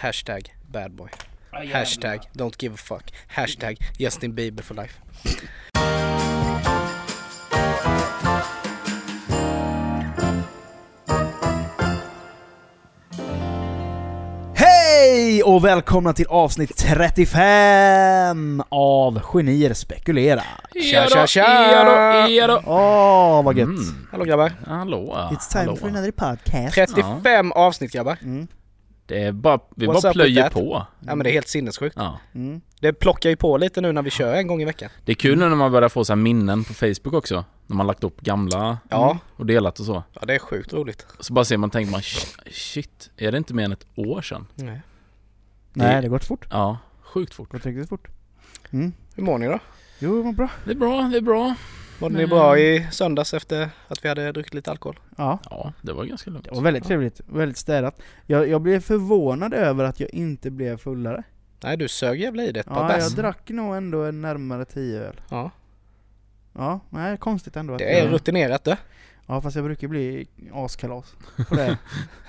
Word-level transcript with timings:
Hashtag 0.00 0.46
badboy. 0.72 1.10
Hashtag 1.52 2.24
don't 2.34 2.56
give 2.58 2.74
a 2.74 2.76
fuck. 2.76 3.10
Hashtag 3.28 3.76
Justin 3.98 4.32
Bieber 4.32 4.62
for 4.62 4.74
life. 4.74 5.00
Hej 14.54 15.42
och 15.42 15.64
välkomna 15.64 16.12
till 16.12 16.26
avsnitt 16.26 16.76
35 16.76 18.62
av 18.68 19.20
Genier 19.22 19.74
spekulerar. 19.74 20.44
Tja, 20.90 21.06
tja, 21.08 21.26
tja! 21.26 22.62
Åh, 22.66 23.44
vad 23.44 23.58
gött. 23.58 23.68
Mm. 23.68 24.06
Hallå 24.10 24.24
grabbar. 24.24 24.52
Hallå. 24.66 25.28
It's 25.30 25.52
time 25.52 25.64
hallå. 25.64 25.76
for 25.76 25.88
another 25.88 26.10
podcast. 26.10 26.74
35 26.74 27.52
avsnitt 27.52 27.92
grabbar. 27.92 28.18
Mm, 28.22 28.48
Det 29.10 29.22
är 29.22 29.32
bara, 29.32 29.58
vi 29.76 29.86
What's 29.86 30.02
bara 30.02 30.12
plöjer 30.12 30.50
på. 30.50 30.86
Ja 31.00 31.14
men 31.14 31.18
det 31.24 31.30
är 31.30 31.32
helt 31.32 31.48
sinnessjukt. 31.48 31.96
Ja. 31.98 32.18
mm. 32.34 32.60
Det 32.80 32.92
plockar 32.92 33.30
ju 33.30 33.36
på 33.36 33.56
lite 33.58 33.80
nu 33.80 33.92
när 33.92 34.02
vi 34.02 34.10
kör 34.10 34.34
en 34.34 34.46
gång 34.46 34.62
i 34.62 34.64
veckan. 34.64 34.90
Det 35.04 35.12
är 35.12 35.16
kul 35.16 35.38
nu 35.38 35.48
när 35.48 35.56
man 35.56 35.72
börjar 35.72 35.88
få 35.88 36.04
så 36.04 36.12
här 36.12 36.16
minnen 36.16 36.64
på 36.64 36.74
Facebook 36.74 37.12
också. 37.14 37.44
När 37.66 37.76
man 37.76 37.86
lagt 37.86 38.04
upp 38.04 38.20
gamla 38.20 38.78
Ja, 38.88 39.18
och 39.36 39.46
delat 39.46 39.78
och 39.80 39.86
så. 39.86 40.02
ja 40.12 40.20
det 40.26 40.34
är 40.34 40.38
sjukt 40.38 40.72
roligt. 40.72 41.06
Så 41.20 41.32
bara 41.32 41.44
ser 41.44 41.56
man, 41.56 41.70
tänker 41.70 41.92
man 41.92 42.00
"Sh- 42.00 42.36
shit, 42.52 43.10
är 43.16 43.32
det 43.32 43.38
inte 43.38 43.54
mer 43.54 43.64
än 43.64 43.72
ett 43.72 43.86
år 43.94 44.22
sedan? 44.22 44.46
Nej. 44.54 44.80
Nej, 45.72 45.88
det 45.96 46.02
har 46.02 46.08
gått 46.08 46.24
fort. 46.24 46.46
Ja, 46.50 46.78
sjukt 47.02 47.34
fort. 47.34 47.52
gått 47.52 47.66
riktigt 47.66 47.88
fort. 47.88 48.08
Mm. 48.70 48.92
Hur 49.14 49.22
mår 49.22 49.38
ni 49.38 49.46
då? 49.46 49.58
Jo, 49.98 50.22
vad 50.22 50.34
bra. 50.34 50.48
Det 50.64 50.70
är 50.70 50.74
bra, 50.74 51.02
det 51.02 51.16
är 51.16 51.20
bra. 51.20 51.54
Mådde 52.00 52.16
ni 52.18 52.26
bra 52.26 52.58
i 52.58 52.86
söndags 52.90 53.34
efter 53.34 53.70
att 53.88 54.04
vi 54.04 54.08
hade 54.08 54.32
druckit 54.32 54.54
lite 54.54 54.70
alkohol? 54.70 55.00
Ja, 55.18 55.38
Ja, 55.50 55.72
det 55.82 55.92
var 55.92 56.04
ganska 56.04 56.30
lugnt. 56.30 56.44
det 56.48 56.54
var 56.54 56.62
väldigt 56.62 56.84
trevligt. 56.84 57.20
Väldigt 57.26 57.58
städat. 57.58 58.00
Jag, 58.26 58.48
jag 58.48 58.60
blev 58.60 58.80
förvånad 58.80 59.54
över 59.54 59.84
att 59.84 60.00
jag 60.00 60.10
inte 60.14 60.50
blev 60.50 60.76
fullare. 60.76 61.22
Nej 61.62 61.76
du 61.76 61.88
sög 61.88 62.20
jävla 62.20 62.42
i 62.42 62.52
det 62.52 62.60
ett 62.60 62.66
par 62.66 62.82
Ja, 62.82 62.88
bärs. 62.88 63.02
jag 63.02 63.12
drack 63.12 63.48
nog 63.50 63.76
ändå 63.76 64.02
en 64.04 64.20
närmare 64.22 64.64
10 64.64 65.00
öl. 65.00 65.20
Ja, 65.30 65.50
Ja, 66.52 66.80
nej, 66.90 67.16
konstigt 67.16 67.56
ändå. 67.56 67.72
Att 67.72 67.78
det 67.78 67.98
är 67.98 68.04
jag, 68.04 68.12
rutinerat 68.12 68.64
det. 68.64 68.76
Ja, 69.30 69.40
fast 69.40 69.56
jag 69.56 69.64
brukar 69.64 69.88
bli 69.88 70.26
askalas 70.54 71.14
på 71.48 71.54
det. 71.54 71.78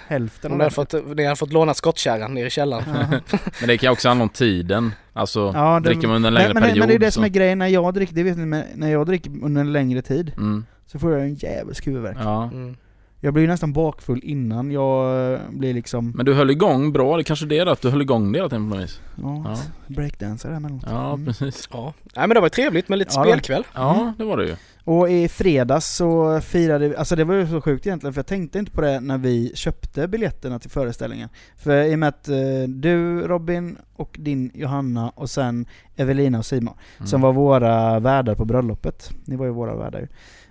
Hälften 0.07 0.51
av 0.51 0.57
ni 0.57 0.61
det. 0.61 0.63
hade 0.63 0.75
fått, 0.75 0.93
ni 1.17 1.23
hade 1.23 1.35
fått 1.35 1.53
låna 1.53 1.73
skottkärran 1.73 2.33
nere 2.33 2.47
i 2.47 2.49
källaren. 2.49 2.83
Ja. 3.11 3.19
Men 3.59 3.67
det 3.67 3.77
kan 3.77 3.87
ju 3.87 3.91
också 3.91 4.07
handla 4.07 4.23
om 4.23 4.29
tiden. 4.29 4.91
Alltså, 5.13 5.51
Ja, 5.55 5.79
det- 5.79 5.89
dricker 5.89 6.07
man 6.07 6.15
under 6.15 6.27
en 6.27 6.33
längre 6.33 6.53
men, 6.53 6.53
men, 6.53 6.61
det- 6.63 6.67
period 6.69 6.79
men 6.79 6.87
det 6.87 6.95
är 6.95 6.99
det 6.99 7.11
så- 7.11 7.15
som 7.15 7.23
är 7.23 7.27
grejen 7.29 7.59
när 7.59 7.67
jag 7.67 7.93
dricker, 7.93 8.15
det 8.15 8.23
vet 8.23 8.37
ni, 8.37 8.45
men 8.45 8.63
när 8.75 8.91
jag 8.91 9.05
dricker 9.07 9.31
under 9.43 9.61
en 9.61 9.71
längre 9.73 10.01
tid 10.01 10.33
Mm, 10.37 10.65
så 10.85 10.99
får 10.99 11.11
jag 11.11 11.21
en 11.21 11.35
jävels 11.35 11.87
huvudvärk. 11.87 12.17
ja. 12.19 12.43
Mm. 12.43 12.77
Jag 13.23 13.33
blir 13.33 13.43
ju 13.43 13.47
nästan 13.49 13.73
bakfull 13.73 14.19
innan 14.23 14.71
jag 14.71 15.31
eh, 15.33 15.39
blir 15.49 15.73
liksom, 15.73 16.11
Men 16.15 16.25
du 16.25 16.33
höll 16.33 16.49
igång 16.49 16.91
bra, 16.91 17.17
det 17.17 17.23
kanske 17.23 17.45
är 17.45 17.47
det 17.47 17.63
då, 17.63 17.71
att 17.71 17.81
du 17.81 17.89
höll 17.89 18.01
igång 18.01 18.31
det 18.31 18.39
hela 18.39 18.49
tiden 18.49 18.69
på 18.69 18.75
något 18.75 18.83
vis. 18.83 18.99
ja, 19.21 19.43
Ja. 19.45 19.57
breakdancer 19.87 20.49
emellanåt. 20.49 20.83
Ja, 20.89 21.13
Mm. 21.13 21.25
precis. 21.25 21.69
Ja. 21.73 21.93
Nej 22.15 22.27
men 22.27 22.35
det 22.35 22.41
var 22.41 22.49
trevligt 22.49 22.89
med 22.89 22.99
lite 22.99 23.11
Ja, 23.15 23.23
spelkväll. 23.23 23.63
Ja, 23.73 24.13
det 24.17 24.23
var 24.23 24.37
det 24.37 24.45
ju. 24.45 24.55
Och 24.83 25.09
i 25.09 25.27
fredags 25.27 25.95
så 25.95 26.41
firade 26.41 26.87
vi, 26.87 26.95
alltså 26.95 27.15
det 27.15 27.23
var 27.23 27.35
ju 27.35 27.47
så 27.47 27.61
sjukt 27.61 27.87
egentligen 27.87 28.13
för 28.13 28.19
jag 28.19 28.27
tänkte 28.27 28.59
inte 28.59 28.71
på 28.71 28.81
det 28.81 28.99
när 28.99 29.17
vi 29.17 29.51
köpte 29.55 30.07
biljetterna 30.07 30.59
till 30.59 30.69
föreställningen. 30.69 31.29
För 31.55 31.83
i 31.83 31.95
och 31.95 31.99
med 31.99 32.09
att 32.09 32.27
eh, 32.29 32.35
du 32.67 33.27
Robin 33.27 33.77
och 33.95 34.15
din 34.19 34.51
Johanna 34.53 35.09
och 35.09 35.29
sen 35.29 35.65
Evelina 35.95 36.37
och 36.37 36.45
Simon 36.45 36.73
Mm. 36.97 37.07
som 37.07 37.21
var 37.21 37.33
våra 37.33 37.99
värdar 37.99 38.35
på 38.35 38.45
bröllopet. 38.45 39.09
Ni 39.25 39.35
var 39.35 39.45
ju 39.45 39.51
våra 39.51 39.75
värdar 39.75 39.99
ju. 39.99 40.07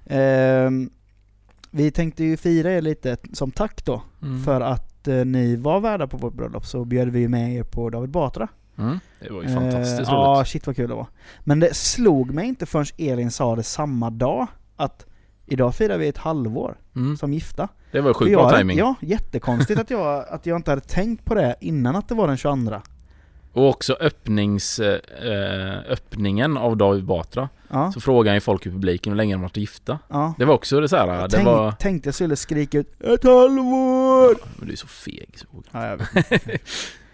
Ehm, 0.06 0.91
vi 1.70 1.91
tänkte 1.91 2.25
ju 2.25 2.37
fira 2.37 2.72
er 2.72 2.81
lite 2.83 3.17
som 3.33 3.50
tack 3.50 3.84
då, 3.84 4.03
Mm. 4.22 4.42
för 4.44 4.61
att 4.61 5.09
eh, 5.09 5.25
ni 5.25 5.56
var 5.56 5.81
värdar 5.81 6.06
på 6.06 6.17
vårt 6.17 6.34
bröllop 6.34 6.67
så 6.67 6.84
bjöd 6.84 7.09
vi 7.09 7.28
med 7.28 7.55
er 7.55 7.62
på 7.62 7.91
David 7.91 8.11
Batra. 8.11 8.48
Mm. 8.78 9.00
Det 9.20 9.32
var 9.32 9.42
ju 9.42 9.48
fantastiskt 9.48 10.08
Eh, 10.10 10.14
Ja, 10.14 10.34
roligt. 10.36 10.48
shit 10.48 10.66
vad 10.66 10.76
kul 10.76 10.88
det 10.88 10.94
var. 10.94 11.06
Men 11.40 11.60
det 11.60 11.74
slog 11.76 12.30
mig 12.34 12.46
inte 12.48 12.66
förrän 12.66 12.86
Elin 12.98 13.30
sa 13.30 13.56
det 13.56 13.62
samma 13.62 14.10
dag, 14.10 14.46
att 14.76 15.06
idag 15.47 15.75
firar 15.75 15.98
vi 15.98 16.08
ett 16.08 16.19
halvår 16.19 16.76
Mm. 16.97 17.16
som 17.16 17.32
gifta. 17.32 17.69
Det 17.92 18.00
var 18.00 18.14
sjukt 18.14 18.32
bra 18.32 18.50
timing. 18.59 18.78
Ja, 18.78 18.94
jättekonstigt 19.00 19.80
att 19.80 19.91
jag, 19.91 20.25
att 20.30 20.47
jag 20.47 20.56
inte 20.56 20.70
hade 20.70 20.80
tänkt 20.82 21.25
på 21.25 21.34
det 21.34 21.56
innan 21.60 21.97
att 21.97 22.09
det 22.09 22.14
var 22.14 22.28
den 22.28 22.36
22. 22.36 22.80
Och 23.53 23.69
också 23.69 23.92
öppnings, 24.00 24.78
eh, 24.80 25.78
öppningen 25.88 26.56
av 26.56 26.76
David 26.76 27.04
Batra. 27.04 27.48
Ja, 27.69 27.92
Så 27.92 28.00
frågade 28.00 28.36
ju 28.36 28.41
folk 28.41 28.66
i 28.66 28.70
publiken 28.70 29.12
hur 29.12 29.16
länge 29.16 29.34
de 29.34 29.42
varit 29.42 29.56
gifta. 29.56 29.98
ja. 30.09 30.34
Det 30.38 30.44
var 30.44 30.54
också 30.54 30.80
det 30.80 30.88
så 30.88 30.97
här, 30.97 31.06
Jag 31.06 31.30
det 31.30 31.36
tänk, 31.36 31.47
var... 31.47 31.72
tänkte 31.72 32.06
jag 32.09 32.14
skulle 32.14 32.36
skrika 32.36 32.78
ut 32.78 33.00
ett 33.00 33.25
halvår! 33.25 34.36
Men 34.59 34.66
du 34.66 34.72
är 34.72 34.76
så 34.76 34.86
feg. 34.86 35.28
Så. 35.38 35.47
Ja, 35.72 35.86
jag 35.86 35.97
vet. 35.97 36.42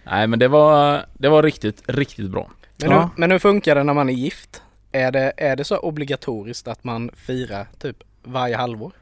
Nej 0.06 0.26
men 0.26 0.38
det 0.38 0.48
var, 0.48 1.04
det 1.14 1.28
var 1.28 1.42
riktigt, 1.42 1.82
riktigt 1.86 2.30
bra. 2.30 2.50
Men, 2.82 2.90
Ja. 2.90 3.00
hur, 3.00 3.08
men 3.20 3.30
hur 3.30 3.38
funkar 3.38 3.74
det 3.74 3.82
när 3.84 3.94
man 3.94 4.08
är 4.08 4.12
gift? 4.12 4.62
Är 4.92 5.12
det, 5.12 5.32
är 5.36 5.56
det 5.56 5.64
så 5.64 5.78
obligatoriskt 5.78 6.68
att 6.68 6.84
man 6.84 7.10
firar 7.14 7.66
typ 7.78 7.96
varje 8.24 8.56
halvår? 8.56 8.92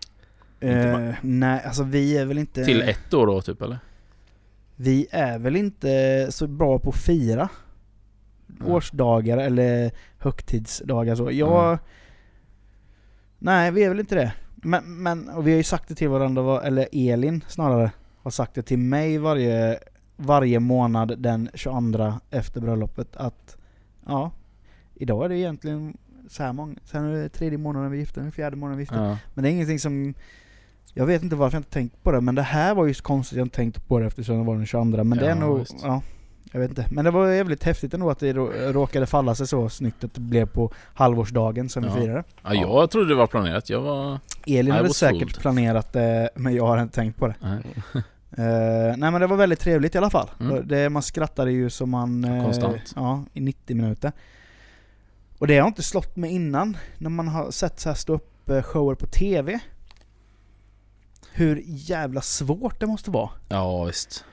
Eh, 0.60 1.10
nej, 1.20 1.62
alltså 1.64 1.82
vi 1.82 2.16
är 2.18 2.24
väl 2.24 2.38
inte... 2.38 2.64
Till 2.64 2.82
ett 2.82 3.14
år 3.14 3.26
då 3.26 3.40
typ 3.42 3.62
eller? 3.62 3.78
Vi 4.76 5.06
är 5.10 5.38
väl 5.38 5.56
inte 5.56 6.26
så 6.30 6.46
bra 6.46 6.78
på 6.78 6.90
att 6.90 6.96
fira 6.96 7.48
Mm. 8.60 8.72
årsdagar 8.72 9.38
eller 9.38 9.90
högtidsdagar 10.18 11.14
så. 11.14 11.30
Jag... 11.30 11.66
Mm. 11.66 11.78
Nej, 13.38 13.70
vi 13.70 13.84
är 13.84 13.88
väl 13.88 14.00
inte 14.00 14.14
det. 14.14 14.32
Men, 14.54 15.02
men 15.02 15.28
och 15.28 15.46
vi 15.46 15.50
har 15.50 15.56
ju 15.56 15.62
sagt 15.62 15.88
det 15.88 15.94
till 15.94 16.08
varandra, 16.08 16.62
eller 16.62 16.88
Elin 16.92 17.44
snarare, 17.48 17.90
har 18.22 18.30
sagt 18.30 18.54
det 18.54 18.62
till 18.62 18.78
mig 18.78 19.18
varje, 19.18 19.78
varje 20.16 20.60
månad 20.60 21.14
den 21.18 21.50
22 21.54 22.12
efter 22.30 22.60
bröllopet 22.60 23.16
att 23.16 23.56
ja, 24.06 24.30
idag 24.94 25.24
är 25.24 25.28
det 25.28 25.38
egentligen 25.38 25.96
så 26.28 26.42
här 26.42 26.52
många, 26.52 26.74
sen 26.84 27.04
är 27.04 27.12
det 27.22 27.28
tredje 27.28 27.58
månaden 27.58 27.90
vi 27.90 27.96
är 27.96 28.00
gifta, 28.00 28.30
fjärde 28.30 28.56
månaden 28.56 28.76
vi 28.78 28.82
är 28.82 28.84
gifta. 28.84 29.04
Ja. 29.08 29.18
Men 29.34 29.42
det 29.44 29.50
är 29.50 29.52
ingenting 29.52 29.78
som 29.78 30.14
jag 30.94 31.06
vet 31.06 31.22
inte 31.22 31.36
varför 31.36 31.56
jag 31.56 31.60
inte 31.60 31.70
tänkt 31.70 32.02
på 32.02 32.12
det, 32.12 32.20
men 32.20 32.34
det 32.34 32.42
här 32.42 32.74
var 32.74 32.86
ju 32.86 32.94
konstigt 32.94 33.36
jag 33.38 33.44
inte 33.44 33.56
tänkt 33.56 33.88
på 33.88 33.98
det 33.98 34.06
eftersom 34.06 34.38
det 34.38 34.44
var 34.44 34.54
den 34.56 34.66
22 34.66 34.84
Men 35.04 35.18
det 35.18 35.24
är 35.24 35.28
Ja, 35.28 35.34
nog, 35.34 35.58
visst. 35.58 35.74
ja, 35.82 36.02
jag 36.52 36.60
vet 36.60 36.68
inte. 36.70 36.86
Men 36.90 37.04
det 37.04 37.10
var 37.10 37.28
jävligt 37.28 37.64
häftigt 37.64 37.94
ändå 37.94 38.10
att 38.10 38.18
det 38.18 38.32
rå- 38.32 38.72
råkade 38.72 39.06
falla 39.06 39.34
sig 39.34 39.46
så 39.46 39.68
snyggt 39.68 40.04
att 40.04 40.14
det 40.14 40.20
blev 40.20 40.46
på 40.46 40.72
halvårsdagen 40.94 41.68
som 41.68 41.84
Ja. 41.84 41.94
vi 41.94 42.00
firade. 42.00 42.24
ja, 42.44 42.54
jag 42.54 42.90
trodde 42.90 43.08
det 43.08 43.14
var 43.14 43.26
planerat. 43.26 43.70
Jag 43.70 43.80
var... 43.80 44.18
Elin 44.46 44.74
I 44.74 44.76
hade 44.76 44.94
säkert 44.94 45.18
fooled. 45.20 45.38
planerat 45.38 45.92
det, 45.92 46.30
men 46.34 46.54
jag 46.54 46.66
har 46.66 46.82
inte 46.82 46.94
tänkt 46.94 47.18
på 47.18 47.26
det. 47.26 47.34
Nej. 47.40 47.58
Eh, 48.38 48.96
nej 48.96 49.10
men 49.10 49.20
det 49.20 49.26
var 49.26 49.36
väldigt 49.36 49.60
trevligt 49.60 49.94
i 49.94 49.98
alla 49.98 50.10
fall. 50.10 50.30
Mm. 50.40 50.68
Det, 50.68 50.90
man 50.90 51.02
skrattade 51.02 51.52
ju 51.52 51.70
som 51.70 51.90
man... 51.90 52.24
eh, 52.24 52.42
Konstant. 52.44 52.92
Ja, 52.96 53.24
i 53.32 53.40
90 53.40 53.76
minuter. 53.76 54.12
Och 55.38 55.46
det 55.46 55.58
har 55.58 55.66
inte 55.68 55.82
slått 55.82 56.16
mig 56.16 56.30
innan, 56.30 56.76
när 56.98 57.10
man 57.10 57.28
har 57.28 57.50
sett 57.50 57.80
så 57.80 57.88
här 57.88 57.96
stå 57.96 58.12
upp 58.14 58.48
eh, 58.50 58.62
shower 58.62 58.94
på 58.94 59.06
TV. 59.06 59.58
Hur 61.32 61.62
jävla 61.66 62.20
svårt 62.20 62.80
det 62.80 62.86
måste 62.86 63.10
vara. 63.10 63.30
Ja 63.48 63.84
visst. 63.84 64.24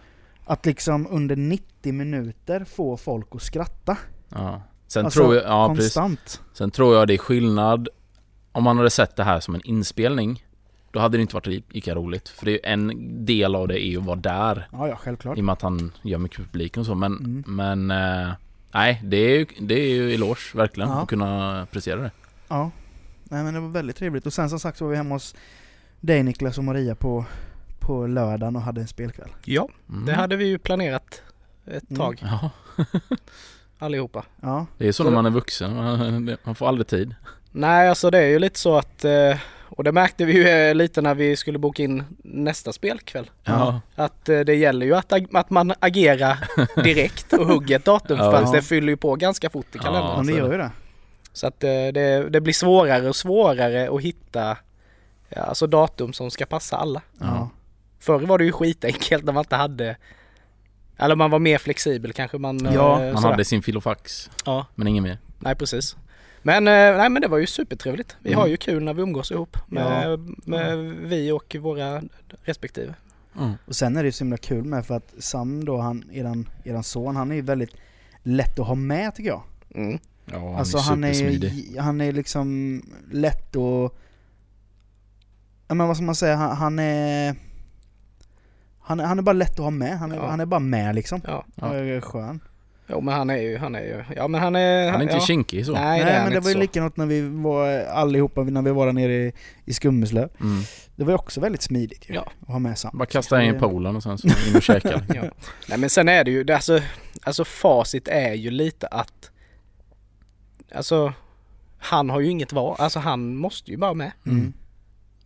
Att 0.46 0.66
liksom 0.66 1.08
under 1.10 1.36
90 1.36 1.94
minuter 1.94 2.64
få 2.66 2.98
folk 2.98 3.28
att 3.36 3.42
skratta. 3.42 3.98
Ja. 4.30 4.62
Sen 4.88 5.06
Alltså, 5.06 5.20
tror 5.20 5.36
jag, 5.36 5.44
ja 5.46 5.76
precis. 5.76 5.94
konstant. 5.94 6.42
Sen 6.54 6.72
tror 6.72 6.96
jag 6.96 7.08
det 7.08 7.14
är 7.14 7.18
skillnad 7.18 7.90
om 8.52 8.64
man 8.64 8.78
hade 8.78 8.90
sett 8.90 9.16
det 9.16 9.24
här 9.24 9.40
som 9.40 9.56
en 9.56 9.62
inspelning. 9.66 10.46
Då 10.92 11.00
hade 11.00 11.18
det 11.18 11.22
inte 11.22 11.36
varit 11.36 11.74
lika 11.74 11.96
roligt. 11.96 12.30
För 12.30 12.46
det 12.46 12.66
är 12.68 12.74
en 12.74 12.92
del 13.26 13.56
av 13.56 13.68
det 13.68 13.84
är 13.86 13.88
ju 13.90 13.98
att 14.00 14.06
vara 14.06 14.16
där. 14.16 14.68
Ja, 14.72 14.88
ja, 14.88 14.96
självklart. 14.96 15.38
I 15.38 15.42
och 15.42 15.46
med 15.46 15.54
att 15.54 15.62
han 15.62 15.92
gör 16.02 16.18
mycket 16.18 16.38
för 16.38 16.44
publiken 16.44 16.80
och 16.80 16.86
så. 16.86 16.96
Men, 16.96 17.18
Mm. 17.18 17.44
men 17.48 17.92
eh, 17.92 18.32
nej, 18.74 19.02
det 19.04 19.18
är 19.18 19.38
ju, 19.40 19.46
det 19.60 19.74
är 19.80 19.90
ju 19.90 20.14
eloge 20.14 20.40
verkligen 20.58 20.90
Ja. 20.90 21.02
att 21.02 21.10
kunna 21.10 21.68
prestera 21.72 22.02
det. 22.02 22.12
Ja. 22.48 22.72
Nej 23.24 23.44
men 23.44 23.54
det 23.54 23.60
var 23.60 23.70
väldigt 23.70 23.96
trevligt. 23.96 24.26
Och 24.26 24.34
sen 24.34 24.50
som 24.50 24.60
sagt 24.60 24.78
så 24.78 24.84
var 24.84 24.92
vi 24.92 24.98
hemma 24.98 25.16
hos 25.16 25.36
dig 26.00 26.24
Niklas 26.24 26.58
och 26.58 26.64
Maria 26.64 26.96
på, 26.96 27.26
på 27.80 28.08
lördagen 28.08 28.56
och 28.56 28.62
hade 28.62 28.82
en 28.82 28.88
spelkväll. 28.88 29.30
Ja, 29.46 29.70
Mm. 29.90 30.06
det 30.06 30.14
hade 30.14 30.36
vi 30.36 30.46
ju 30.46 30.58
planerat 30.58 31.22
ett 31.66 31.90
Mm. 31.90 32.00
tag 32.00 32.20
Ja, 32.22 32.50
allihopa. 33.80 34.26
Ja. 34.42 34.66
det 34.78 34.88
är 34.88 34.92
så 34.92 35.04
Så 35.04 35.10
när 35.10 35.16
man 35.16 35.26
är 35.26 35.30
vuxen. 35.30 35.76
Man, 35.76 36.38
man 36.44 36.56
får 36.56 36.68
aldrig 36.68 36.88
tid. 36.88 37.16
Nej, 37.52 37.90
alltså 37.90 38.10
det 38.12 38.18
är 38.18 38.28
ju 38.28 38.40
lite 38.40 38.60
så 38.60 38.78
att, 38.78 39.06
eh, 39.06 39.38
och 39.72 39.84
det 39.84 39.92
märkte 39.92 40.26
vi 40.26 40.34
ju 40.34 40.48
eh, 40.48 40.76
lite 40.76 41.02
när 41.02 41.16
vi 41.16 41.36
skulle 41.36 41.60
boka 41.60 41.84
in 41.84 42.04
nästa 42.24 42.74
spelkväll. 42.74 43.30
Ja. 43.44 43.82
Att 43.96 44.30
eh, 44.30 44.40
det 44.40 44.56
gäller 44.56 44.86
ju 44.86 44.96
att, 44.96 45.12
ag- 45.14 45.28
att 45.38 45.50
man 45.50 45.74
agerar 45.80 46.38
direkt 46.84 47.34
och 47.34 47.48
hugger 47.48 47.76
ett 47.76 47.86
datum 47.86 48.18
Ja, 48.18 48.46
för 48.48 48.56
det 48.56 48.62
fyller 48.62 48.90
ju 48.90 48.98
på 48.98 49.16
ganska 49.16 49.50
fort 49.50 49.66
i 49.66 49.70
Ja, 49.78 49.82
kalendern. 49.82 50.16
Men 50.18 50.26
det 50.28 50.34
gör 50.34 50.48
det. 50.50 50.56
ju 50.56 50.58
det. 50.62 50.72
Så 51.34 51.48
att 51.48 51.64
eh, 51.64 51.70
det, 51.70 52.30
det 52.30 52.42
blir 52.42 52.54
svårare 52.54 53.10
och 53.10 53.16
svårare 53.16 53.90
att 53.96 54.02
hitta 54.02 54.58
ja, 55.30 55.42
alltså 55.42 55.68
datum 55.68 56.14
som 56.14 56.32
ska 56.32 56.46
passa 56.46 56.78
alla. 56.78 57.02
Ja. 57.20 57.50
Förr 58.00 58.20
var 58.20 58.38
det 58.38 58.46
ju 58.46 58.52
skitenkelt 58.52 59.24
när 59.24 59.34
man 59.34 59.42
inte 59.42 59.56
hade 59.56 59.96
eller 60.98 61.16
man 61.16 61.32
var 61.32 61.40
mer 61.40 61.58
flexibel 61.58 62.14
kanske 62.14 62.38
man... 62.38 62.70
Ja, 62.74 63.00
Man 63.14 63.24
hade 63.24 63.46
sin 63.46 63.62
filofax, 63.64 64.30
Ja, 64.46 64.66
men 64.76 64.88
ingen 64.88 65.04
mer. 65.04 65.18
nej 65.40 65.56
precis. 65.56 65.96
Men, 66.44 66.68
eh, 66.68 66.98
nej, 66.98 67.10
men 67.10 67.22
det 67.22 67.28
var 67.28 67.38
ju 67.38 67.48
supertrevligt. 67.48 68.18
Vi 68.20 68.30
Mm. 68.30 68.40
har 68.40 68.48
ju 68.48 68.58
kul 68.58 68.84
när 68.84 68.94
vi 68.94 69.02
umgås 69.02 69.32
ihop 69.32 69.58
med, 69.68 70.20
med 70.46 70.78
vi 70.94 71.32
och 71.32 71.56
våra 71.60 72.02
respektive. 72.44 72.94
Mm. 73.40 73.52
Och 73.66 73.76
sen 73.76 73.98
är 73.98 74.04
det 74.04 74.12
så 74.12 74.24
himla 74.24 74.38
kul 74.38 74.64
med 74.64 74.86
för 74.86 74.96
att 74.96 75.14
Sam 75.20 75.66
då, 75.66 75.78
han, 75.78 76.04
eran, 76.14 76.50
eran 76.64 76.84
son, 76.84 77.16
han 77.16 77.32
är 77.32 77.36
ju 77.36 77.42
väldigt 77.42 77.76
lätt 78.24 78.60
att 78.60 78.68
ha 78.68 78.76
med 78.76 79.16
tycker 79.16 79.30
jag. 79.30 79.44
Mm. 79.76 80.00
Ja, 80.26 80.38
han 80.40 80.56
alltså 80.56 80.78
är 80.78 80.82
han 80.82 81.04
är, 81.04 81.14
supersmidig. 81.14 81.52
ju- 81.54 81.80
han 81.80 82.02
är 82.02 82.12
liksom 82.12 82.82
lätt 83.12 83.56
och... 83.56 83.98
Ja 85.68 85.76
men 85.76 85.88
vad 85.88 85.96
ska 85.98 86.04
man 86.06 86.16
säga, 86.16 86.36
han, 86.36 86.58
han 86.58 86.80
är... 86.80 87.36
Han 88.80 89.00
är, 89.00 89.04
han 89.06 89.18
är 89.20 89.24
bara 89.24 89.34
lätt 89.34 89.52
att 89.52 89.58
ha 89.60 89.70
med, 89.70 89.98
han 90.00 90.12
är, 90.12 90.16
Ja. 90.16 90.28
han 90.30 90.40
är 90.40 90.46
bara 90.46 90.60
med 90.60 90.96
liksom. 90.96 91.22
Ja. 91.28 91.46
Ja. 91.56 92.02
Skön. 92.02 92.40
Jo 92.92 93.02
men 93.02 93.14
han 93.14 93.30
är 93.30 93.38
ju, 93.38 93.58
han 93.58 93.76
är 93.76 93.82
ju, 93.82 94.04
ja 94.16 94.28
men 94.28 94.42
han 94.42 94.56
är... 94.56 94.92
Han 94.92 95.00
är 95.00 95.04
inte 95.04 95.16
ja. 95.16 95.22
kinkig 95.22 95.66
så. 95.66 95.72
Nej, 95.72 95.84
Nej, 95.84 96.00
det 96.00 96.06
men 96.06 96.22
han 96.22 96.32
det 96.32 96.40
var 96.40 96.50
ju 96.50 96.58
likadant 96.58 96.98
när 96.98 97.06
vi 97.06 97.22
var 97.22 97.86
allihopa, 97.86 98.44
när 98.44 98.62
vi 98.62 98.72
var 98.72 98.86
där 98.86 98.94
nere 98.94 99.14
i, 99.14 99.34
i 99.66 99.74
Skummeslöv. 99.74 100.30
Mm. 100.40 100.62
Det 100.96 101.04
var 101.04 101.12
ju 101.12 101.16
också 101.16 101.42
väldigt 101.42 101.62
smidigt 101.62 102.10
ju, 102.10 102.14
Ja. 102.14 102.32
att 102.42 102.48
ha 102.48 102.60
med 102.60 102.78
Sam. 102.78 102.98
Bara 102.98 103.06
kasta 103.06 103.44
in 103.44 103.56
i 103.56 103.60
poolen 103.60 103.96
och 103.96 104.04
sen 104.04 104.18
så 104.18 104.28
in 104.28 104.56
och 104.56 104.64
käka. 104.64 105.04
Ja. 105.16 105.22
Nej 105.68 105.78
men 105.78 105.90
sen 105.90 106.10
är 106.10 106.24
det 106.24 106.32
ju, 106.32 106.44
det, 106.44 106.56
alltså, 106.56 106.82
alltså 107.24 107.46
facit 107.46 108.08
är 108.08 108.34
ju 108.34 108.52
lite 108.52 108.88
att 108.88 109.32
Alltså 110.76 111.14
Han 111.78 112.10
har 112.10 112.20
ju 112.20 112.30
inget 112.30 112.54
val, 112.54 112.76
alltså 112.80 113.00
han 113.00 113.36
måste 113.36 113.72
ju 113.72 113.78
bara 113.78 113.94
med. 113.94 114.12
Mm. 114.26 114.54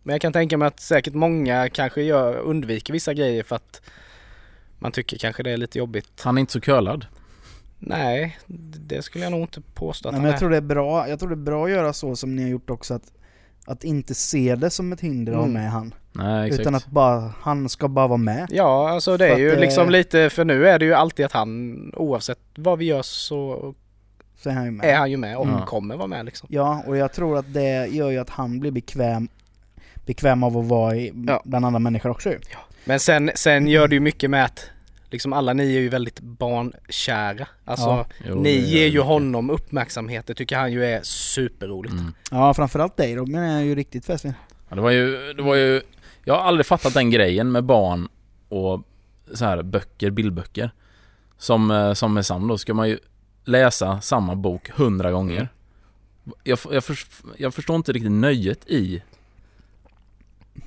Men 0.02 0.12
jag 0.12 0.20
kan 0.20 0.32
tänka 0.32 0.58
mig 0.58 0.68
att 0.68 0.80
säkert 0.80 1.14
många 1.14 1.68
kanske 1.68 2.02
gör, 2.02 2.36
undviker 2.36 2.92
vissa 2.92 3.14
grejer 3.14 3.42
för 3.42 3.56
att 3.56 3.82
man 4.78 4.92
tycker 4.92 5.18
kanske 5.18 5.42
det 5.42 5.50
är 5.50 5.56
lite 5.56 5.78
jobbigt. 5.78 6.20
Han 6.22 6.36
är 6.38 6.40
inte 6.40 6.52
så 6.52 6.60
curlad. 6.60 7.06
Nej, 7.78 8.38
det 8.86 9.02
skulle 9.02 9.24
jag 9.24 9.30
nog 9.32 9.40
inte 9.40 9.60
påstå 9.74 10.08
att 10.08 10.12
Nej, 10.14 10.22
men 10.22 10.30
jag 10.30 10.38
tror 10.38 10.50
det 10.50 10.56
är 10.56 10.60
bra, 10.60 11.08
jag 11.08 11.18
tror 11.18 11.28
det 11.28 11.34
är 11.34 11.36
bra 11.36 11.64
att 11.64 11.70
göra 11.70 11.92
så 11.92 12.16
som 12.16 12.36
ni 12.36 12.42
har 12.42 12.48
gjort 12.50 12.70
också, 12.70 12.94
att, 12.94 13.12
att 13.66 13.84
inte 13.84 14.14
se 14.14 14.54
det 14.54 14.70
som 14.70 14.92
ett 14.92 15.00
hinder 15.00 15.32
att 15.32 15.38
ha 15.38 15.44
Mm. 15.44 15.62
med 15.62 15.70
han. 15.70 15.94
Nej, 16.12 16.46
exakt. 16.46 16.60
Utan 16.60 16.74
att 16.74 16.86
bara, 16.86 17.32
han 17.40 17.68
ska 17.68 17.88
bara 17.88 18.06
vara 18.06 18.16
med. 18.18 18.46
Ja, 18.50 18.90
alltså 18.90 19.16
det 19.16 19.28
För 19.28 19.34
är 19.34 19.38
ju 19.38 19.48
att, 19.50 19.54
eh, 19.54 19.60
liksom 19.60 19.90
lite, 19.90 20.30
för 20.30 20.44
nu 20.44 20.68
är 20.68 20.78
det 20.78 20.84
ju 20.84 20.94
alltid 20.94 21.26
att 21.26 21.32
han 21.32 21.76
oavsett 21.96 22.38
vad 22.54 22.78
vi 22.78 22.84
gör 22.84 23.02
så 23.02 23.74
Så 24.36 24.48
är 24.50 24.54
han 24.54 24.64
ju 24.64 24.70
med. 24.70 24.86
är 24.90 24.96
han 24.96 25.10
ju 25.10 25.16
med 25.16 25.36
och 25.36 25.46
Mm. 25.46 25.60
kommer 25.66 25.96
vara 25.96 26.06
med 26.06 26.24
liksom. 26.24 26.48
Ja, 26.52 26.82
och 26.86 26.96
jag 26.96 27.12
tror 27.12 27.38
att 27.38 27.52
det 27.54 27.86
gör 27.86 28.10
ju 28.10 28.18
att 28.18 28.30
han 28.30 28.60
blir 28.60 28.70
bekväm, 28.70 29.28
bekväm 30.06 30.42
av 30.42 30.58
att 30.58 30.64
vara 30.66 30.96
i, 30.96 31.12
Ja. 31.26 31.42
bland 31.44 31.64
andra 31.66 31.78
människor 31.78 32.10
också 32.10 32.30
ju. 32.30 32.38
Men 32.84 33.00
sen, 33.00 33.30
sen 33.34 33.68
gör 33.68 33.88
det 33.88 33.94
ju 33.94 34.00
mycket 34.00 34.30
med 34.30 34.44
att 34.44 34.70
liksom 35.10 35.32
alla 35.32 35.52
ni 35.52 35.76
är 35.76 35.80
ju 35.80 35.88
väldigt 35.88 36.20
barnkära. 36.20 37.48
Alltså 37.64 37.84
Ja. 37.86 38.06
Jo, 38.26 38.42
ni 38.42 38.50
ger 38.50 38.84
ju 38.86 38.90
mycket. 38.90 39.04
honom 39.04 39.50
uppmärksamhet. 39.50 40.26
Det 40.26 40.34
tycker 40.34 40.56
han 40.56 40.72
ju 40.72 40.84
är 40.84 41.00
superroligt. 41.02 41.92
Mm. 41.92 42.12
Ja, 42.30 42.54
framförallt 42.54 42.96
dig 42.96 43.14
då, 43.14 43.26
men 43.26 43.42
är 43.42 43.60
ju 43.60 43.74
riktigt 43.74 44.04
festlig. 44.06 44.32
Ja, 44.68 44.74
det 44.76 44.82
var 44.82 44.90
ju, 44.90 45.32
det 45.32 45.42
var 45.42 45.54
ju... 45.54 45.82
Jag 46.24 46.34
har 46.34 46.42
aldrig 46.42 46.66
fattat 46.66 46.94
den 46.94 47.10
grejen 47.10 47.52
med 47.52 47.64
barn 47.64 48.08
och 48.48 48.82
så 49.34 49.44
här 49.44 49.62
böcker, 49.62 50.10
bildböcker. 50.10 50.70
Som, 51.38 51.70
eh, 51.70 51.92
som 51.92 52.14
med 52.14 52.26
Sam 52.26 52.48
då 52.48 52.58
ska 52.58 52.74
man 52.74 52.88
ju 52.88 52.98
läsa 53.44 54.00
samma 54.00 54.34
bok 54.34 54.70
hundra 54.70 55.10
gånger. 55.10 55.34
Mm. 55.36 55.46
Jag, 56.44 56.58
jag, 56.70 56.84
förs- 56.84 57.22
jag 57.36 57.54
förstår 57.54 57.76
inte 57.76 57.92
riktigt 57.92 58.12
nöjet 58.12 58.66
i... 58.68 59.02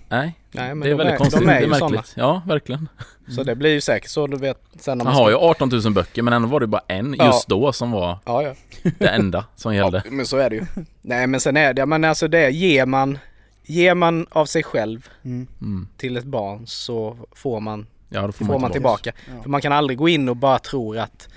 Nej, 0.10 0.34
Nej 0.52 0.76
men 0.76 0.80
det 0.80 0.88
är 0.88 0.92
de 0.92 0.98
väldigt 0.98 1.14
är, 1.14 1.18
konstigt. 1.18 1.42
de 1.42 1.50
är 1.50 1.54
det 1.60 1.66
ju 1.66 1.72
är 1.72 1.74
sådana. 1.74 1.96
märkligt. 1.96 2.14
Ja, 2.18 2.42
verkligen. 2.46 2.90
Så 3.36 3.44
det 3.44 3.56
blir 3.56 3.70
ju 3.70 3.82
säkert 3.82 4.10
så 4.10 4.28
du 4.28 4.38
vet 4.38 4.62
sen 4.80 4.98
när 4.98 5.06
Han 5.06 5.14
man 5.14 5.22
har 5.24 5.30
ska- 5.32 5.40
ju 5.40 5.50
18 5.50 5.70
000 5.84 5.94
böcker 5.94 6.22
men 6.22 6.34
ändå 6.34 6.48
var 6.48 6.60
det 6.60 6.68
bara 6.68 6.82
en 6.88 7.16
Ja. 7.18 7.26
just 7.26 7.48
då 7.48 7.74
som 7.74 7.92
var 7.92 8.18
Ja, 8.26 8.44
ja. 8.44 8.54
det 9.00 9.08
enda 9.08 9.46
som 9.56 9.76
gällde. 9.76 10.02
ja. 10.06 10.12
Men 10.12 10.26
så 10.26 10.38
är 10.38 10.50
det 10.50 10.56
ju. 10.56 10.66
Nej 11.02 11.28
men 11.28 11.40
sen 11.40 11.58
är 11.58 11.74
det, 11.74 11.86
men 11.86 12.04
alltså 12.04 12.28
det 12.28 12.50
ger 12.50 12.86
man, 12.86 13.18
ger 13.64 13.96
man 13.96 14.28
av 14.32 14.46
sig 14.46 14.64
själv 14.64 15.10
Mm. 15.26 15.48
Mm. 15.62 15.88
till 15.98 16.18
ett 16.18 16.24
barn 16.26 16.68
så 16.68 17.18
får 17.32 17.60
man, 17.60 17.88
Ja, 18.10 18.22
då 18.22 18.32
får, 18.32 18.46
får 18.46 18.60
man 18.60 18.72
tillbaka. 18.72 19.12
Ja. 19.36 19.42
För 19.44 19.50
man 19.50 19.62
kan 19.62 19.72
aldrig 19.72 19.98
gå 19.98 20.10
in 20.10 20.30
och 20.30 20.36
bara 20.36 20.60
tro 20.60 21.00
att, 21.00 21.28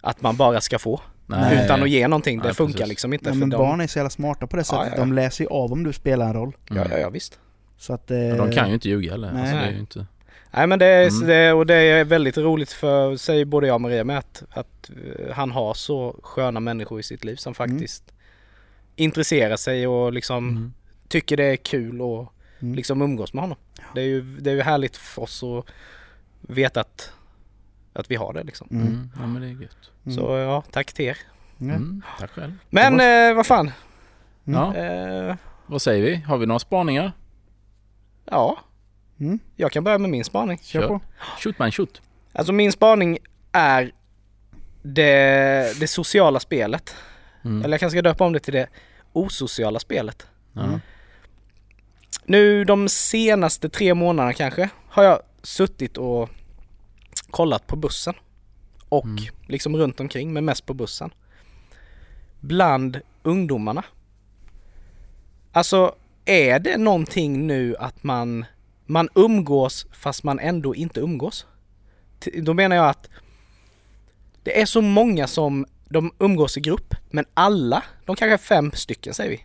att 0.00 0.22
man 0.22 0.36
bara 0.36 0.60
ska 0.60 0.78
få. 0.78 1.00
Nej. 1.26 1.64
Utan 1.64 1.82
att 1.82 1.90
ge 1.90 2.08
någonting. 2.08 2.38
Det 2.38 2.44
Nej, 2.44 2.54
funkar 2.54 2.72
precis. 2.78 2.88
liksom 2.88 3.12
inte. 3.12 3.30
Nej, 3.30 3.38
men 3.38 3.50
de, 3.50 3.56
barn 3.56 3.80
är 3.80 3.86
så 3.86 3.98
jävla 3.98 4.10
smarta 4.10 4.46
på 4.46 4.56
det 4.56 4.64
sättet. 4.64 4.86
ja, 4.86 4.92
ja. 4.92 4.96
De 5.00 5.12
läser 5.12 5.44
ju 5.44 5.50
av 5.50 5.72
om 5.72 5.84
du 5.84 5.92
spelar 5.92 6.26
en 6.26 6.34
roll. 6.34 6.56
Ja, 6.70 6.86
ja, 6.90 6.98
ja 6.98 7.10
visst. 7.10 7.38
Så 7.80 7.92
att... 7.94 8.10
Eh, 8.10 8.16
Men 8.18 8.36
de 8.36 8.52
kan 8.52 8.68
ju 8.68 8.74
inte 8.74 8.88
ljuga 8.88 9.10
heller. 9.10 9.32
Nej. 9.32 9.40
Alltså, 9.42 9.56
det 9.56 9.62
är 9.62 9.78
inte... 9.78 10.06
Nej 10.50 10.66
men 10.66 10.78
det 10.78 10.86
är, 10.86 11.08
Mm. 11.08 11.26
det, 11.28 11.52
och 11.52 11.66
det 11.66 11.74
är 11.74 12.04
väldigt 12.04 12.38
roligt 12.38 12.72
för, 12.72 13.16
säger 13.16 13.44
både 13.44 13.66
jag 13.66 13.74
och 13.74 13.80
Maria 13.80 14.04
med 14.04 14.18
att, 14.18 14.42
att 14.50 14.90
eh, 14.90 15.34
han 15.34 15.50
har 15.50 15.74
så 15.74 16.20
sköna 16.22 16.60
människor 16.60 17.00
i 17.00 17.02
sitt 17.02 17.24
liv 17.24 17.36
som 17.36 17.54
faktiskt 17.54 18.12
intresserar 18.96 19.56
sig 19.56 19.86
och 19.86 20.12
liksom 20.12 20.48
Mm. 20.48 20.72
tycker 21.08 21.36
det 21.36 21.44
är 21.44 21.56
kul 21.56 22.00
och 22.02 22.32
Mm. 22.60 22.74
liksom 22.74 23.02
umgås 23.02 23.32
med 23.34 23.42
honom. 23.42 23.58
Det 23.94 24.00
är 24.00 24.04
ju, 24.04 24.20
det 24.22 24.50
är 24.50 24.54
ju 24.54 24.62
härligt 24.62 24.96
för 24.96 25.22
oss 25.22 25.42
att 25.42 25.64
veta 26.40 26.80
att, 26.80 27.12
att 27.92 28.10
vi 28.10 28.16
har 28.16 28.32
det 28.32 28.42
liksom. 28.42 28.68
Mm. 28.70 28.86
Mm. 28.86 29.10
Ja 29.20 29.26
men 29.26 29.42
det 29.42 29.48
är 29.48 29.62
gött. 29.62 29.90
Mm. 30.06 30.16
Så 30.18 30.36
ja, 30.38 30.62
tack 30.72 30.92
till 30.92 31.04
er. 31.04 31.18
Mm. 31.60 31.76
Mm. 31.76 32.02
Tack 32.18 32.30
själv. 32.30 32.52
Men 32.70 33.00
eh, 33.30 33.36
vad 33.36 33.46
fan. 33.46 33.70
Mm. 34.46 34.60
Ja, 34.60 34.76
Eh, 34.76 35.36
vad 35.66 35.82
säger 35.82 36.02
vi? 36.02 36.14
Har 36.16 36.38
vi 36.38 36.46
några 36.46 36.58
spaningar? 36.58 37.12
Ja, 38.30 38.58
Mm. 39.20 39.38
jag 39.56 39.72
kan 39.72 39.84
börja 39.84 39.98
med 39.98 40.10
min 40.10 40.24
spaning. 40.24 40.58
Kör 40.58 40.80
Kör. 40.80 40.88
på. 40.88 41.00
Shoot 41.38 41.58
man 41.58 41.72
shoot. 41.72 42.02
Alltså 42.32 42.52
min 42.52 42.72
spaning 42.72 43.18
är 43.52 43.92
det, 44.82 45.80
det 45.80 45.86
sociala 45.86 46.40
spelet. 46.40 46.94
Mm. 47.44 47.64
Eller 47.64 47.74
jag 47.74 47.80
kanske 47.80 47.94
ska 47.98 48.02
döpa 48.02 48.24
om 48.24 48.32
det 48.32 48.40
till 48.40 48.54
det 48.54 48.66
osociala 49.12 49.78
spelet. 49.78 50.26
Mm. 50.56 50.80
Nu 52.24 52.64
de 52.64 52.88
senaste 52.88 53.68
tre 53.68 53.94
månaderna 53.94 54.32
kanske 54.32 54.68
har 54.88 55.02
jag 55.04 55.20
suttit 55.42 55.96
och 55.96 56.30
kollat 57.30 57.66
på 57.66 57.76
bussen. 57.76 58.14
Och 58.88 59.04
Mm. 59.04 59.24
liksom 59.46 59.76
runt 59.76 60.00
omkring 60.00 60.32
men 60.32 60.44
mest 60.44 60.66
på 60.66 60.74
bussen. 60.74 61.10
Bland 62.40 63.00
ungdomarna. 63.22 63.84
Alltså 65.52 65.94
är 66.30 66.58
det 66.58 66.76
någonting 66.76 67.46
nu 67.46 67.76
att 67.78 68.04
man, 68.04 68.44
man 68.86 69.08
umgås 69.14 69.86
fast 69.92 70.24
man 70.24 70.38
ändå 70.38 70.74
inte 70.74 71.00
umgås? 71.00 71.46
Då 72.34 72.54
menar 72.54 72.76
jag 72.76 72.88
att 72.88 73.08
det 74.42 74.60
är 74.60 74.66
så 74.66 74.80
många 74.80 75.26
som 75.26 75.66
de 75.88 76.12
umgås 76.18 76.56
i 76.56 76.60
grupp 76.60 76.94
men 77.10 77.24
alla, 77.34 77.82
de 78.04 78.16
kanske 78.16 78.34
är 78.34 78.38
fem 78.38 78.72
stycken 78.72 79.14
säger 79.14 79.30
vi. 79.30 79.44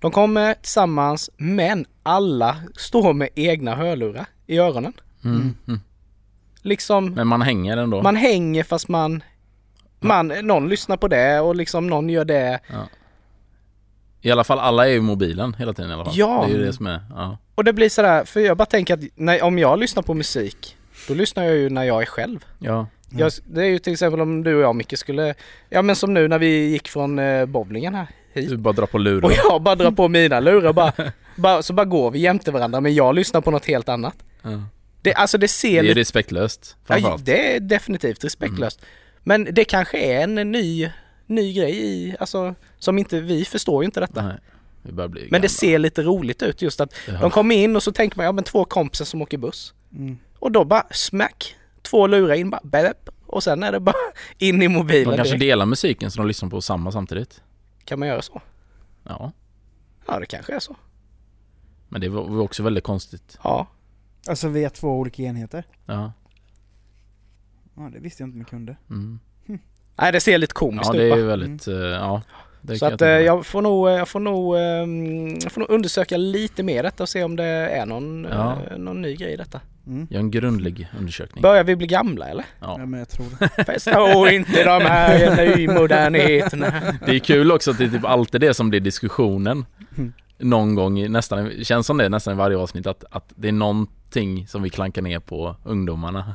De 0.00 0.10
kommer 0.10 0.54
tillsammans 0.54 1.30
men 1.36 1.86
alla 2.02 2.56
står 2.76 3.12
med 3.12 3.28
egna 3.34 3.74
hörlurar 3.74 4.26
i 4.46 4.58
öronen. 4.58 4.92
Mm. 5.24 5.54
Mm. 5.68 5.80
Liksom 6.62 7.14
Men 7.14 7.26
man 7.26 7.42
hänger 7.42 7.76
ändå. 7.76 8.02
man 8.02 8.16
hänger 8.16 8.64
fast 8.64 8.88
man, 8.88 9.22
man, 10.00 10.28
någon 10.28 10.68
lyssnar 10.68 10.96
på 10.96 11.08
det 11.08 11.40
och 11.40 11.56
liksom 11.56 11.86
någon 11.86 12.08
gör 12.08 12.24
det. 12.24 12.60
I 14.26 14.30
alla 14.30 14.44
fall 14.44 14.58
alla 14.58 14.86
är 14.86 14.90
ju 14.90 14.96
i 14.96 15.00
mobilen 15.00 15.54
hela 15.58 15.72
tiden 15.72 15.90
i 15.90 15.94
alla 15.94 16.04
fall. 16.04 16.14
Ja. 16.16 16.44
Det 16.46 16.54
är 16.54 16.58
ju 16.58 16.64
det 16.64 16.72
som 16.72 16.86
är, 16.86 17.00
ja. 17.10 17.38
Och 17.54 17.64
det 17.64 17.72
blir 17.72 17.88
sådär, 17.88 18.24
för 18.24 18.40
jag 18.40 18.56
bara 18.56 18.66
tänker 18.66 18.94
att 18.94 19.00
när, 19.14 19.42
om 19.42 19.58
jag 19.58 19.78
lyssnar 19.78 20.02
på 20.02 20.14
musik, 20.14 20.76
då 21.08 21.14
lyssnar 21.14 21.44
jag 21.44 21.56
ju 21.56 21.70
när 21.70 21.84
jag 21.84 22.02
är 22.02 22.06
själv. 22.06 22.44
Ja. 22.58 22.72
Mm. 22.72 22.88
Jag, 23.10 23.32
det 23.44 23.60
är 23.60 23.68
ju 23.68 23.78
till 23.78 23.92
exempel 23.92 24.20
om 24.20 24.42
du 24.44 24.54
och 24.54 24.62
jag 24.62 24.76
Micke 24.76 24.98
skulle, 24.98 25.34
ja 25.68 25.82
men 25.82 25.96
som 25.96 26.14
nu 26.14 26.28
när 26.28 26.38
vi 26.38 26.68
gick 26.68 26.88
från 26.88 27.18
eh, 27.18 27.46
bowlingen 27.46 27.94
här 27.94 28.06
hit. 28.32 28.50
Du 28.50 28.56
bara 28.56 28.72
drar 28.72 28.86
på 28.86 28.98
luren. 28.98 29.24
Och 29.24 29.32
jag 29.32 29.62
bara 29.62 29.74
drar 29.74 29.90
på 29.90 30.08
mina 30.08 30.40
lurar 30.40 30.72
bara, 30.72 30.92
bara, 31.36 31.62
så 31.62 31.72
bara 31.72 31.86
går 31.86 32.10
vi 32.10 32.18
jämte 32.18 32.50
varandra 32.50 32.80
men 32.80 32.94
jag 32.94 33.14
lyssnar 33.14 33.40
på 33.40 33.50
något 33.50 33.66
helt 33.66 33.88
annat. 33.88 34.16
Ja. 34.42 34.62
Det, 35.02 35.14
alltså 35.14 35.38
det 35.38 35.48
ser 35.48 35.82
Det 35.82 35.90
är 35.90 35.94
respektlöst 35.94 36.76
Ja, 36.86 37.18
det 37.22 37.56
är 37.56 37.60
definitivt 37.60 38.24
respektlöst. 38.24 38.80
Men 39.22 39.48
det 39.52 39.64
kanske 39.64 39.98
är 39.98 40.22
en 40.22 40.34
ny, 40.34 40.90
ny 41.26 41.52
grej 41.52 41.76
i, 41.86 42.16
alltså 42.20 42.54
som 42.78 42.98
inte, 42.98 43.20
vi 43.20 43.44
förstår 43.44 43.82
ju 43.82 43.84
inte 43.86 44.00
detta. 44.00 44.22
Nej, 44.26 44.36
vi 44.82 44.92
börjar 44.92 45.08
bli 45.08 45.20
Men 45.20 45.28
gamla. 45.30 45.42
det 45.42 45.48
ser 45.48 45.78
lite 45.78 46.02
roligt 46.02 46.42
ut 46.42 46.62
just 46.62 46.80
att 46.80 46.94
Ja. 47.08 47.20
de 47.20 47.30
kommer 47.30 47.54
in 47.54 47.76
och 47.76 47.82
så 47.82 47.92
tänker 47.92 48.16
man, 48.16 48.26
ja 48.26 48.32
men 48.32 48.44
två 48.44 48.64
kompisar 48.64 49.04
som 49.04 49.22
åker 49.22 49.38
buss. 49.38 49.74
Mm. 49.92 50.18
Och 50.38 50.52
då 50.52 50.64
bara 50.64 50.86
smack, 50.90 51.56
två 51.82 52.06
lurar 52.06 52.34
in 52.34 52.50
bara, 52.50 52.60
bäp, 52.64 53.08
och 53.26 53.42
sen 53.42 53.62
är 53.62 53.72
det 53.72 53.80
bara 53.80 53.96
in 54.38 54.62
i 54.62 54.68
mobilen 54.68 55.10
De 55.10 55.16
kanske 55.16 55.32
direkt. 55.34 55.40
delar 55.40 55.66
musiken 55.66 56.10
så 56.10 56.18
de 56.18 56.28
lyssnar 56.28 56.48
på 56.48 56.60
samma 56.60 56.92
samtidigt. 56.92 57.42
Kan 57.84 57.98
man 57.98 58.08
göra 58.08 58.22
så? 58.22 58.42
Ja. 59.04 59.32
Ja 60.06 60.18
det 60.20 60.26
kanske 60.26 60.54
är 60.54 60.60
så. 60.60 60.76
Men 61.88 62.00
det 62.00 62.08
var 62.08 62.22
var 62.28 62.42
också 62.42 62.62
väldigt 62.62 62.84
konstigt. 62.84 63.38
Ja. 63.44 63.66
Alltså 64.28 64.48
vi 64.48 64.64
är 64.64 64.68
två 64.68 64.88
olika 64.98 65.22
enheter. 65.22 65.64
Ja. 65.86 66.12
Ja, 67.76 67.82
det 67.92 67.98
visste 67.98 68.22
jag 68.22 68.28
inte 68.28 68.36
man 68.38 68.44
kunde. 68.44 68.76
Mm. 68.90 69.20
Nej 69.98 70.12
det 70.12 70.20
ser 70.20 70.38
lite 70.38 70.54
komiskt 70.54 70.90
Ja 70.94 70.94
ut 70.94 71.00
det 71.00 71.10
bara. 71.10 71.20
är 71.20 71.24
väldigt, 71.24 71.68
eh, 71.68 71.74
ja. 71.74 72.22
Det 72.60 72.78
Så 72.78 72.86
att 72.86 72.90
tänka 72.90 73.10
eh, 73.18 73.20
jag 73.20 73.46
får 73.46 73.62
nog, 73.62 73.88
jag 73.88 74.08
får 74.08 74.20
nog, 74.20 74.56
ehm, 74.58 75.28
jag 75.42 75.52
får 75.52 75.60
nog 75.60 75.70
undersöka 75.70 76.16
lite 76.16 76.62
mer 76.62 76.82
detta 76.82 77.02
och 77.02 77.08
se 77.08 77.24
om 77.24 77.36
det 77.36 77.44
är 77.44 77.86
någon, 77.86 78.26
Ja. 78.30 78.56
eh, 78.70 78.78
någon 78.78 79.02
ny 79.02 79.16
grej 79.16 79.32
i 79.32 79.36
detta. 79.36 79.60
Mm. 79.86 80.06
Gör 80.10 80.20
en 80.20 80.30
grundlig 80.30 80.88
undersökning. 80.98 81.42
Börjar 81.42 81.64
vi 81.64 81.76
bli 81.76 81.86
gamla 81.86 82.28
eller? 82.28 82.44
Ja. 82.60 82.74
Ja. 82.78 82.86
men 82.86 82.98
jag 83.00 83.08
tror 83.08 83.26
det. 83.38 83.64
Förstår 83.80 84.28
inte 84.28 84.64
de 84.64 84.82
här 84.82 85.56
nymoderniteterna. 85.56 86.72
Det 87.06 87.14
är 87.14 87.18
kul 87.18 87.52
också 87.52 87.70
att 87.70 87.78
det 87.78 87.84
är 87.84 87.88
typ 87.88 88.04
alltid 88.04 88.40
det 88.40 88.54
som 88.54 88.70
blir 88.70 88.80
diskussionen. 88.80 89.64
Mm. 89.96 90.12
någon 90.38 90.74
gång, 90.74 91.12
nästan, 91.12 91.50
känns 91.64 91.86
som 91.86 91.96
det 91.98 92.08
nästan 92.08 92.34
i 92.34 92.36
varje 92.36 92.56
avsnitt 92.56 92.86
att, 92.86 93.04
att 93.10 93.32
det 93.36 93.48
är 93.48 93.52
någonting 93.52 94.46
som 94.46 94.62
vi 94.62 94.70
klankar 94.70 95.02
ner 95.02 95.18
på 95.20 95.56
ungdomarna. 95.64 96.34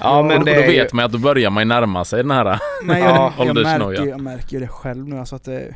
Ja 0.00 0.22
men 0.22 0.38
och, 0.38 0.44
det 0.44 0.50
och 0.50 0.56
då 0.56 0.62
är 0.62 0.72
ju, 0.72 0.82
vet 0.82 0.92
man 0.92 1.04
att 1.04 1.12
då 1.12 1.18
börjar 1.18 1.50
man 1.50 1.60
ju 1.60 1.68
närma 1.68 2.04
sig 2.04 2.22
den 2.22 2.30
här 2.30 2.44
Ja, 2.88 3.32
jag, 3.38 3.46
jag, 3.46 3.56
märker, 3.56 4.06
jag 4.06 4.20
märker 4.20 4.52
ju 4.52 4.60
det 4.60 4.68
själv 4.68 5.08
nu 5.08 5.18
alltså 5.18 5.36
att 5.36 5.44
det, 5.44 5.74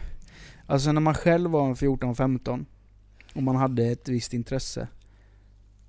Alltså 0.67 0.93
när 0.93 1.01
man 1.01 1.15
själv 1.15 1.51
var 1.51 1.67
en 1.67 1.75
14-15 1.75 2.65
och 3.35 3.43
man 3.43 3.57
hade 3.57 3.87
ett 3.87 4.09
visst 4.09 4.35
intresse 4.35 4.89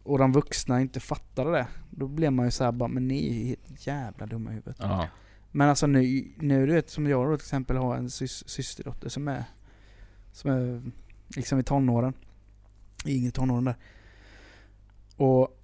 och 0.03 0.17
de 0.17 0.31
vuxna 0.31 0.81
inte 0.81 0.99
fattade 0.99 1.51
det, 1.51 1.67
då 1.89 2.07
blev 2.07 2.31
man 2.31 2.45
ju 2.45 2.51
såhär 2.51 2.71
bara 2.71 2.89
men 2.89 3.07
ni 3.07 3.29
är 3.29 3.33
ju 3.33 3.45
helt 3.45 3.87
jävla 3.87 4.25
dumma 4.25 4.51
i 4.51 4.53
huvudet. 4.53 4.77
Ja. 4.79 5.07
Men 5.51 5.69
alltså 5.69 5.87
nu, 5.87 6.31
nu 6.37 6.65
du 6.65 6.73
vet 6.73 6.89
som 6.89 7.07
jag 7.07 7.29
då 7.29 7.37
till 7.37 7.45
exempel 7.45 7.77
har 7.77 7.95
en 7.95 8.09
sys, 8.09 8.49
systerdotter 8.49 9.09
som 9.09 9.27
är 9.27 9.43
Som 10.31 10.51
är 10.51 10.81
liksom 11.35 11.59
i 11.59 11.63
tonåren 11.63 12.13
Inget 13.05 13.35
tonåren 13.35 13.65
där 13.65 13.75
Och 15.15 15.57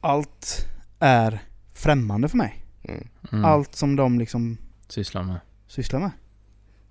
Allt 0.00 0.68
är 1.04 1.38
främmande 1.74 2.28
för 2.28 2.36
mig. 2.36 2.64
mm. 2.82 3.08
Mm. 3.32 3.44
Allt 3.44 3.74
som 3.74 3.96
de 3.96 4.18
liksom 4.18 4.58
Sysslar 4.88 5.22
med. 5.22 5.40
sysslar 5.66 6.00
med. 6.00 6.10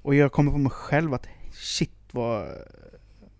Och 0.01 0.15
jag 0.15 0.32
kommer 0.32 0.51
på 0.51 0.58
mig 0.58 0.72
själv 0.72 1.13
att 1.13 1.27
shit 1.53 1.91
vad 2.12 2.48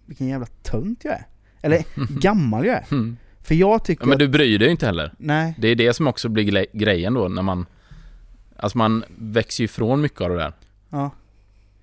Vilken 0.06 0.28
jävla 0.28 0.46
tönt 0.46 1.04
jag 1.04 1.14
är. 1.14 1.26
Eller 1.62 1.84
gammal 2.20 2.66
jag 2.66 2.76
är. 2.76 2.86
Mm. 2.92 3.18
För 3.42 3.56
jag 3.56 3.86
tycker 3.86 4.04
Ja, 4.04 4.08
men 4.10 4.18
du 4.18 4.28
bryr 4.28 4.60
dig 4.60 4.70
inte 4.70 4.86
heller. 4.86 5.14
Nej, 5.18 5.54
Det 5.58 5.68
är 5.68 5.76
det 5.76 5.94
som 5.94 6.08
också 6.08 6.30
blir 6.30 6.66
grejen 6.78 7.14
då 7.14 7.28
när 7.28 7.42
man 7.42 7.66
Alltså 8.58 8.78
man 8.78 9.04
växer 9.18 9.62
ju 9.64 9.66
ifrån 9.66 10.02
mycket 10.02 10.22
av 10.22 10.30
det 10.30 10.36
där. 10.36 10.54
ja. 10.90 11.12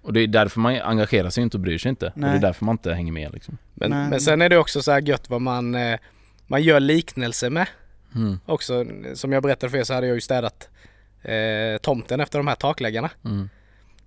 Och 0.03 0.13
det 0.13 0.21
är 0.21 0.27
därför 0.27 0.61
man 0.61 0.81
engagerar 0.81 1.31
sig 1.31 1.43
inte 1.43 1.57
och 1.57 1.61
bryr 1.61 1.79
sig 1.79 1.89
inte. 1.91 2.07
Och 2.07 2.13
det 2.21 2.27
Nej. 2.27 2.37
är 2.37 2.41
därför 2.41 2.65
man 2.65 2.75
inte 2.75 2.95
hänger 2.95 3.13
med 3.13 3.33
liksom. 3.33 3.59
men, 3.75 3.91
Nej. 3.91 4.11
men 4.11 4.21
sen 4.21 4.43
är 4.43 4.49
det 4.49 4.57
också 4.59 4.83
så 4.83 4.91
här 4.93 5.01
gött 5.03 5.31
vad 5.31 5.41
man, 5.43 5.75
eh, 5.75 5.99
man 6.47 6.63
gör 6.63 6.81
liknelser 6.81 7.51
med. 7.51 7.67
Mm. 8.15 8.39
Också, 8.47 8.85
som 9.15 9.33
jag 9.33 9.43
berättade 9.43 9.71
för 9.71 9.79
er 9.79 9.85
så 9.85 9.95
hade 9.95 10.07
jag 10.07 10.15
ju 10.15 10.21
städat 10.21 10.69
eh, 11.23 11.79
tomten 11.83 12.21
efter 12.21 12.39
de 12.39 12.47
här 12.47 12.55
takläggarna. 12.55 13.11
Mm. 13.25 13.49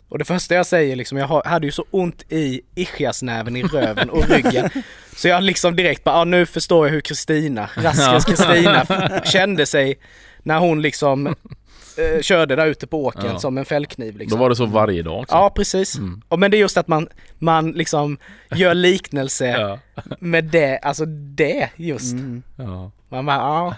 Och 0.09 0.19
det 0.19 0.25
första 0.25 0.55
jag 0.55 0.65
säger 0.65 0.95
liksom, 0.95 1.17
jag 1.17 1.27
hade 1.45 1.65
ju 1.65 1.71
så 1.71 1.85
ont 1.91 2.23
i 2.31 2.61
ischiasnäven 2.75 3.55
i 3.55 3.63
röven 3.63 4.09
och 4.09 4.29
ryggen. 4.29 4.69
Så 5.15 5.27
jag 5.27 5.43
liksom 5.43 5.75
direkt 5.75 6.03
bara, 6.03 6.15
ah, 6.15 6.23
nu 6.23 6.45
förstår 6.45 6.87
jag 6.87 6.93
hur 6.93 7.01
Kristina, 7.01 7.69
Raskens 7.75 8.25
Kristina, 8.25 8.85
kände 9.25 9.65
sig 9.65 9.99
när 10.43 10.59
hon 10.59 10.81
liksom 10.81 11.27
eh, 11.27 12.21
körde 12.21 12.55
där 12.55 12.67
ute 12.67 12.87
på 12.87 13.05
åkern 13.05 13.25
Ja. 13.25 13.39
som 13.39 13.57
en 13.57 13.65
fällkniv 13.65 14.17
liksom. 14.17 14.37
Då 14.39 14.43
var 14.43 14.49
det 14.49 14.55
så 14.55 14.65
varje 14.65 15.01
dag 15.03 15.19
också. 15.19 15.35
Ja 15.35 15.49
precis. 15.49 15.97
Mm. 15.97 16.21
Och 16.27 16.39
men 16.39 16.51
det 16.51 16.57
är 16.57 16.59
just 16.59 16.77
att 16.77 16.87
man, 16.87 17.07
man 17.39 17.71
liksom 17.71 18.17
gör 18.55 18.73
liknelse 18.73 19.47
Ja. 19.59 19.79
med 20.19 20.43
det, 20.43 20.77
alltså 20.77 21.05
det 21.05 21.69
just. 21.75 22.13
Mm. 22.13 22.43
ja. 22.55 22.91
Man 23.13 23.25
bara, 23.25 23.37
ja, 23.37 23.75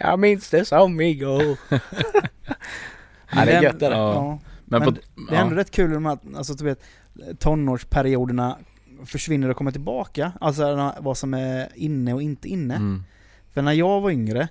jag 0.00 0.18
minns 0.18 0.50
det 0.50 0.64
som 0.64 1.00
igår. 1.00 1.42
ja, 3.32 3.44
det 3.44 3.52
är 3.52 3.62
gött 3.62 3.80
det. 3.80 3.86
Ja. 3.86 4.14
Ja. 4.14 4.38
Men, 4.64 4.80
Men 4.80 4.82
på, 4.82 5.00
Det 5.30 5.36
är 5.36 5.40
ändå 5.40 5.54
ja. 5.54 5.60
rätt 5.60 5.70
kul 5.70 6.00
med 6.00 6.12
att 6.12 6.22
alltså, 6.36 6.54
du 6.54 6.64
vet, 6.64 6.82
tonårsperioderna 7.38 8.58
försvinner 9.04 9.48
och 9.48 9.56
kommer 9.56 9.70
tillbaka. 9.70 10.32
Alltså 10.40 10.92
vad 11.00 11.18
som 11.18 11.34
är 11.34 11.68
inne 11.74 12.14
och 12.14 12.22
inte 12.22 12.48
inne. 12.48 12.74
Mm. 12.74 13.04
För 13.50 13.62
när 13.62 13.72
jag 13.72 14.00
var 14.00 14.10
yngre 14.10 14.48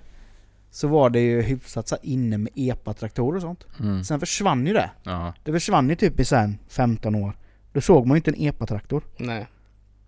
så 0.70 0.88
var 0.88 1.10
det 1.10 1.20
ju 1.20 1.42
hyfsat 1.42 1.88
så 1.88 1.96
inne 2.02 2.38
med 2.38 2.52
epa-traktorer 2.54 3.36
och 3.36 3.42
sånt. 3.42 3.66
Mm. 3.80 4.04
Sen 4.04 4.20
försvann 4.20 4.66
ju 4.66 4.72
det. 4.72 4.90
Ja. 5.02 5.34
Det 5.44 5.52
försvann 5.52 5.88
ju 5.88 5.94
typ 5.96 6.20
i 6.20 6.24
sen 6.24 6.58
15 6.68 7.14
år. 7.14 7.36
Då 7.72 7.80
såg 7.80 8.06
man 8.06 8.14
ju 8.14 8.18
inte 8.18 8.30
en 8.30 8.40
epa-traktor. 8.48 9.02
Nej. 9.16 9.46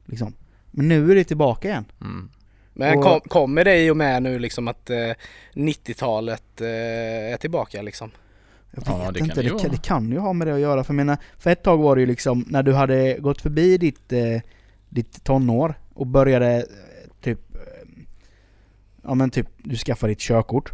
Liksom. 0.04 0.34
Men 0.70 0.88
nu 0.88 1.10
är 1.10 1.14
det 1.14 1.24
tillbaka 1.24 1.68
igen. 1.68 1.84
Mm. 2.00 2.30
Men 2.80 2.98
Och- 2.98 3.04
kom, 3.04 3.20
kommer 3.20 3.64
det 3.64 3.84
i 3.84 3.90
och 3.90 3.96
med 3.96 4.22
nu 4.22 4.38
liksom 4.38 4.68
att 4.68 4.90
eh, 4.90 4.96
90-talet 5.54 6.60
eh, 6.60 6.66
är 7.32 7.36
tillbaka 7.36 7.82
liksom? 7.82 8.10
Jag 8.70 8.84
Ja, 8.86 8.96
vet 9.04 9.14
det 9.14 9.18
kan 9.20 9.24
inte, 9.30 9.34
det 9.34 9.42
det, 9.42 9.44
ju 9.44 9.50
kan, 9.50 9.58
vara. 9.58 9.68
det 9.72 9.82
kan 9.82 10.10
ju 10.12 10.18
ha 10.18 10.32
med 10.32 10.46
det 10.46 10.54
att 10.54 10.60
göra. 10.60 10.84
För, 10.84 10.94
menar, 10.94 11.16
för 11.38 11.50
ett 11.50 11.62
tag 11.62 11.78
var 11.78 11.96
det 11.96 12.00
ju 12.00 12.06
liksom, 12.06 12.44
när 12.48 12.62
du 12.62 12.72
hade 12.74 13.16
gått 13.18 13.40
förbi 13.40 13.78
ditt, 13.78 14.12
eh, 14.12 14.40
ditt 14.88 15.24
tonår 15.24 15.74
och 15.94 16.06
började 16.06 16.56
eh, 16.56 16.62
typ, 17.22 17.54
eh, 17.54 17.60
ja 19.02 19.14
men 19.14 19.30
typ, 19.30 19.46
du 19.58 19.76
skaffade 19.76 20.10
ditt 20.12 20.20
körkort. 20.20 20.72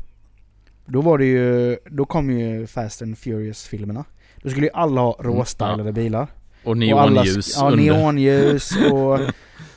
Då 0.86 1.00
var 1.00 1.18
det 1.18 1.24
ju, 1.24 1.76
då 1.90 2.04
kom 2.04 2.30
ju 2.30 2.66
Fast 2.66 3.02
and 3.02 3.18
Furious-filmerna. 3.18 4.04
Då 4.36 4.50
skulle 4.50 4.66
ju 4.66 4.72
alla 4.72 5.00
ha 5.00 5.16
råstylade 5.20 5.92
bilar. 5.92 6.26
Och 6.64 6.70
Och 6.70 6.72
alla- 6.72 7.10
neonljus 7.10 7.56
Ja, 7.56 7.70
neonljus 7.70 8.70
och... 8.92 9.18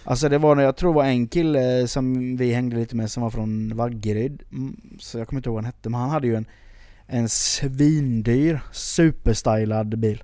Alltså 0.09 0.29
det 0.29 0.37
var, 0.37 0.61
jag 0.61 0.75
tror 0.75 0.93
det 0.93 0.95
var 0.95 1.03
en 1.05 1.27
kille 1.27 1.87
som 1.87 2.37
vi 2.37 2.53
hängde 2.53 2.75
lite 2.75 2.95
med 2.95 3.11
som 3.11 3.23
var 3.23 3.29
från 3.29 3.75
Vaggeryd. 3.75 4.43
Mm, 4.51 4.81
Så 4.99 5.17
jag 5.17 5.27
kommer 5.27 5.39
inte 5.39 5.49
ihåg 5.49 5.55
vad 5.55 5.63
han 5.63 5.73
hette, 5.73 5.89
men 5.89 5.99
han 6.01 6.09
hade 6.09 6.27
ju 6.27 6.35
en, 6.35 6.45
en 7.07 7.29
svindyr, 7.29 8.59
superstylad 8.71 9.99
bil. 9.99 10.23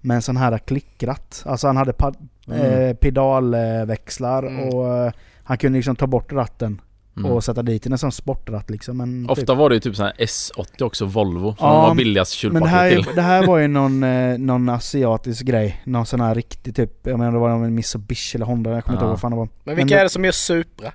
Med 0.00 0.14
en 0.14 0.22
sån 0.22 0.36
här 0.36 0.58
klickratt. 0.58 1.42
Alltså 1.46 1.66
han 1.66 1.76
hade 1.76 1.92
pad, 1.92 2.16
Mm. 2.48 2.60
eh, 2.60 2.94
pedalväxlar 2.94 4.42
Mm. 4.42 4.68
och 4.68 4.96
eh, 4.96 5.12
han 5.44 5.58
kunde 5.58 5.76
liksom 5.78 5.96
ta 5.96 6.06
bort 6.06 6.32
ratten 6.32 6.80
Mm. 7.16 7.30
och 7.30 7.44
sätta 7.44 7.62
dit. 7.62 7.86
En 7.86 7.98
sån 7.98 8.12
sportratt 8.12 8.70
liksom. 8.70 8.96
Men 8.96 9.30
Ofta 9.30 9.46
typ. 9.46 9.48
var 9.58 9.68
det 9.68 9.74
ju 9.76 9.80
typ 9.80 9.96
sån 9.96 10.04
här 10.06 10.14
S80 10.18 10.82
också, 10.82 11.04
Volvo, 11.04 11.56
som 11.58 11.66
Ja, 11.68 11.80
var 11.88 11.94
billigast 11.94 12.44
Men 12.44 12.62
det 12.62 12.68
här, 12.68 12.90
till. 12.90 12.98
är- 13.08 13.14
det 13.14 13.22
här 13.22 13.46
var 13.46 13.58
ju 13.58 13.68
någon, 13.78 14.02
eh, 14.02 14.38
någon 14.38 14.68
asiatisk 14.68 15.42
grej. 15.44 15.82
Någon 15.84 16.06
sån 16.06 16.20
här 16.20 16.34
riktig 16.34 16.76
typ, 16.76 17.06
jag 17.06 17.18
menar 17.18 17.32
det 17.32 17.38
var 17.38 17.50
en 17.50 17.74
Mitsubishi 17.74 18.36
eller 18.36 18.46
Honda, 18.46 18.70
jag 18.70 18.84
kommer 18.84 18.96
inte 18.96 19.04
Ja. 19.04 19.06
ihåg 19.06 19.10
vad 19.12 19.20
fan 19.20 19.30
det 19.30 19.36
var. 19.36 19.48
Men 19.64 19.76
vilka 19.76 19.94
Men- 19.94 19.98
är 20.00 20.02
det 20.04 20.10
som 20.10 20.24
gör 20.24 20.32
Supra? 20.32 20.92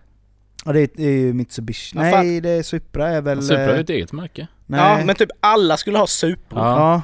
Ja 0.66 0.72
det 0.74 0.80
är, 0.82 0.90
det 0.96 1.04
är 1.04 1.12
ju 1.12 1.34
Mitsubishi. 1.34 1.98
Vad 1.98 2.06
Nej 2.06 2.42
det 2.42 2.50
är 2.50 2.64
Supra 2.64 3.08
är 3.10 3.22
väl... 3.22 3.42
Supra 3.44 3.62
är 3.64 3.70
eh, 3.70 3.76
ju 3.76 3.82
ett 3.82 3.90
eget 3.90 4.12
märke. 4.14 4.48
nej. 4.66 4.80
Ja 5.00 5.06
men 5.06 5.16
typ 5.16 5.30
alla 5.40 5.78
skulle 5.78 5.98
ha 5.98 6.08
Supra. 6.08 6.60
Ja. 6.60 7.02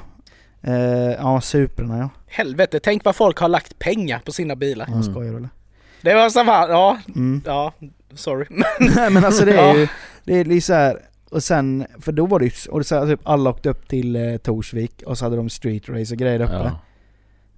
Ja. 0.61 0.71
Eh, 0.71 1.11
ja, 1.19 1.41
Suprorna 1.41 1.97
ja. 1.97 2.09
Helvete, 2.27 2.79
tänk 2.83 3.05
vad 3.05 3.15
folk 3.15 3.37
har 3.39 3.47
lagt 3.49 3.79
pengar 3.79 4.19
på 4.25 4.31
sina 4.31 4.55
bilar. 4.55 4.87
Mm. 4.87 5.03
Skojar 5.03 5.31
du 5.31 5.37
eller? 5.37 5.49
Det 6.05 6.13
var 6.15 6.29
så 6.29 6.43
här, 6.43 6.69
ja, 6.69 6.97
Mm. 7.15 7.41
ja, 7.45 7.73
sorry. 8.13 8.45
Nej 8.95 9.09
men 9.09 9.25
alltså 9.25 9.45
det 9.45 9.51
är 9.53 9.67
Ja. 9.67 9.77
ju, 9.77 9.87
det 10.23 10.33
är 10.39 10.45
lite 10.45 10.65
så 10.65 10.73
här. 10.73 10.99
och 11.29 11.43
sen, 11.43 11.85
för 11.99 12.11
då 12.11 12.25
var 12.25 12.39
det 12.39 12.45
ju, 12.45 12.51
och 12.71 12.85
så 12.85 12.95
här, 12.99 13.05
typ 13.07 13.19
alla 13.23 13.49
åkte 13.49 13.69
upp 13.69 13.87
till 13.87 14.15
eh, 14.15 14.37
Torsvik 14.37 15.03
och 15.05 15.17
så 15.17 15.25
hade 15.25 15.35
de 15.35 15.49
street 15.49 15.89
race 15.89 16.13
och 16.13 16.17
grejer 16.19 16.41
uppe. 16.41 16.53
Ja. 16.53 16.79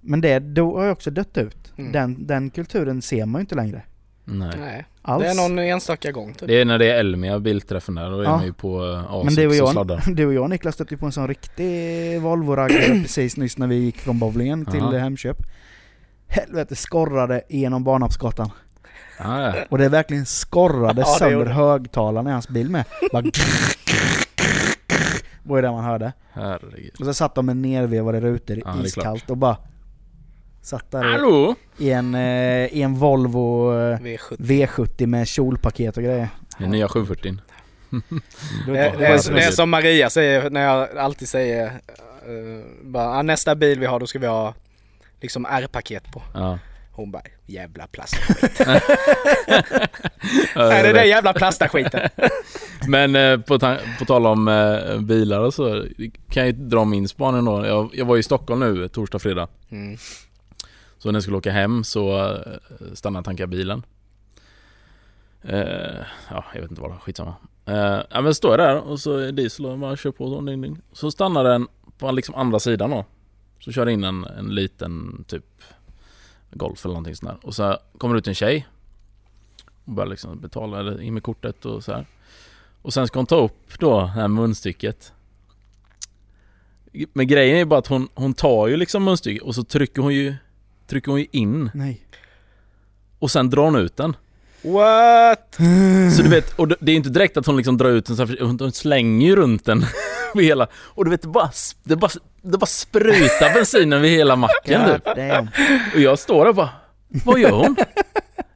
Men 0.00 0.20
det, 0.20 0.38
då 0.38 0.76
har 0.78 0.84
ju 0.84 0.90
också 0.90 1.10
dött 1.10 1.38
ut. 1.38 1.72
Mm. 1.78 1.92
Den, 1.92 2.26
den 2.26 2.50
kulturen 2.50 3.02
ser 3.02 3.26
man 3.26 3.38
ju 3.38 3.40
inte 3.40 3.54
längre. 3.54 3.82
Nej. 4.24 4.50
Nej, 4.60 4.84
Alls. 5.02 5.22
det 5.24 5.30
är 5.30 5.34
någon 5.48 5.58
enstaka 5.58 6.12
gång 6.12 6.34
typ. 6.34 6.48
Det 6.48 6.60
är 6.60 6.64
när 6.64 6.78
det 6.78 6.90
är 6.90 6.98
Elmia 7.00 7.38
bilträffen 7.38 7.94
där, 7.94 8.10
då 8.10 8.20
är 8.20 8.24
Ja. 8.24 8.36
man 8.36 8.44
ju 8.44 8.52
på 8.52 8.80
uh, 8.84 9.24
Men 9.24 9.34
det 9.34 9.46
var 9.46 9.54
A6 9.54 9.60
och 9.60 9.66
jag, 9.66 9.68
sladdar. 9.72 10.04
du 10.14 10.26
och 10.26 10.34
jag 10.34 10.50
Niklas 10.50 10.74
stötte 10.74 10.94
ju 10.94 10.98
på 10.98 11.06
en 11.06 11.12
sån 11.12 11.28
riktig 11.28 12.20
Volvo-raggare 12.20 13.02
precis 13.02 13.36
nyss 13.36 13.58
när 13.58 13.66
vi 13.66 13.74
gick 13.76 13.98
från 13.98 14.18
bowlingen 14.18 14.64
till 14.66 14.82
eh, 14.82 14.90
Hemköp. 15.00 15.36
Helvete 16.28 16.76
skorrade 16.76 17.42
genom 17.48 17.84
Barnarpsgatan. 17.84 18.50
Ja, 19.18 19.42
ja. 19.42 19.54
Och 19.68 19.78
det 19.78 19.88
verkligen 19.88 20.26
skorrade 20.26 21.00
Ja, 21.06 21.12
det 21.12 21.18
sönder 21.18 21.46
högtalarna 21.46 22.30
i 22.30 22.32
hans 22.32 22.48
bil 22.48 22.70
med. 22.70 22.84
Bara 23.12 23.22
var 25.42 25.62
det 25.62 25.70
man 25.70 25.84
hörde. 25.84 26.12
Herregud. 26.32 26.90
Och 27.00 27.04
så 27.06 27.14
satt 27.14 27.34
de 27.34 27.46
med 27.46 27.56
nervevade 27.56 28.20
rutor, 28.20 28.62
Ja, 28.64 28.74
iskallt 28.84 29.30
och 29.30 29.36
bara 29.36 29.56
satt 30.62 30.90
där 30.90 31.08
i- 31.08 31.12
Hallå? 31.12 31.54
i 31.78 31.90
en, 31.90 32.14
eh, 32.14 32.66
i 32.66 32.82
en 32.82 32.94
Volvo 32.94 33.72
eh, 33.72 33.98
V70. 33.98 34.36
V70 34.38 35.06
med 35.06 35.28
kjolpaket 35.28 35.96
och 35.96 36.02
grejer. 36.02 36.28
Den 36.58 36.70
nya 36.70 36.88
740. 36.88 37.36
Det, 37.90 38.72
Det 38.72 38.78
är, 38.78 38.96
det 39.34 39.42
är 39.44 39.50
som 39.50 39.70
Maria 39.70 40.10
säger 40.10 40.50
när 40.50 40.60
jag 40.60 40.96
alltid 40.98 41.28
säger 41.28 41.66
eh, 41.66 41.72
bara, 42.82 43.08
"Ah, 43.08 43.22
nästa 43.22 43.54
bil 43.54 43.80
vi 43.80 43.86
har 43.86 44.00
då 44.00 44.06
ska 44.06 44.18
vi 44.18 44.26
ha 44.26 44.54
liksom 45.20 45.46
R-paket 45.46 46.12
på. 46.12 46.22
Ja. 46.34 46.58
Hon 46.92 47.10
bara 47.10 47.22
jävla 47.46 47.86
plastskit. 47.92 48.60
Nej 50.56 50.82
det 50.82 50.88
är 50.88 50.94
den 50.94 51.08
jävla 51.08 51.32
plastaskiten. 51.32 52.08
Men 52.88 53.16
eh, 53.16 53.40
på, 53.40 53.58
ta- 53.58 53.76
på 53.98 54.04
tal 54.04 54.26
om 54.26 54.48
eh, 54.48 55.00
bilar 55.00 55.40
och 55.40 55.54
så, 55.54 55.84
kan 56.30 56.46
jag 56.46 56.54
dra 56.54 56.84
min 56.84 57.08
spaning 57.08 57.44
då. 57.44 57.66
Jag, 57.66 57.90
jag 57.94 58.04
var 58.04 58.16
i 58.16 58.22
Stockholm 58.22 58.60
nu 58.60 58.88
torsdag, 58.88 59.18
fredag. 59.18 59.48
Mm. 59.70 59.96
Så 60.98 61.08
när 61.08 61.16
jag 61.16 61.22
skulle 61.22 61.36
åka 61.36 61.50
hem 61.52 61.84
så 61.84 62.18
eh, 62.32 62.36
stannade 62.94 63.16
jag 63.16 63.20
och 63.20 63.24
tankade 63.24 63.46
bilen. 63.46 63.82
Eh, 65.42 65.60
ja, 66.30 66.44
jag 66.54 66.60
vet 66.60 66.70
inte 66.70 66.80
vad 66.82 66.90
det 66.90 66.94
var, 66.94 67.00
skitsamma. 67.00 67.34
Eh, 67.66 68.00
ja 68.10 68.20
men 68.20 68.34
står 68.34 68.50
jag 68.50 68.68
där 68.68 68.76
och 68.80 69.00
så 69.00 69.16
är 69.16 69.32
diesel 69.32 69.66
och 69.66 69.78
bara 69.78 69.96
kör 69.96 70.10
på 70.10 70.28
så, 70.28 70.40
ding, 70.40 70.60
ding. 70.62 70.78
Så 70.92 71.10
stannar 71.10 71.44
den 71.44 71.68
på 71.98 72.10
liksom 72.10 72.34
andra 72.34 72.58
sidan 72.60 72.90
då. 72.90 73.04
Så 73.60 73.72
kör 73.72 73.88
in 73.88 74.04
en, 74.04 74.24
en 74.24 74.54
liten 74.54 75.24
typ 75.28 75.44
Golf 76.50 76.84
eller 76.84 76.92
någonting 76.94 77.16
sånt 77.16 77.32
där. 77.32 77.46
Och 77.46 77.54
så 77.54 77.78
kommer 77.98 78.14
det 78.14 78.18
ut 78.18 78.28
en 78.28 78.34
tjej. 78.34 78.66
Och 79.84 79.92
börjar 79.92 80.10
liksom 80.10 80.40
betala 80.40 80.80
eller 80.80 81.00
in 81.00 81.14
med 81.14 81.22
kortet 81.22 81.64
och 81.64 81.84
så 81.84 81.92
här. 81.92 82.06
Och 82.82 82.94
sen 82.94 83.06
ska 83.06 83.18
hon 83.18 83.26
ta 83.26 83.36
upp 83.36 83.78
då 83.78 84.00
det 84.00 84.06
här 84.06 84.28
munstycket. 84.28 85.12
Men 87.12 87.26
grejen 87.26 87.58
är 87.58 87.64
bara 87.64 87.78
att 87.78 87.86
hon, 87.86 88.08
hon 88.14 88.34
tar 88.34 88.68
ju 88.68 88.76
liksom 88.76 89.04
munstycket 89.04 89.42
och 89.42 89.54
så 89.54 89.64
trycker 89.64 90.02
hon 90.02 90.14
ju 90.14 90.34
Trycker 90.88 91.10
hon 91.10 91.20
ju 91.20 91.26
in 91.30 91.70
Nej. 91.74 92.00
och 93.18 93.30
sen 93.30 93.50
drar 93.50 93.64
hon 93.64 93.76
ut 93.76 93.96
den. 93.96 94.16
What? 94.62 95.54
Så 96.16 96.22
du 96.22 96.28
vet, 96.28 96.52
och 96.58 96.68
det 96.68 96.92
är 96.92 96.96
inte 96.96 97.08
direkt 97.08 97.36
att 97.36 97.46
hon 97.46 97.56
liksom 97.56 97.76
drar 97.76 97.90
ut 97.90 98.06
den 98.06 98.16
så 98.16 98.24
här, 98.24 98.38
hon 98.40 98.72
slänger 98.72 99.26
ju 99.26 99.36
runt 99.36 99.64
den 99.64 99.78
vid 100.34 100.46
hela, 100.46 100.66
och 100.74 101.04
du 101.04 101.10
vet 101.10 101.22
det 101.22 101.28
bara, 101.28 101.50
det 101.82 101.96
bara, 101.96 102.10
det 102.42 102.58
bara 102.58 102.66
sprutar 102.66 103.54
bensinen 103.54 104.02
vid 104.02 104.10
hela 104.10 104.36
macken 104.36 104.80
typ. 104.86 105.06
Och 105.94 106.00
jag 106.00 106.18
står 106.18 106.44
där 106.44 106.48
och 106.48 106.54
bara, 106.54 106.70
vad 107.24 107.38
gör 107.38 107.50
hon? 107.50 107.76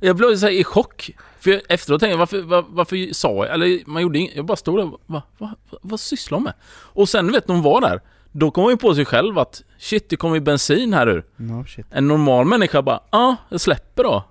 Jag 0.01 0.17
blev 0.17 0.37
så 0.37 0.49
i 0.49 0.65
chock. 0.65 1.11
För 1.41 1.51
jag, 1.51 1.61
efteråt 1.69 2.01
tänkte 2.01 2.13
jag, 2.13 2.19
varför, 2.19 2.43
var, 2.43 2.65
varför 2.69 3.15
sa 3.15 3.47
jag, 3.47 3.55
eller 3.55 3.81
man 3.87 4.03
gjorde 4.03 4.19
inget, 4.19 4.37
jag 4.37 4.45
bara 4.45 4.57
stod 4.57 4.79
där 4.79 4.83
och 4.85 4.91
bara, 4.91 5.23
vad, 5.39 5.51
vad, 5.71 5.81
vad 5.83 6.01
sysslar 6.01 6.37
hon 6.37 6.45
med? 6.45 6.55
Och 6.73 7.09
sen 7.09 7.33
vet, 7.33 7.49
hon 7.49 7.63
var 7.63 7.81
där, 7.81 8.01
då 8.33 8.51
kom 8.51 8.63
hon 8.63 8.73
ju 8.73 8.77
på 8.77 8.95
sig 8.95 9.05
själv 9.05 9.39
att 9.39 9.63
shit, 9.79 10.09
det 10.09 10.17
kommer 10.17 10.35
ju 10.35 10.41
bensin 10.41 10.95
här 10.95 11.09
ur. 11.09 11.25
No. 11.37 11.65
En 11.91 12.09
normal 12.09 12.47
människa 12.47 12.83
bara, 12.83 13.01
ja, 13.11 13.19
ah, 13.19 13.37
jag 13.49 13.61
släpper 13.61 14.03
då. 14.03 14.25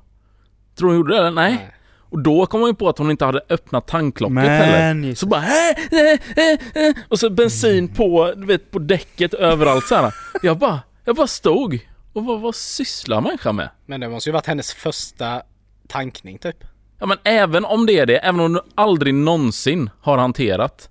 Tror 0.75 0.87
hon 0.89 0.97
gjorde 0.97 1.13
det 1.13 1.19
eller? 1.19 1.31
Nej. 1.31 1.53
Nej. 1.53 1.75
Och 2.11 2.19
då 2.19 2.45
kom 2.45 2.59
hon 2.59 2.69
ju 2.69 2.75
på 2.75 2.89
att 2.89 2.97
hon 2.97 3.11
inte 3.11 3.25
hade 3.25 3.41
öppnat 3.49 3.87
tanklocket 3.87 4.33
Men, 4.33 4.45
heller. 4.45 5.07
Jesus. 5.07 5.19
Så 5.19 5.25
bara 5.25 5.43
äh, 5.43 5.75
äh, 5.91 6.87
äh, 6.87 6.95
Och 7.07 7.19
så 7.19 7.29
bensin 7.29 7.87
på, 7.87 8.33
du 8.37 8.45
vet, 8.45 8.71
på 8.71 8.79
däcket 8.79 9.33
överallt 9.33 9.87
så 9.87 9.95
här. 9.95 10.13
Jag 10.41 10.57
bara, 10.57 10.79
jag 11.05 11.15
bara 11.15 11.27
stod. 11.27 11.79
Och 12.13 12.25
vad, 12.25 12.41
vad 12.41 12.55
sysslar 12.55 13.21
människan 13.21 13.55
med? 13.55 13.69
Men 13.85 13.99
det 13.99 14.09
måste 14.09 14.29
ju 14.29 14.33
varit 14.33 14.45
hennes 14.47 14.73
första 14.73 15.41
tankning 15.87 16.37
typ. 16.37 16.63
Ja 16.99 17.05
men 17.05 17.17
även 17.23 17.65
om 17.65 17.85
det 17.85 17.99
är 17.99 18.05
det, 18.05 18.17
även 18.17 18.39
om 18.39 18.53
du 18.53 18.61
aldrig 18.75 19.13
någonsin 19.13 19.89
har 20.01 20.17
hanterat 20.17 20.89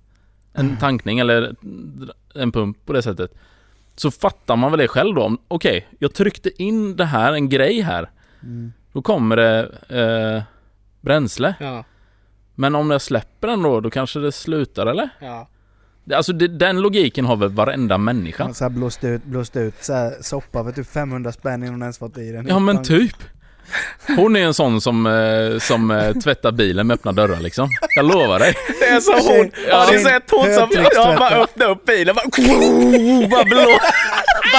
en 0.52 0.76
tankning 0.76 1.18
eller 1.18 1.54
en 2.34 2.52
pump 2.52 2.86
på 2.86 2.92
det 2.92 3.02
sättet. 3.02 3.34
Så 3.96 4.10
fattar 4.10 4.56
man 4.56 4.70
väl 4.70 4.78
det 4.78 4.88
själv 4.88 5.14
då. 5.14 5.22
om, 5.22 5.38
Okej, 5.48 5.86
jag 5.98 6.14
tryckte 6.14 6.62
in 6.62 6.96
det 6.96 7.04
här, 7.04 7.32
en 7.32 7.48
grej 7.48 7.80
här. 7.80 8.10
Mm. 8.42 8.72
Då 8.92 9.02
kommer 9.02 9.36
det 9.36 9.60
eh, 9.88 10.42
bränsle. 11.00 11.54
Ja. 11.60 11.84
Men 12.54 12.74
om 12.74 12.90
jag 12.90 13.02
släpper 13.02 13.48
den 13.48 13.62
då, 13.62 13.80
då 13.80 13.90
kanske 13.90 14.18
det 14.18 14.32
slutar 14.32 14.86
eller? 14.86 15.08
Ja. 15.20 15.48
Alltså 16.14 16.32
det, 16.32 16.48
den 16.48 16.80
logiken 16.80 17.24
har 17.24 17.36
väl 17.36 17.48
varenda 17.48 17.98
människa? 17.98 18.54
Så 18.54 18.64
här 18.64 18.70
blåst 18.70 19.04
ut, 19.04 19.24
blåst 19.24 19.56
ut 19.56 19.74
så 19.80 19.92
här 19.92 20.14
soppa 20.20 20.64
för 20.64 20.72
typ 20.72 20.90
500 20.90 21.32
spänn 21.32 21.62
innan 21.62 21.74
hon 21.74 21.82
ens 21.82 21.98
fått 21.98 22.18
i 22.18 22.32
den. 22.32 22.46
Ja 22.48 22.58
men 22.58 22.82
typ. 22.82 23.16
Hon 24.16 24.36
är 24.36 24.40
en 24.40 24.54
sån 24.54 24.80
som, 24.80 25.06
eh, 25.06 25.58
som 25.58 25.90
eh, 25.90 26.12
tvättar 26.12 26.52
bilen 26.52 26.86
med 26.86 26.94
öppna 26.94 27.12
dörrar 27.12 27.40
liksom. 27.40 27.68
Jag 27.96 28.04
lovar 28.04 28.38
dig. 28.38 28.54
Det 28.80 28.86
är 28.86 29.00
som 29.00 29.14
hon, 29.36 29.50
Ja, 29.68 29.76
har 29.76 29.92
ni 29.92 29.98
sett 29.98 30.30
hon 30.30 30.54
som 30.54 30.68
ja, 30.94 31.16
bara 31.18 31.34
öppnar 31.42 31.70
upp 31.70 31.86
bilen 31.86 32.14
bara, 32.14 32.28
bara, 33.30 33.44
blå, 33.44 33.66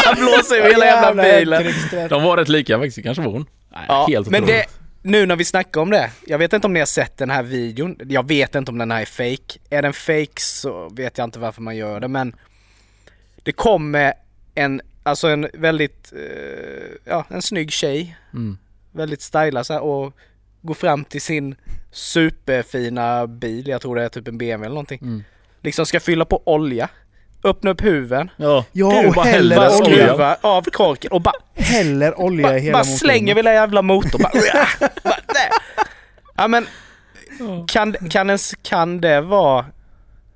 bara 0.04 0.16
blåser 0.16 0.56
ur 0.56 0.72
hela 0.72 0.86
jävla 0.86 1.24
bilen. 1.24 1.74
De 2.10 2.24
var 2.24 2.38
rätt 2.38 2.50
lika 2.50 2.78
faktiskt, 2.78 3.04
kanske 3.04 3.24
var 3.24 3.32
hon. 3.32 3.46
Nej, 3.72 3.86
Ja, 3.88 4.06
helt 4.10 4.30
men 4.30 4.44
otroligt. 4.44 4.81
Nu 5.02 5.26
när 5.26 5.36
vi 5.36 5.46
snackar 5.46 5.82
om 5.82 5.90
det, 5.90 6.12
jag 6.26 6.38
vet 6.38 6.54
inte 6.54 6.68
om 6.68 6.74
ni 6.74 6.80
har 6.80 6.86
sett 6.86 7.18
den 7.18 7.30
här 7.30 7.44
videon, 7.44 7.98
jag 8.10 8.28
vet 8.28 8.56
inte 8.56 8.72
om 8.72 8.78
den 8.78 8.92
här 8.92 9.02
är 9.02 9.06
fake. 9.06 9.60
Är 9.70 9.82
den 9.82 9.94
fake 9.94 10.42
så 10.42 10.90
vet 10.90 11.18
jag 11.18 11.26
inte 11.26 11.40
varför 11.40 11.62
man 11.62 11.76
gör 11.78 12.00
det 12.00 12.08
men 12.08 12.36
det 13.44 13.52
kommer 13.52 14.14
en, 14.56 14.82
alltså 15.04 15.28
en 15.28 15.48
väldigt, 15.54 16.14
eh, 16.14 16.92
ja 17.06 17.26
en 17.30 17.42
snygg 17.42 17.72
tjej, 17.72 18.18
Mm. 18.34 18.58
väldigt 18.92 19.22
stylad 19.22 19.66
så 19.66 19.74
här, 19.74 19.82
och 19.82 20.14
går 20.62 20.74
fram 20.74 21.06
till 21.06 21.22
sin 21.22 21.56
superfina 21.92 23.28
bil, 23.28 23.68
jag 23.68 23.82
tror 23.82 23.96
det 23.96 24.04
är 24.04 24.10
typ 24.10 24.28
en 24.28 24.38
BMW 24.38 24.66
eller 24.66 24.74
någonting. 24.76 25.00
Mm. 25.02 25.24
Liksom 25.62 25.86
ska 25.86 26.00
fylla 26.00 26.26
på 26.26 26.42
olja, 26.46 26.90
öppna 27.44 27.72
upp 27.72 27.82
huven, 27.82 28.30
Ja, 28.38 28.66
Ja, 28.72 29.08
och 29.08 29.14
bara 29.14 29.26
häller 29.26 29.58
olja. 29.58 29.70
skruva 30.08 30.38
av 30.42 30.62
korken 30.64 31.12
och 31.12 31.22
bara 31.22 31.36
Häller 31.56 32.20
olja 32.20 32.48
bara, 32.48 32.58
i 32.58 32.62
hela 32.62 32.74
bara 32.74 32.84
motorn. 32.84 32.98
slänger 32.98 33.36
vi 33.36 33.42
den 33.42 33.54
jävla 33.54 33.82
motorn. 33.82 34.22
Bara, 34.22 34.90
bara, 35.04 35.16
ja 36.38 36.48
men, 36.48 36.66
kan, 37.68 37.94
kan, 38.10 38.30
ens, 38.30 38.54
kan 38.62 39.02
det 39.02 39.22
vara 39.22 39.66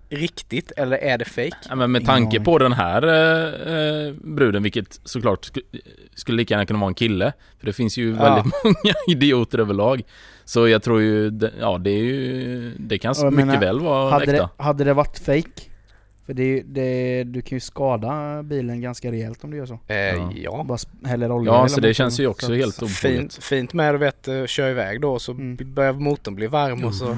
riktigt 0.09 0.71
eller 0.77 0.97
är 0.97 1.17
det 1.17 1.25
fake? 1.25 1.57
Ja, 1.69 1.75
men 1.75 1.91
med 1.91 2.05
tanke 2.05 2.39
på 2.39 2.57
den 2.57 2.74
här 2.74 3.03
eh, 3.07 3.77
eh, 4.07 4.13
bruden, 4.13 4.63
vilket 4.63 5.00
såklart 5.03 5.46
sk 5.46 5.57
skulle 6.15 6.37
lika 6.37 6.53
gärna 6.53 6.65
kunna 6.65 6.79
vara 6.79 6.87
en 6.87 6.94
kille. 6.96 7.33
För 7.59 7.65
det 7.65 7.74
finns 7.74 7.98
ju 7.98 8.15
Ja. 8.15 8.24
väldigt 8.24 8.53
många 8.63 8.96
idioter 9.07 9.59
överlag. 9.59 10.01
Så 10.46 10.68
jag 10.68 10.83
tror 10.83 11.01
ju, 11.01 11.39
ja 11.59 11.77
det 11.77 11.89
är 11.89 12.03
ju, 12.03 12.72
det 12.79 12.98
kan 12.98 13.15
mycket 13.22 13.33
menar, 13.33 13.59
väl 13.59 13.79
vara 13.79 14.11
Hade 14.11 14.24
äkta. 14.31 14.50
det, 14.57 14.63
hade 14.63 14.83
det 14.83 14.94
varit 14.94 15.20
fake? 15.20 15.61
För 16.25 16.33
det, 16.33 16.61
det, 16.66 17.24
du 17.24 17.42
kan 17.42 17.55
ju 17.55 17.59
skada 17.59 18.44
bilen 18.44 18.81
ganska 18.81 19.11
rejält 19.11 19.44
om 19.44 19.51
du 19.51 19.57
gör 19.57 19.66
så. 19.66 19.79
Eh, 19.88 19.98
Ja. 19.98 20.31
ja. 20.35 20.64
Bara 20.68 20.77
häller 21.09 21.31
olja 21.31 21.51
Ja, 21.51 21.68
så 21.68 21.75
det 21.75 21.81
motorn. 21.88 21.94
känns 21.94 22.20
ju 22.20 22.27
också 22.27 22.46
Så- 22.48 22.53
helt 22.53 22.75
Fint, 22.75 22.81
obefogat. 23.03 23.33
fint 23.44 23.74
med 23.74 23.94
du 23.94 23.98
vet, 23.98 24.27
kör 24.50 24.70
iväg 24.70 25.01
då 25.01 25.20
så 25.20 25.31
Mm. 25.31 25.57
börjar 25.74 25.94
motorn 25.94 26.35
bli 26.35 26.48
varm 26.48 26.83
och 26.83 26.96
så. 26.96 27.18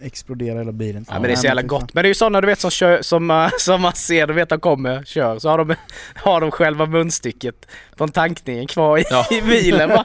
Exploderar 0.00 0.58
hela 0.58 0.72
bilen. 0.72 1.04
Ja, 1.08 1.14
men 1.14 1.22
det 1.22 1.30
är 1.32 1.36
så 1.36 1.46
jävla 1.46 1.62
gott. 1.62 1.94
Men 1.94 2.02
det 2.02 2.06
är 2.06 2.10
ju 2.10 2.14
sådana 2.14 2.40
du 2.40 2.46
vet 2.46 2.60
som, 2.60 2.70
kör, 2.70 3.02
som, 3.02 3.50
som 3.58 3.82
man 3.82 3.92
ser, 3.92 4.26
du 4.26 4.34
vet 4.34 4.48
de 4.48 4.60
kommer, 4.60 5.04
kör, 5.04 5.38
så 5.38 5.48
har 5.48 5.58
de, 5.58 5.74
har 6.14 6.40
de 6.40 6.50
själva 6.50 6.86
munstycket 6.86 7.66
från 7.98 8.08
tankningen 8.08 8.66
kvar 8.66 8.98
i, 8.98 9.04
Ja. 9.10 9.26
i 9.30 9.42
bilen 9.42 9.88
va? 9.88 10.04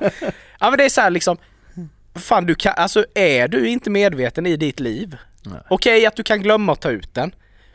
Ja 0.60 0.70
men 0.70 0.78
det 0.78 0.86
är 0.86 0.90
så 0.90 1.02
här 1.02 1.10
liksom, 1.10 1.38
fan 2.16 2.46
du 2.46 2.56
kan, 2.56 2.74
alltså 2.78 3.06
är 3.16 3.48
du 3.48 3.68
inte 3.70 3.90
medveten 3.90 4.46
i 4.46 4.56
ditt 4.58 4.80
liv? 4.80 5.18
Okej 5.70 6.06
att 6.06 6.16
du 6.16 6.24
kan 6.24 6.42
glömma 6.42 6.72
att 6.72 6.82
ta 6.82 6.90
ut 6.90 7.14
den. 7.14 7.32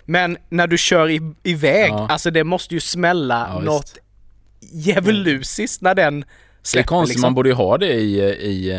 Men 0.06 0.36
när 0.48 0.66
du 0.66 0.78
kör 0.78 1.10
i, 1.10 1.20
iväg, 1.42 1.90
Ja. 1.90 2.08
alltså 2.08 2.30
det 2.30 2.44
måste 2.44 2.74
ju 2.74 2.80
smälla 2.80 3.48
Ja, 3.54 3.60
något 3.60 3.82
visst. 3.84 3.98
djävulusiskt 4.86 5.82
när 5.82 5.94
den 5.94 6.20
Det 6.20 6.26
är 6.26 6.68
släpper 6.68 6.88
konstigt, 6.88 7.14
liksom. 7.14 7.26
man 7.26 7.34
borde 7.34 7.48
ju 7.48 7.54
ha 7.54 7.78
det 7.78 7.92
i, 7.94 8.20
i 8.22 8.70
eh, 8.72 8.78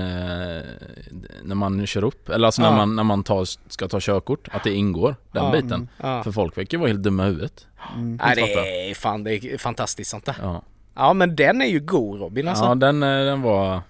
när 1.43 1.55
man 1.55 1.85
kör 1.87 2.03
upp, 2.03 2.29
eller 2.29 2.45
alltså 2.45 2.61
när 2.61 2.69
Ja. 2.69 2.75
man, 2.75 2.95
när 2.95 3.03
man 3.03 3.23
tar, 3.23 3.45
ska 3.71 3.87
ta 3.87 3.97
körkort, 4.01 4.47
att 4.51 4.63
det 4.63 4.73
ingår, 4.73 5.15
den 5.31 5.43
Ja. 5.45 5.51
biten. 5.51 5.89
Ja. 6.01 6.23
För 6.23 6.31
folk 6.31 6.57
verkar 6.57 6.77
ju 6.77 6.79
vara 6.79 6.89
helt 6.89 7.03
dumma 7.03 7.23
i 7.23 7.25
huvudet. 7.27 7.67
Mm. 7.95 8.19
Nej, 8.23 8.35
det 8.35 8.89
är 8.89 8.95
fan, 8.95 9.23
det 9.23 9.33
är 9.35 9.57
fantastiskt 9.57 10.11
sånt 10.11 10.25
där. 10.25 10.35
Ja, 10.41 10.61
Ja 10.95 11.13
men 11.13 11.35
den 11.35 11.61
är 11.61 11.65
ju 11.65 11.79
god 11.79 12.19
Robin 12.19 12.47
alltså. 12.47 12.63
ja 12.65 12.75
den, 12.75 13.03
eh, 13.03 13.09
den 13.25 13.41
var, 13.41 13.81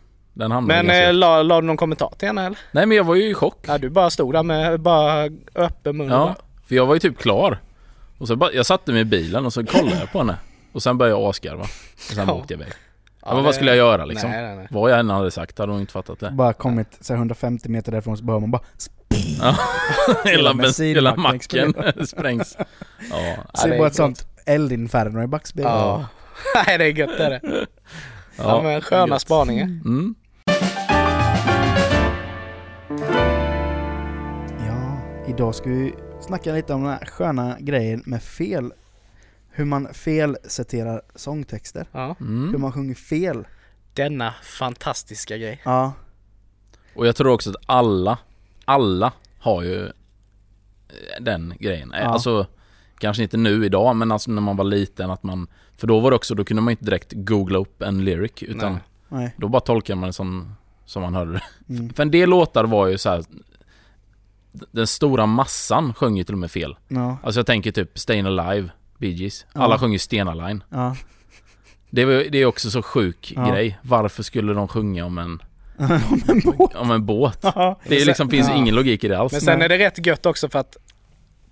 Men 0.61 0.89
eh, 0.89 1.13
la, 1.13 1.43
la 1.43 1.61
du 1.61 1.67
någon 1.67 1.77
kommentar 1.77 2.13
till 2.17 2.27
henne 2.27 2.45
eller? 2.45 2.57
Nej 2.71 2.85
men 2.85 2.97
jag 2.97 3.03
var 3.03 3.15
ju 3.15 3.29
i 3.29 3.33
chock. 3.33 3.65
Ja 3.67 3.77
du 3.77 3.89
bara 3.89 4.09
stod 4.09 4.33
där 4.33 4.43
med 4.43 4.79
bara 4.79 5.29
öppen 5.55 5.97
mun 5.97 6.09
Ja, 6.09 6.35
för 6.67 6.75
jag 6.75 6.85
var 6.85 6.93
ju 6.93 6.99
typ 6.99 7.17
klar. 7.19 7.59
Och 8.17 8.27
så 8.27 8.35
bara, 8.35 8.51
jag 8.53 8.65
satte 8.65 8.91
mig 8.91 9.01
i 9.01 9.05
bilen 9.05 9.45
och 9.45 9.53
så 9.53 9.65
kollade 9.65 9.99
jag 9.99 10.11
på 10.11 10.17
henne. 10.17 10.35
Och 10.71 10.83
sen 10.83 10.97
började 10.97 11.19
jag 11.21 11.29
asgarva. 11.29 11.63
Och 11.63 11.99
sen 11.99 12.27
Ja. 12.27 12.33
åkte 12.33 12.53
jag 12.53 12.61
iväg. 12.61 12.73
ja, 12.73 12.77
Ja, 13.21 13.27
men 13.27 13.37
det- 13.37 13.43
vad 13.43 13.55
skulle 13.55 13.71
jag 13.71 13.77
göra 13.77 14.05
liksom? 14.05 14.29
Nej, 14.31 14.43
nej, 14.43 14.55
nej. 14.55 14.67
Vad 14.71 14.91
jag 14.91 14.99
än 14.99 15.09
hade 15.09 15.31
sagt 15.31 15.57
hade 15.59 15.71
hon 15.71 15.81
inte 15.81 15.93
fattat 15.93 16.19
det. 16.19 16.31
Bara 16.31 16.53
kommit 16.53 16.97
så 17.01 17.13
här 17.13 17.17
150 17.17 17.69
meter 17.69 17.91
därifrån 17.91 18.17
så 18.17 18.23
behöver 18.23 18.41
man 18.41 18.51
bara 18.51 18.61
Ja. 19.41 19.55
hela, 20.25 20.53
hela 20.79 21.15
macken 21.15 21.73
sprängs. 22.07 22.55
Ja, 22.57 22.65
Ja, 23.09 23.59
Ser 23.61 23.69
det 23.69 23.75
är 23.75 23.79
bara 23.79 23.87
ett 23.87 23.95
sånt 23.95 24.27
eldinferno 24.45 25.23
i 25.23 25.27
backspegeln. 25.27 25.73
Ja. 25.73 26.05
Nej 26.67 26.77
det 26.77 26.83
är 26.85 26.89
gött 26.89 27.17
det 27.17 27.23
är 27.25 27.29
det. 27.29 27.41
Ja, 28.37 28.61
men 28.63 28.81
sköna 28.81 29.07
gött. 29.15 29.21
spaningar. 29.21 29.63
Mm. 29.63 30.15
Ja, 34.67 34.97
idag 35.27 35.55
ska 35.55 35.69
vi 35.69 35.93
snacka 36.27 36.53
lite 36.53 36.73
om 36.73 36.81
den 36.83 36.91
här 36.91 37.05
sköna 37.05 37.57
grejen 37.59 38.03
med 38.05 38.23
fel. 38.23 38.73
Hur 39.49 39.65
man 39.65 39.87
felciterar 39.93 41.01
sångtexter. 41.15 41.87
Ja. 41.91 42.15
Hur 42.19 42.25
Mm. 42.27 42.61
man 42.61 42.71
sjunger 42.71 42.95
fel. 42.95 43.47
Denna 43.93 44.33
fantastiska 44.43 45.37
grej. 45.37 45.61
Ja, 45.65 45.93
Och 46.95 47.07
jag 47.07 47.15
tror 47.15 47.31
också 47.31 47.49
att 47.49 47.55
alla, 47.65 48.17
alla 48.65 49.13
har 49.39 49.63
ju 49.63 49.85
eh, 49.85 49.91
den 51.21 51.53
grejen. 51.59 51.93
Eh, 51.93 51.99
Ja. 52.01 52.05
Alltså, 52.07 52.45
kanske 52.99 53.23
inte 53.23 53.37
nu 53.37 53.65
idag, 53.65 53.95
men 53.95 54.11
alltså 54.11 54.31
när 54.31 54.41
man 54.41 54.57
var 54.57 54.63
liten 54.65 55.11
att 55.11 55.23
man... 55.23 55.47
För 55.77 55.87
då 55.87 55.99
var 55.99 56.11
det 56.11 56.15
också, 56.15 56.35
då 56.35 56.43
kunde 56.43 56.61
man 56.63 56.71
inte 56.71 56.85
direkt 56.85 57.13
googla 57.15 57.59
upp 57.59 57.81
en 57.81 58.05
lyric, 58.05 58.43
utan 58.43 58.79
Nej. 59.09 59.35
då 59.37 59.47
bara 59.47 59.59
tolkar 59.59 59.95
man 59.95 60.07
det 60.09 60.13
som, 60.13 60.53
som 60.85 61.01
man 61.01 61.13
hörde 61.15 61.31
det. 61.33 61.41
Mm. 61.73 61.89
För 61.93 62.03
en 62.03 62.11
del 62.11 62.29
låtar 62.29 62.63
var 62.63 62.87
ju 62.87 62.97
så 62.97 63.09
här. 63.09 63.23
Den 64.71 64.87
stora 64.87 65.25
massan 65.25 65.93
sjöng 65.93 66.17
ju 66.17 66.23
till 66.23 66.35
och 66.35 66.39
med 66.39 66.51
fel. 66.51 66.75
Ja, 66.87 67.17
Alltså 67.23 67.39
jag 67.39 67.45
tänker 67.45 67.71
typ 67.71 67.95
Stayin' 67.95 68.39
Alive, 68.39 68.69
Bee 68.97 69.09
Gees. 69.11 69.45
Alla 69.53 69.73
Ja. 69.75 69.79
sjunger 69.79 69.97
Stena 69.97 70.33
Line. 70.33 70.63
ja. 70.69 70.95
Det, 71.89 72.05
var, 72.05 72.13
det 72.13 72.37
är 72.37 72.45
också 72.45 72.71
så 72.71 72.81
sjuk 72.81 73.33
Ja. 73.35 73.51
grej. 73.51 73.77
Varför 73.81 74.23
skulle 74.23 74.53
de 74.53 74.67
sjunga 74.67 75.05
om 75.05 75.17
en, 75.17 75.41
Om 75.79 76.21
en 76.27 76.39
båt. 76.57 76.75
om 76.75 76.91
en 76.91 77.05
båt? 77.05 77.39
Ja. 77.41 77.79
Det 77.87 78.01
är 78.01 78.05
liksom, 78.05 78.29
finns 78.29 78.47
Ja. 78.47 78.55
ingen 78.55 78.75
logik 78.75 79.03
i 79.03 79.07
det 79.07 79.17
alls. 79.19 79.31
Men 79.31 79.41
sen 79.41 79.61
är 79.61 79.69
det 79.69 79.77
rätt 79.77 80.05
gött 80.05 80.25
också 80.25 80.49
för 80.49 80.59
att 80.59 80.77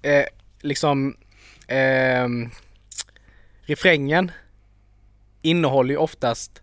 eh, 0.02 0.24
liksom 0.62 1.15
ehm, 1.68 2.50
refrängen 3.62 4.32
innehåller 5.41 5.89
ju 5.89 5.98
oftast 5.98 6.62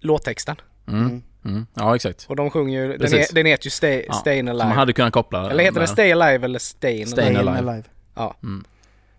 låttexten. 0.00 0.56
Mm. 0.88 1.22
Mm. 1.48 1.66
Ja 1.74 1.96
exakt. 1.96 2.26
Och 2.28 2.36
de 2.36 2.50
sjunger 2.50 2.80
ju, 2.80 2.96
den, 2.96 3.24
den 3.32 3.46
heter 3.46 3.66
ju 3.66 3.70
Stay, 3.70 4.04
Ja, 4.08 4.22
Stayin' 4.24 4.50
Alive. 4.50 4.68
man 4.68 4.76
hade 4.78 4.92
kunnat 4.92 5.12
koppla 5.12 5.50
Eller 5.50 5.64
heter 5.64 5.80
det 5.80 5.86
Stay 5.86 6.12
Alive 6.12 6.44
eller 6.44 6.58
Stayin' 6.58 7.06
Stayin' 7.06 7.38
Alive? 7.38 7.50
Alive. 7.50 7.70
alive. 7.70 7.84
Ja. 8.14 8.36
Mm. 8.42 8.64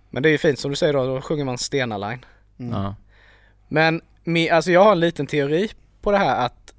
Men 0.10 0.24
det 0.24 0.30
är 0.30 0.32
ju 0.32 0.38
fint 0.38 0.60
som 0.60 0.72
du 0.72 0.78
säger 0.78 0.94
då, 0.94 1.06
då 1.06 1.22
sjunger 1.22 1.46
man 1.46 1.58
Stena 1.58 1.98
Line. 1.98 2.26
Mm. 2.60 2.72
Ja. 2.82 2.96
Men 3.68 4.02
alltså 4.52 4.72
jag 4.72 4.84
har 4.84 4.92
en 4.92 5.00
liten 5.00 5.28
teori 5.28 5.70
på 6.02 6.12
det 6.12 6.18
här 6.18 6.46
att 6.46 6.74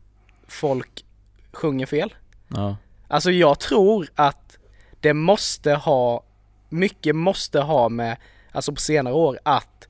folk 0.47 1.05
sjunger 1.53 1.87
fel. 1.87 2.15
Ja. 2.49 2.77
Alltså 3.09 3.31
jag 3.31 3.61
tror 3.61 4.09
att 4.15 4.59
det 5.01 5.15
måste 5.15 5.75
ha, 5.75 6.25
mycket 6.69 7.17
måste 7.17 7.61
ha 7.61 7.89
med, 7.89 8.17
alltså 8.53 8.73
på 8.73 8.81
senare 8.81 9.15
år, 9.15 9.39
att 9.43 9.89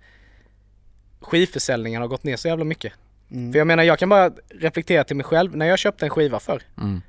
skivförsäljningen 1.20 2.00
har 2.00 2.08
gått 2.08 2.24
ner 2.24 2.36
så 2.36 2.48
jävla 2.48 2.64
mycket. 2.64 2.92
Mm. 3.32 3.52
För 3.52 3.58
jag 3.58 3.66
menar, 3.66 3.82
jag 3.82 3.98
kan 3.98 4.08
bara 4.08 4.30
reflektera 4.48 5.04
till 5.04 5.16
mig 5.16 5.24
själv. 5.24 5.56
När 5.56 5.66
jag 5.66 5.78
köpte 5.78 6.06
en 6.06 6.10
skiva 6.10 6.40
för 6.40 6.62
Mm. 6.78 7.00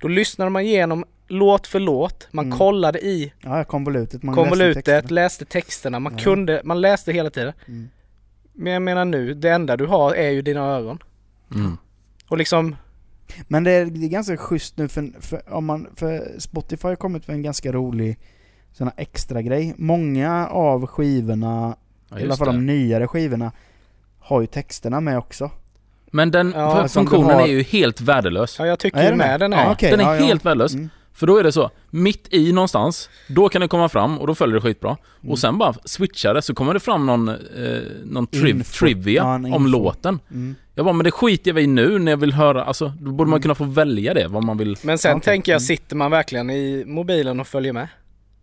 då 0.00 0.08
lyssnade 0.08 0.50
man 0.50 0.62
igenom 0.62 1.04
låt 1.28 1.66
för 1.66 1.80
låt, 1.80 2.28
man 2.30 2.44
Mm. 2.46 2.58
kollade 2.58 3.06
i 3.06 3.32
Ja, 3.40 3.64
konvolutet. 3.64 4.22
Man 4.22 4.34
läste 4.34 4.48
konvolutet, 4.50 4.84
texterna. 4.84 5.14
läste 5.14 5.44
texterna, 5.44 6.00
man 6.00 6.12
Ja. 6.12 6.24
kunde, 6.24 6.60
man 6.64 6.80
läste 6.80 7.12
hela 7.12 7.30
tiden. 7.30 7.52
Mm. 7.68 7.88
Men 8.52 8.72
jag 8.72 8.82
menar 8.82 9.04
nu, 9.04 9.34
det 9.34 9.50
enda 9.50 9.76
du 9.76 9.86
har 9.86 10.14
är 10.14 10.30
ju 10.30 10.42
dina 10.42 10.60
öron. 10.60 10.98
Mm. 11.54 11.76
Och 12.28 12.38
liksom, 12.38 12.76
Men 13.48 13.64
det 13.64 13.70
är, 13.70 13.86
det 13.86 14.06
är 14.06 14.08
ganska 14.08 14.36
schysst 14.36 14.76
nu 14.76 14.88
för, 14.88 15.10
för, 15.20 15.52
om 15.54 15.64
man, 15.64 15.86
för 15.96 16.34
Spotify 16.38 16.88
har 16.88 16.96
kommit 16.96 17.28
med 17.28 17.34
en 17.34 17.42
ganska 17.42 17.72
rolig 17.72 18.18
sån 18.72 18.86
här 18.86 18.94
extra 18.96 19.42
grej. 19.42 19.74
Många 19.76 20.48
av 20.48 20.86
skivorna, 20.86 21.76
Ja, 22.10 22.18
i 22.20 22.22
alla 22.22 22.36
fall 22.36 22.46
det. 22.46 22.52
de 22.52 22.66
nyare 22.66 23.06
skivorna, 23.06 23.52
har 24.18 24.40
ju 24.40 24.46
texterna 24.46 25.00
med 25.00 25.18
också. 25.18 25.50
Men 26.12 26.30
den 26.30 26.52
Ja, 26.56 26.88
funktionen 26.88 27.30
har- 27.30 27.42
är 27.42 27.46
ju 27.46 27.62
helt 27.62 28.00
värdelös. 28.00 28.56
ja 28.58 28.66
jag 28.66 28.78
tycker 28.78 28.98
Är 28.98 29.04
ju 29.04 29.10
det 29.10 29.16
med 29.16 29.40
den 29.40 29.52
Ja, 29.52 29.58
är. 29.58 29.72
okej, 29.72 29.90
den 29.90 30.00
är 30.00 30.04
ja, 30.04 30.16
ja. 30.16 30.24
helt 30.26 30.44
värdelös. 30.44 30.74
Mm. 30.74 30.88
För 31.12 31.26
då 31.26 31.36
är 31.38 31.42
det 31.44 31.52
så, 31.52 31.70
mitt 31.90 32.28
i 32.34 32.52
någonstans, 32.52 33.10
då 33.28 33.48
kan 33.48 33.60
det 33.60 33.68
komma 33.68 33.88
fram 33.88 34.18
och 34.18 34.26
då 34.26 34.34
följer 34.34 34.54
det 34.54 34.60
skitbra. 34.60 34.96
Mm. 35.20 35.32
Och 35.32 35.38
sen 35.38 35.58
bara 35.58 35.74
switchar 35.84 36.34
det 36.34 36.42
så 36.42 36.54
kommer 36.54 36.74
det 36.74 36.80
fram 36.80 37.06
någon, 37.06 37.28
eh, 37.28 37.34
någon 38.04 38.26
triv, 38.26 38.56
Info. 38.56 38.72
trivia 38.78 39.22
Ja, 39.22 39.56
om 39.56 39.66
låten. 39.66 40.18
Mm. 40.30 40.54
Jag 40.74 40.84
bara, 40.84 40.92
men 40.92 41.04
det 41.04 41.10
skiter 41.10 41.50
jag 41.50 41.62
i 41.62 41.66
nu 41.66 41.98
när 41.98 42.12
jag 42.12 42.16
vill 42.16 42.32
höra, 42.32 42.64
alltså 42.64 42.92
då 43.00 43.10
borde 43.10 43.30
man 43.30 43.36
Mm. 43.36 43.42
kunna 43.42 43.54
få 43.54 43.64
välja 43.64 44.14
det, 44.14 44.28
vad 44.28 44.44
man 44.44 44.58
vill. 44.58 44.76
Men 44.82 44.98
sen 44.98 45.16
Okej. 45.16 45.24
tänker 45.24 45.52
jag, 45.52 45.58
Mm. 45.60 45.66
sitter 45.66 45.96
man 45.96 46.10
verkligen 46.10 46.50
i 46.50 46.84
mobilen 46.86 47.40
och 47.40 47.46
följer 47.46 47.72
med? 47.72 47.88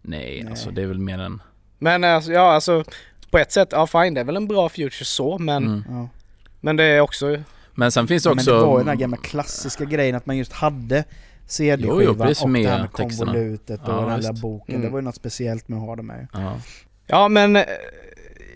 Nej, 0.02 0.40
Nej. 0.44 0.50
alltså 0.52 0.72
det 0.72 0.82
är 0.82 0.86
väl 0.88 1.00
mer 1.00 1.20
än... 1.20 1.42
Men 1.80 2.04
alltså, 2.04 2.32
ja 2.32 2.54
alltså 2.54 2.84
på 3.32 3.38
ett 3.38 3.52
sätt, 3.52 3.70
ja 3.72 3.88
fine 3.88 4.14
det 4.14 4.20
är 4.22 4.26
väl 4.26 4.36
en 4.38 4.48
bra 4.48 4.70
future 4.70 5.06
så 5.06 5.38
men, 5.38 5.64
Mm. 5.88 6.08
Men 6.64 6.76
det 6.76 6.84
är 6.84 7.00
också, 7.02 7.38
Men 7.74 7.92
sen 7.92 8.08
finns 8.08 8.24
det 8.24 8.30
också... 8.30 8.52
Men 8.52 8.60
det 8.60 8.66
var 8.66 8.74
ju 8.74 8.78
den 8.78 8.88
här 8.88 8.96
gamla 8.96 9.18
klassiska 9.18 9.86
grejen 9.86 10.16
att 10.16 10.26
man 10.26 10.38
just 10.38 10.54
hade 10.54 11.04
CD-skivan 11.48 12.28
och 12.44 12.50
det 12.52 12.68
här 12.70 12.80
med 12.82 12.92
konvolutet 12.92 13.82
och 13.82 13.94
Ja, 13.94 14.00
den 14.00 14.10
där 14.10 14.32
visst. 14.32 14.42
boken. 14.42 14.76
Mm. 14.76 14.86
Det 14.86 14.92
var 14.92 15.00
ju 15.00 15.06
något 15.06 15.16
speciellt 15.16 15.68
med 15.68 15.80
att 15.80 15.86
ha 15.86 15.96
det 15.96 16.04
med. 16.04 16.28
Ja. 16.34 16.60
ja 17.08 17.28
men 17.28 17.56
eh, 17.56 17.64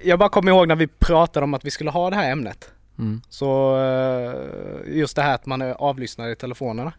jag 0.03 0.19
bara 0.19 0.29
kommer 0.29 0.51
ihåg 0.51 0.67
när 0.67 0.75
vi 0.75 0.87
pratade 0.87 1.43
om 1.43 1.53
att 1.53 1.65
vi 1.65 1.71
skulle 1.71 1.91
ha 1.91 2.09
det 2.09 2.15
här 2.15 2.31
ämnet. 2.31 2.71
Mm. 2.99 3.21
Så 3.29 3.79
eh, 3.79 4.97
just 4.97 5.15
det 5.15 5.21
här 5.21 5.35
att 5.35 5.45
man 5.45 5.61
är 5.61 5.71
avlyssnad 5.73 6.31
i 6.31 6.35
telefonerna. 6.35 6.93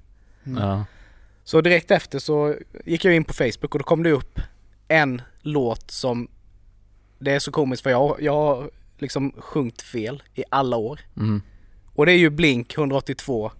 Mm. 0.46 0.62
Ja. 0.62 0.84
Så 1.44 1.60
direkt 1.60 1.90
efter 1.90 2.18
så 2.18 2.54
gick 2.84 3.04
jag 3.04 3.14
in 3.14 3.24
på 3.24 3.32
Facebook 3.34 3.74
och 3.74 3.78
då 3.78 3.84
kom 3.84 4.02
det 4.02 4.10
upp 4.10 4.40
en 4.88 5.22
låt 5.40 5.90
som 5.90 6.28
Det 7.18 7.34
är 7.34 7.38
så 7.38 7.50
komiskt 7.50 7.82
för 7.82 7.90
jag, 7.90 8.16
jag 8.20 8.70
liksom 8.98 9.32
sjungit 9.38 9.82
fel 9.82 10.22
i 10.34 10.44
alla 10.50 10.76
år. 10.76 11.00
Mm. 11.16 11.42
Och 11.94 12.06
det 12.06 12.12
är 12.12 12.16
ju 12.18 12.30
Blink 12.30 12.74
182 12.78 13.50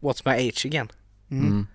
What's 0.00 0.22
My 0.24 0.48
Age 0.48 0.66
Again. 0.66 0.88
Mm. 1.30 1.46
Mm. 1.46 1.66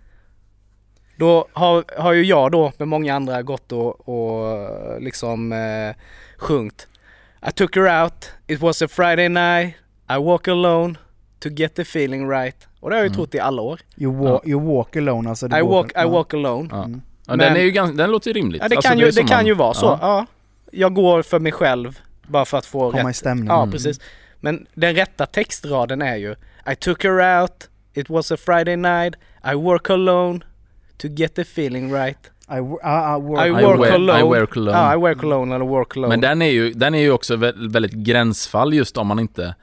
Då 1.18 1.48
har, 1.54 1.86
har 1.98 2.14
ju 2.14 2.24
jag 2.24 2.52
då 2.52 2.72
med 2.78 2.88
många 2.88 3.16
andra 3.16 3.42
gått 3.42 3.72
och, 3.72 4.10
och 4.10 5.02
liksom 5.02 5.52
eh, 5.54 5.96
sjungit 6.38 6.88
I 7.48 7.52
took 7.52 7.76
her 7.76 8.04
out, 8.04 8.30
it 8.48 8.60
was 8.60 8.82
a 8.82 8.88
Friday 8.88 9.30
night, 9.30 9.76
I 10.10 10.24
walk 10.24 10.48
alone 10.48 10.96
to 11.40 11.50
get 11.50 11.76
the 11.76 11.82
feeling 11.82 12.30
right. 12.30 12.68
Och 12.80 12.90
det 12.90 12.96
har 12.96 13.00
jag 13.00 13.06
ju 13.06 13.08
Mm. 13.08 13.16
trott 13.16 13.36
i 13.36 13.40
alla 13.40 13.62
år. 13.62 13.80
You, 13.98 14.16
walk, 14.24 14.48
you 14.48 14.62
walk 14.76 14.96
alone 14.96 15.30
alltså. 15.30 15.48
du 15.48 15.58
I 15.58 15.62
walk, 15.62 15.92
I 15.92 16.06
walk 16.10 16.34
alone. 16.34 16.70
Ja. 16.72 16.84
Mm. 16.84 17.02
Ja, 17.28 17.36
Men- 17.36 17.40
den, 17.40 17.56
är 17.56 17.62
ju 17.62 17.72
ganska, 17.72 17.98
den 17.98 18.12
låter 18.12 18.28
ju 18.30 18.34
rimligt. 18.34 18.62
Ja 18.62 18.68
det 18.70 18.76
Alltså, 18.76 18.90
kan 18.90 19.00
ju, 19.00 19.12
det 19.12 19.24
kan 19.24 19.38
man- 19.38 19.46
ju 19.46 19.54
vara 19.54 19.74
så. 19.74 19.98
Ja. 20.02 20.26
Jag 20.72 20.94
går 20.94 21.22
för 21.22 21.40
mig 21.40 21.52
själv 21.52 22.00
bara 22.32 22.46
för 22.46 22.58
att 22.58 22.66
få 22.66 22.92
Komma 22.92 23.04
i 23.04 23.06
rätt. 23.10 23.16
stämning. 23.16 23.48
Ja 23.48 23.58
Mm. 23.62 23.72
precis. 23.72 24.00
Men 24.40 24.66
den 24.74 24.96
rätta 24.96 25.26
textraden 25.26 26.02
är 26.02 26.16
ju 26.16 26.36
I 26.72 26.76
took 26.80 27.04
her 27.04 27.42
out, 27.42 27.70
it 27.94 28.10
was 28.10 28.32
a 28.32 28.38
Friday 28.38 28.76
night, 28.78 29.16
I 29.52 29.56
work 29.56 29.90
alone 29.90 30.40
to 30.98 31.08
get 31.08 31.36
the 31.36 31.42
feeling 31.42 31.94
right. 31.94 32.18
I, 32.50 32.54
ah, 32.54 32.78
ah, 32.84 33.18
work, 33.20 33.46
I 33.46 33.50
I 33.50 33.52
work 33.52 33.80
wear- 33.80 33.94
alone. 33.94 34.20
I 34.20 34.24
work 34.24 34.58
alone. 34.58 34.78
Ja, 34.78 34.94
I 34.94 34.98
work 34.98 35.24
alone 35.24 35.56
eller 35.56 35.66
work 35.66 35.98
alone. 35.98 36.10
Men 36.10 36.22
den 36.22 36.42
är 36.42 36.50
ju, 36.50 36.74
den 36.74 36.96
är 36.96 37.00
ju 37.00 37.12
också 37.12 37.36
vä- 37.36 37.72
väldigt 37.72 37.94
gränsfall 37.94 38.74
just 38.74 38.98
om 38.98 39.08
man 39.08 39.20
inte... 39.20 39.56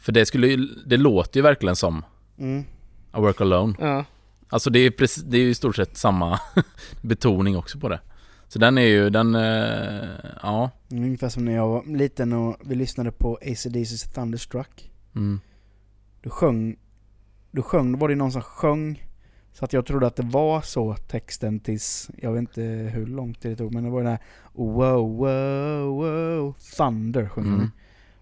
För 0.00 0.12
det 0.12 0.26
skulle 0.26 0.46
ju, 0.46 0.56
det 0.86 0.96
låter 0.96 1.38
ju 1.38 1.42
verkligen 1.42 1.76
som 1.76 2.04
Mm. 2.38 2.64
I 3.16 3.20
work 3.20 3.40
alone. 3.40 3.74
Ja. 3.80 4.04
Alltså 4.48 4.70
det 4.70 4.78
är, 4.78 4.90
precis, 4.90 5.22
det 5.24 5.36
är 5.36 5.40
ju 5.40 5.48
i 5.50 5.54
stort 5.54 5.76
sett 5.76 5.96
samma 5.96 6.40
betoning 7.02 7.56
också 7.56 7.78
på 7.78 7.88
det. 7.88 8.00
Så 8.54 8.60
den 8.60 8.78
är 8.78 8.82
ju, 8.82 9.10
den, 9.10 9.34
eh, 9.34 10.08
ja. 10.42 10.70
Ungefär 10.90 11.28
som 11.28 11.44
när 11.44 11.52
jag 11.52 11.68
var 11.68 11.96
liten 11.96 12.32
och 12.32 12.56
vi 12.64 12.74
lyssnade 12.74 13.12
på 13.12 13.38
ACDC's 13.42 14.14
Thunderstruck. 14.14 14.90
Mm. 15.14 15.40
Du 16.20 16.30
sjöng, 16.30 16.76
du 17.50 17.62
sjöng, 17.62 17.92
då 17.92 17.98
var 17.98 18.08
det 18.08 18.14
någon 18.14 18.32
som 18.32 18.42
sjöng 18.42 19.04
så 19.52 19.64
att 19.64 19.72
jag 19.72 19.86
trodde 19.86 20.06
att 20.06 20.16
det 20.16 20.22
var 20.22 20.60
så 20.60 20.94
texten 20.94 21.60
tills, 21.60 22.10
jag 22.16 22.32
vet 22.32 22.38
inte 22.38 22.62
hur 22.62 23.06
lång 23.06 23.34
tid 23.34 23.50
det 23.50 23.56
tog, 23.56 23.74
men 23.74 23.84
det 23.84 23.90
var 23.90 24.02
den 24.02 24.10
här 24.10 24.20
Wow, 24.52 25.16
wow, 25.16 25.96
wow, 25.96 26.54
Thunder 26.76 27.28
sjöng 27.28 27.44
Mm. 27.46 27.70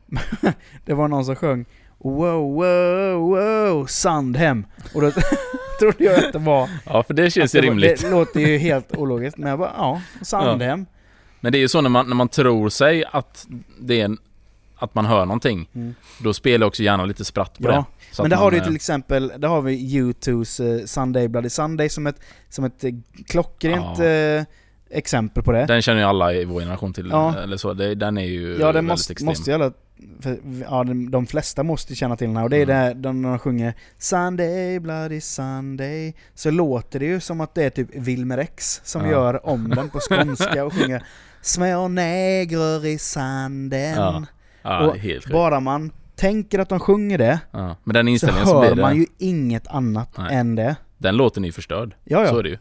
de. 0.06 0.52
Det 0.84 0.94
var 0.94 1.08
någon 1.08 1.24
som 1.24 1.36
sjöng 1.36 1.64
Wow, 2.04 2.54
wow, 2.54 3.20
wow, 3.30 3.86
Sandhem. 3.86 4.66
Och 4.94 5.00
då 5.02 5.10
trodde 5.80 6.04
jag 6.04 6.24
att 6.24 6.32
det 6.32 6.38
var... 6.38 6.68
Ja, 6.86 7.02
för 7.02 7.14
det 7.14 7.30
känns 7.30 7.54
ju 7.54 7.60
rimligt. 7.60 8.00
det 8.02 8.10
låter 8.10 8.40
ju 8.40 8.58
helt 8.58 8.96
ologiskt, 8.96 9.38
men 9.38 9.50
jag 9.50 9.58
bara 9.58 9.72
ja, 9.76 10.00
Sandhem. 10.22 10.86
Men 11.40 11.52
det 11.52 11.58
är 11.58 11.60
ju 11.60 11.68
så 11.68 11.80
när 11.80 11.90
man, 11.90 12.08
när 12.08 12.14
man 12.16 12.28
tror 12.28 12.68
sig 12.68 13.04
att 13.12 13.46
det 13.80 14.00
är 14.00 14.04
en, 14.04 14.18
att 14.76 14.94
man 14.94 15.06
hör 15.06 15.26
någonting. 15.26 15.68
Mm. 15.74 15.94
Då 16.20 16.32
spelar 16.34 16.66
också 16.66 16.82
gärna 16.82 17.04
lite 17.04 17.24
spratt 17.24 17.58
på 17.58 17.64
Ja, 17.64 17.70
det. 17.72 17.84
Men 18.22 18.30
där 18.30 18.36
man, 18.36 18.44
har 18.44 18.50
du 18.50 18.56
ju 18.56 18.60
eh, 18.60 18.66
till 18.66 18.76
exempel, 18.76 19.32
där 19.38 19.48
har 19.48 19.62
vi 19.62 20.00
U2s 20.00 20.80
eh, 20.80 20.84
Sunday 20.84 21.28
Bloody 21.28 21.50
Sunday 21.50 21.88
som 21.88 22.06
ett, 22.06 22.16
som 22.48 22.64
ett 22.64 22.84
eh, 22.84 22.90
klockrent 23.26 23.98
Ja. 23.98 24.44
exempel 24.90 25.42
på 25.42 25.52
det. 25.52 25.66
Den 25.66 25.82
känner 25.82 26.00
ju 26.00 26.06
alla 26.06 26.34
i 26.34 26.44
vår 26.44 26.60
generation 26.60 26.92
till. 26.92 27.08
Ja. 27.10 27.34
Eller 27.38 27.56
så. 27.56 27.72
Den 27.72 28.18
är 28.18 28.24
ju 28.24 28.50
ja, 28.52 28.66
det 28.66 28.72
väldigt 28.72 28.84
måste, 28.84 29.12
extrem. 29.12 29.26
måste 29.26 29.50
ju 29.50 29.54
alla, 29.54 29.72
för, 30.20 30.38
ja, 30.70 30.84
de, 30.84 31.10
de 31.10 31.26
flesta 31.26 31.62
måste 31.62 31.94
känna 31.94 32.16
till 32.16 32.26
den 32.26 32.36
här 32.36 32.44
och 32.44 32.50
det 32.50 32.56
är 32.56 32.62
Mm. 32.62 32.68
det 32.68 32.74
här, 32.74 32.94
de, 32.94 33.22
de 33.22 33.38
sjunger 33.38 33.74
Sunday 33.98 34.78
Bloody 34.80 35.20
Sunday 35.20 36.14
så 36.34 36.50
låter 36.50 36.98
det 37.00 37.06
ju 37.06 37.20
som 37.20 37.40
att 37.40 37.54
det 37.54 37.64
är 37.64 37.70
typ 37.70 37.88
Wilmer 37.94 38.38
X 38.38 38.80
som 38.84 39.02
Ja. 39.04 39.10
gör 39.10 39.46
om 39.46 39.70
den 39.70 39.88
på 39.90 39.98
skånska 40.10 40.64
och 40.64 40.72
sjunger 40.72 41.02
Små 41.42 41.88
negrer 41.88 42.86
i 42.86 42.98
sanden. 42.98 43.94
Ja. 43.96 44.24
Ja, 44.62 44.90
Och. 44.90 44.96
Bara 45.32 45.60
man 45.60 45.90
tänker 46.16 46.58
att 46.58 46.68
de 46.68 46.80
sjunger 46.80 47.18
det 47.18 47.40
Ja. 47.50 47.76
Med 47.84 47.94
den 47.94 48.06
så 48.06 48.10
inställningen 48.10 48.46
så, 48.48 48.64
hör 48.64 48.74
man 48.76 48.96
ju 48.96 49.06
inget 49.18 49.66
annat 49.66 50.08
Nej. 50.18 50.34
än 50.36 50.54
det. 50.54 50.76
Den 50.98 51.16
låten 51.16 51.44
är 51.44 51.48
ju 51.48 51.52
förstörd. 51.52 51.94
Ja, 52.04 52.26
Så 52.26 52.34
ja. 52.34 52.38
är 52.38 52.42
det 52.42 52.48
ju. 52.48 52.58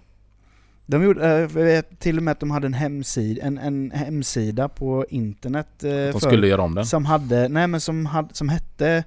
De 0.92 1.04
gjorde, 1.04 1.26
eh, 1.34 1.40
jag 1.40 1.48
vet 1.50 2.00
till 2.00 2.18
och 2.18 2.24
med 2.24 2.32
att 2.32 2.40
de 2.40 2.52
hade 2.52 2.66
en 2.68 2.74
hemsida, 2.74 3.42
en, 3.46 3.58
en 3.58 3.92
hemsida 3.92 4.70
på 4.70 5.06
internet 5.10 5.68
eh, 5.84 5.90
Att 5.90 6.14
de 6.14 6.20
förr, 6.20 6.20
skulle 6.30 6.48
göra 6.48 6.62
om 6.62 6.76
den. 6.76 6.86
som 6.86 7.06
hade, 7.06 7.48
nej 7.48 7.68
men 7.68 7.82
som, 7.82 8.06
hade, 8.06 8.34
som 8.36 8.50
hette 8.50 9.04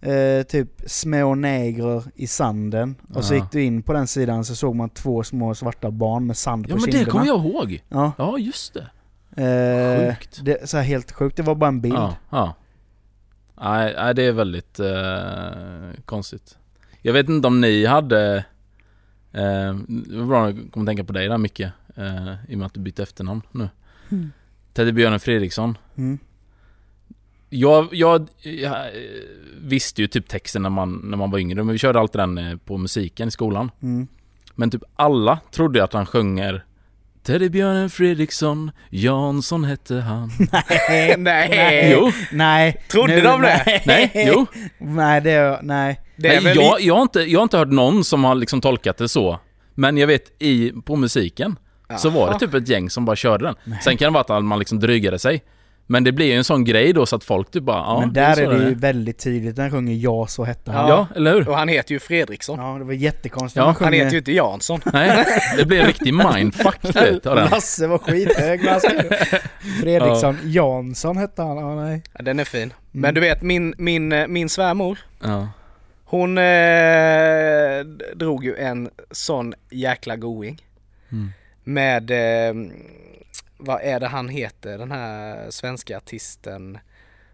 eh, 0.00 0.42
typ 0.48 0.68
små 0.86 1.34
negrer 1.34 2.04
i 2.14 2.26
sanden. 2.26 2.94
Och 3.14 3.24
så 3.24 3.34
Ja. 3.34 3.38
gick 3.38 3.50
du 3.52 3.62
in 3.62 3.82
på 3.82 3.92
den 3.92 4.06
sidan 4.06 4.44
så 4.44 4.54
såg 4.54 4.74
man 4.76 4.90
två 4.90 5.22
små 5.22 5.54
svarta 5.54 5.90
barn 5.90 6.26
med 6.26 6.36
sand 6.36 6.66
Ja 6.68 6.74
på 6.74 6.80
men 6.80 6.84
det 6.86 6.92
kinderna. 6.92 7.10
kommer 7.12 7.26
jag 7.26 7.44
ihåg. 7.44 7.82
Ja, 7.88 8.12
Ja, 8.18 8.38
just 8.38 8.74
det. 8.74 8.86
eh, 9.42 10.14
Sjukt. 10.14 10.40
Det, 10.44 10.68
så 10.70 10.78
helt 10.78 11.12
sjukt, 11.12 11.36
det 11.36 11.42
var 11.42 11.54
bara 11.54 11.68
en 11.68 11.80
bild. 11.80 11.94
Ja, 11.94 12.14
ja. 12.30 12.54
Nej, 13.62 13.94
nej 13.96 14.14
det 14.14 14.22
är 14.22 14.32
väldigt 14.32 14.80
eh, 14.80 16.00
konstigt. 16.04 16.56
Jag 17.02 17.12
vet 17.12 17.28
inte 17.28 17.48
om 17.48 17.60
ni 17.60 17.86
hade... 17.86 18.44
Eh, 19.32 19.74
det 19.88 20.16
var 20.16 20.26
bra 20.26 20.46
att 20.46 20.56
jag 20.56 20.72
kom 20.72 20.82
att 20.82 20.86
tänka 20.86 21.04
på 21.04 21.12
dig 21.12 21.28
där 21.28 21.38
Micke. 21.38 21.60
Eh, 21.60 22.32
I 22.48 22.54
och 22.54 22.58
med 22.58 22.66
att 22.66 22.74
du 22.74 22.80
bytte 22.80 23.02
efternamn 23.02 23.42
nu. 23.52 23.68
Mm. 24.10 24.32
Teddybjörnen 24.72 25.20
Fredriksson. 25.20 25.78
Mm. 25.96 26.18
Jag, 27.48 27.88
jag, 27.92 28.28
jag 28.42 28.72
eh, 28.72 28.80
visste 29.60 30.02
ju 30.02 30.08
typ 30.08 30.28
texten 30.28 30.62
när 30.62 30.70
man, 30.70 31.00
när 31.04 31.16
man 31.16 31.30
var 31.30 31.38
yngre, 31.38 31.64
men 31.64 31.72
vi 31.72 31.78
körde 31.78 32.00
alltid 32.00 32.20
den 32.20 32.38
eh, 32.38 32.56
på 32.56 32.78
musiken 32.78 33.28
i 33.28 33.30
skolan. 33.30 33.70
Mm. 33.82 34.06
Men 34.54 34.70
typ 34.70 34.82
alla 34.96 35.38
trodde 35.50 35.84
att 35.84 35.92
han 35.92 36.06
sjunger 36.06 36.64
Teddybjörnen 37.22 37.90
Fredriksson, 37.90 38.70
Jansson 38.90 39.64
hette 39.64 39.94
han. 39.94 40.30
nej, 40.78 41.14
Nej. 41.18 41.90
Jo, 41.92 42.12
nej. 42.32 42.84
Trodde 42.90 43.14
nu- 43.14 43.20
de 43.20 43.42
det? 43.42 43.62
Nej, 43.66 43.82
nej, 43.86 44.32
jo. 44.34 44.46
nej, 44.78 45.20
det 45.20 45.60
nej. 45.62 46.00
Det 46.20 46.28
är 46.28 46.32
Nej, 46.34 46.44
väl 46.44 46.56
jag, 46.56 46.80
jag, 46.80 46.94
har 46.94 47.02
inte, 47.02 47.20
jag 47.20 47.38
har 47.38 47.42
inte 47.42 47.58
hört 47.58 47.68
någon 47.68 48.04
som 48.04 48.24
har 48.24 48.34
liksom 48.34 48.60
tolkat 48.60 48.96
det 48.98 49.08
så. 49.08 49.38
Men 49.74 49.96
jag 49.98 50.06
vet, 50.06 50.42
i, 50.42 50.72
på 50.84 50.96
musiken 50.96 51.58
så 51.98 52.10
var 52.10 52.32
det 52.32 52.38
typ 52.38 52.54
ett 52.54 52.68
gäng 52.68 52.90
som 52.90 53.04
bara 53.04 53.16
körde 53.16 53.44
den. 53.44 53.54
Sen 53.84 53.96
kan 53.96 54.12
det 54.12 54.18
vara 54.24 54.36
att 54.38 54.44
man 54.44 54.58
liksom 54.58 54.80
drygade 54.80 55.18
sig. 55.18 55.42
Men 55.86 56.04
det 56.04 56.12
blir 56.12 56.26
ju 56.26 56.32
en 56.32 56.44
sån 56.44 56.64
grej 56.64 56.92
då 56.92 57.06
så 57.06 57.16
att 57.16 57.24
folk 57.24 57.50
typ 57.50 57.62
bara, 57.62 57.76
ja 57.76 58.00
Men 58.00 58.12
där 58.12 58.40
är 58.40 58.50
det 58.50 58.56
ju 58.64 58.70
är. 58.70 58.74
väldigt 58.74 59.18
tydligt 59.18 59.56
när 59.56 59.64
han 59.64 59.70
sjunger 59.70 59.94
Ja 59.94 60.26
så 60.26 60.44
hette 60.44 60.72
han. 60.72 60.88
Ja, 60.88 61.06
eller 61.16 61.34
hur? 61.34 61.48
Och 61.48 61.56
han 61.56 61.68
heter 61.68 61.92
ju 61.92 61.98
Fredriksson. 61.98 62.58
Ja, 62.58 62.78
det 62.78 62.84
var 62.84 62.92
jättekonstigt. 62.92 63.56
Ja, 63.56 63.74
när 63.78 63.84
Han 63.84 63.92
heter 63.92 64.10
ju 64.12 64.18
inte 64.18 64.32
Jansson. 64.32 64.80
Nej, 64.92 65.24
det 65.56 65.64
blir 65.64 65.80
en 65.80 65.86
riktig 65.86 66.14
mindfuck 66.14 66.84
vet, 66.96 67.26
av 67.26 67.36
den. 67.36 67.48
Lasse 67.50 67.86
var 67.86 67.98
skithög 67.98 68.64
när 68.64 68.70
han. 68.70 68.80
Fredriksson 69.80 70.36
Jansson 70.44 71.16
hette 71.16 71.42
han. 71.42 71.56
Ja, 71.56 71.74
nej. 71.74 72.02
Ja, 72.18 72.22
den 72.24 72.40
är 72.40 72.44
fin. 72.44 72.62
Mm. 72.62 72.72
Men 72.92 73.14
du 73.14 73.20
vet 73.20 73.42
min, 73.42 73.74
min, 73.78 74.12
eh, 74.12 74.26
min 74.26 74.48
svärmor, 74.48 74.98
Ja. 75.22 75.48
Hon 76.10 76.38
eh, 76.38 77.80
drog 78.16 78.44
ju 78.44 78.56
en 78.56 78.90
sån 79.10 79.54
jäkla 79.70 80.16
going. 80.16 80.62
Mm. 81.12 81.30
Med, 81.64 82.10
eh, 82.10 82.54
vad 83.58 83.80
är 83.82 84.00
det 84.00 84.06
han 84.06 84.28
heter, 84.28 84.78
den 84.78 84.92
här 84.92 85.46
svenska 85.50 85.96
artisten 85.96 86.78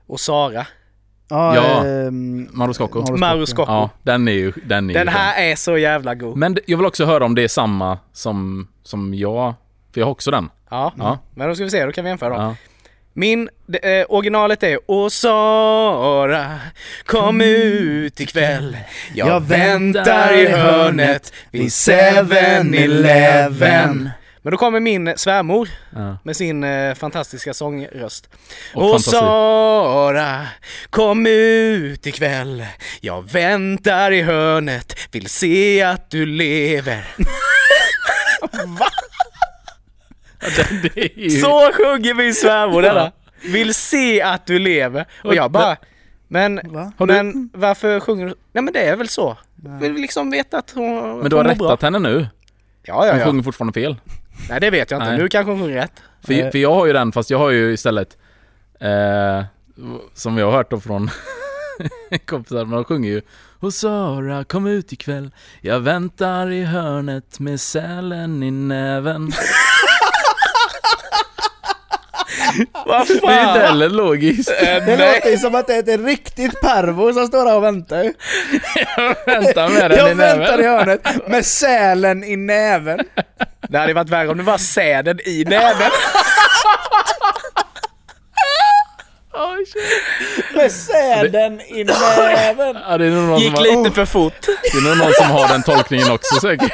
Osara. 0.06 0.66
Ja, 1.28 1.54
Ja. 1.54 1.86
ehm, 1.86 2.48
Mauro 2.52 2.74
Scocco. 2.74 2.98
Mauro 3.00 3.16
Mauro 3.16 3.46
Scocco. 3.46 3.72
Ja, 3.72 3.90
den 4.02 4.28
är 4.28 4.32
ju, 4.32 4.52
den 4.64 4.90
är 4.90 4.94
Den 4.94 5.06
ju 5.06 5.10
här 5.12 5.42
är 5.50 5.56
så 5.56 5.78
jävla 5.78 6.14
god. 6.14 6.36
Men 6.36 6.58
jag 6.66 6.76
vill 6.76 6.86
också 6.86 7.04
höra 7.04 7.24
om 7.24 7.34
det 7.34 7.42
är 7.44 7.48
samma 7.48 7.98
som, 8.12 8.68
som 8.82 9.14
jag, 9.14 9.54
för 9.92 10.00
jag 10.00 10.06
har 10.06 10.12
också 10.12 10.30
den. 10.30 10.48
Ja, 10.70 10.92
Ja. 10.98 11.18
men 11.34 11.48
då 11.48 11.54
ska 11.54 11.64
vi 11.64 11.70
se, 11.70 11.84
då 11.86 11.92
kan 11.92 12.04
vi 12.04 12.10
jämföra 12.10 12.28
dem. 12.30 12.42
Ja. 12.42 12.54
Min, 13.18 13.48
det, 13.66 14.00
eh, 14.00 14.06
originalet 14.08 14.62
är 14.62 14.78
Åh 14.86 15.08
Sara, 15.08 16.58
kom 17.06 17.40
ut 17.40 18.20
ikväll. 18.20 18.76
Jag, 19.14 19.28
Jag 19.28 19.40
väntar 19.40 20.32
i 20.32 20.46
hörnet 20.48 21.32
vid 21.50 21.68
7-Eleven 21.68 24.10
Men 24.42 24.50
då 24.50 24.56
kommer 24.56 24.80
min 24.80 25.12
svärmor 25.16 25.68
Ja. 25.90 26.18
med 26.24 26.36
sin 26.36 26.64
eh, 26.64 26.94
fantastiska 26.94 27.54
sångröst. 27.54 28.28
Och 28.74 28.90
fantasi. 28.90 29.10
Sara, 29.10 30.46
kom 30.90 31.26
ut 31.26 32.06
ikväll. 32.06 32.66
Jag 33.00 33.30
väntar 33.32 34.10
i 34.10 34.22
hörnet, 34.22 34.98
vill 35.12 35.28
se 35.28 35.82
att 35.82 36.10
du 36.10 36.26
lever. 36.26 37.04
Är 38.52 38.66
ju... 41.14 41.30
Så 41.30 41.70
sjunger 41.72 42.14
min 42.14 42.34
svärmor 42.34 42.82
denna. 42.82 43.12
Vill 43.44 43.74
se 43.74 44.22
att 44.22 44.46
du 44.46 44.58
lever. 44.58 45.04
Och 45.24 45.34
jag 45.34 45.50
bara, 45.50 45.76
men, 46.28 46.60
Va? 46.64 46.92
Du- 46.98 47.06
men 47.06 47.50
varför 47.54 48.00
sjunger 48.00 48.26
du? 48.26 48.34
Nej 48.52 48.64
men 48.64 48.72
det 48.72 48.80
är 48.88 48.96
väl 48.96 49.08
så. 49.08 49.36
Vill 49.80 49.92
liksom 49.92 50.30
veta 50.30 50.58
att 50.58 50.70
hon 50.74 51.18
Men 51.18 51.30
du 51.30 51.36
har 51.36 51.44
hon 51.44 51.50
mår 51.52 51.58
bra. 51.58 51.66
rättat 51.66 51.82
henne 51.82 51.98
nu? 51.98 52.26
Ja, 52.82 53.06
ja, 53.06 53.12
Hon 53.12 53.20
ja. 53.20 53.26
sjunger 53.26 53.42
fortfarande 53.42 53.72
fel. 53.72 53.96
Nej 54.48 54.60
det 54.60 54.70
vet 54.70 54.90
jag 54.90 54.98
inte. 54.98 55.10
Nej. 55.10 55.18
Nu 55.18 55.28
kanske 55.28 55.50
hon 55.52 55.60
sjunger 55.60 55.74
rätt. 55.76 55.92
För, 56.26 56.32
Eh. 56.32 56.50
för 56.50 56.58
jag 56.58 56.74
har 56.74 56.86
ju 56.86 56.92
den, 56.92 57.12
fast 57.12 57.30
jag 57.30 57.38
har 57.38 57.50
ju 57.50 57.72
istället 57.72 58.16
eh, 58.80 59.44
Som 60.14 60.38
jag 60.38 60.46
har 60.46 60.52
hört 60.52 60.70
då 60.70 60.80
från 60.80 61.10
kompisar, 62.26 62.64
man 62.64 62.84
sjunger 62.84 63.10
ju 63.10 63.22
Och 63.60 63.74
Sara 63.74 64.44
kom 64.44 64.66
ut 64.66 64.92
ikväll 64.92 65.30
Jag 65.60 65.80
väntar 65.80 66.50
i 66.50 66.64
hörnet 66.64 67.40
med 67.40 67.60
sälen 67.60 68.42
i 68.42 68.50
näven 68.50 69.32
Vad 72.86 73.06
Det 73.06 73.12
är 73.12 73.14
inte 73.14 73.26
fan? 73.26 73.60
heller 73.60 73.88
logiskt 73.88 74.50
Eh, 74.50 74.84
Det 74.86 74.96
låter 74.96 75.30
ju 75.30 75.38
som 75.38 75.54
att 75.54 75.66
det 75.66 75.74
är 75.74 75.94
ett 75.94 76.00
riktigt 76.04 76.60
pervo 76.60 77.12
som 77.12 77.26
står 77.26 77.44
där 77.44 77.56
och 77.56 77.64
väntar 77.64 78.02
ju. 78.04 78.12
Vänta 79.26 79.68
med 79.68 79.90
den 79.90 79.92
i 79.92 80.08
Jag 80.08 80.14
väntar 80.14 80.58
i 80.58 80.62
näven 80.62 80.64
hörnet 80.64 81.28
med 81.28 81.46
sälen 81.46 82.24
i 82.24 82.36
näven. 82.36 82.98
Det 83.68 83.78
hade 83.78 83.94
varit 83.94 84.08
värre 84.10 84.28
om 84.28 84.36
det 84.36 84.42
var 84.44 84.58
säden 84.58 85.18
i 85.24 85.44
näven. 85.44 85.90
Med 90.54 90.72
säden 90.72 91.60
i 91.60 91.84
näven. 91.84 92.76
Ja, 92.88 92.98
det 92.98 93.06
är 93.06 93.10
någon, 93.10 93.34
som 93.36 93.42
Gick 93.44 93.54
har, 93.56 93.62
lite 93.84 93.94
för 93.94 94.04
fort. 94.04 94.46
det 94.72 94.78
är 94.78 94.82
nog 94.88 94.98
någon 94.98 95.12
som 95.12 95.26
har 95.30 95.48
den 95.48 95.62
tolkningen 95.62 96.10
också 96.10 96.40
säkert 96.40 96.72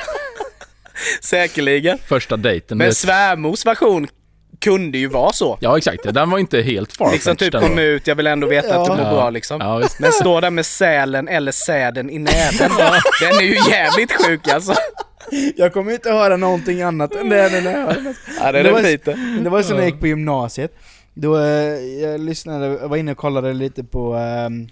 Säkerligen. 1.23 1.99
Första 2.09 2.37
dejten 2.37 2.79
Men 2.79 2.95
svärmors 2.95 3.67
version 3.67 4.09
kunde 4.63 4.99
ju 4.99 5.07
vara 5.09 5.33
så. 5.33 5.59
Ja 5.61 5.79
exakt, 5.79 6.15
den 6.15 6.31
var 6.31 6.39
inte 6.39 6.63
helt 6.63 6.93
farfetched 6.93 7.13
Liksom 7.15 7.37
typ 7.37 7.53
kom 7.55 7.79
ut, 7.79 8.07
jag 8.07 8.15
vill 8.15 8.27
ändå 8.27 8.47
veta 8.47 8.79
att 8.81 8.87
du 8.87 8.93
Ja. 8.93 8.97
mår 8.97 9.07
Ja. 9.07 9.13
bra 9.13 9.31
liksom. 9.31 9.61
Ja. 9.61 9.83
Men 9.99 10.13
står 10.13 10.41
där 10.41 10.51
med 10.51 10.67
sälen 10.67 11.29
eller 11.29 11.53
säden 11.53 12.11
i 12.11 12.19
näven. 12.19 12.71
Den 13.21 13.33
är 13.39 13.43
ju 13.43 13.71
jävligt 13.71 14.13
sjuk 14.13 14.49
alltså. 14.49 14.75
Jag 15.57 15.73
kommer 15.73 15.93
inte 15.93 16.11
höra 16.11 16.37
någonting 16.37 16.83
annat 16.83 17.15
än 17.15 17.29
det 17.29 17.37
hör 17.37 17.51
det. 17.51 18.15
Ja, 18.41 18.53
det 18.53 18.73
var- 18.73 18.83
lite. 18.83 19.19
Det 19.45 19.51
var 19.51 19.63
så 19.63 19.73
när 19.75 19.81
jag 19.81 19.89
gick 19.91 20.01
på 20.01 20.07
gymnasiet. 20.07 20.75
Då 21.15 21.39
eh, 21.39 21.45
jag 22.03 22.21
lyssnade, 22.21 22.67
jag 22.67 22.89
var 22.89 22.97
inne 22.97 23.13
och 23.13 23.19
kollade 23.19 23.53
lite 23.53 23.85
på... 23.85 24.15
ehm, 24.15 24.69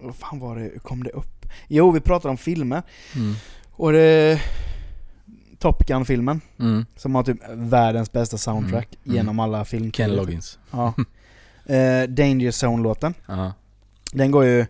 vad 0.00 0.16
fan 0.16 0.40
var 0.40 0.56
det, 0.56 0.60
hur 0.62 0.78
kom 0.78 1.02
det 1.04 1.10
upp? 1.10 1.46
Jo, 1.68 1.90
vi 1.90 2.00
pratade 2.00 2.30
om 2.30 2.38
filmer. 2.38 2.82
Mm. 3.14 3.34
Och 3.72 3.92
det... 3.92 4.40
Top 5.62 5.86
Gun-filmen, 5.86 6.40
Mm. 6.58 6.86
som 6.96 7.14
har 7.14 7.22
typ 7.22 7.38
världens 7.54 8.12
bästa 8.12 8.38
soundtrack 8.38 8.88
Mm, 8.94 9.00
mm. 9.04 9.16
genom 9.16 9.40
alla 9.40 9.64
film. 9.64 9.92
Ken 9.92 10.10
Loggins. 10.16 10.58
Ja. 10.70 10.94
Eh, 11.66 12.08
Danger 12.08 12.50
Zone-låten. 12.50 13.14
Ja. 13.26 13.52
Den 14.12 14.30
går 14.30 14.44
ju 14.44 14.66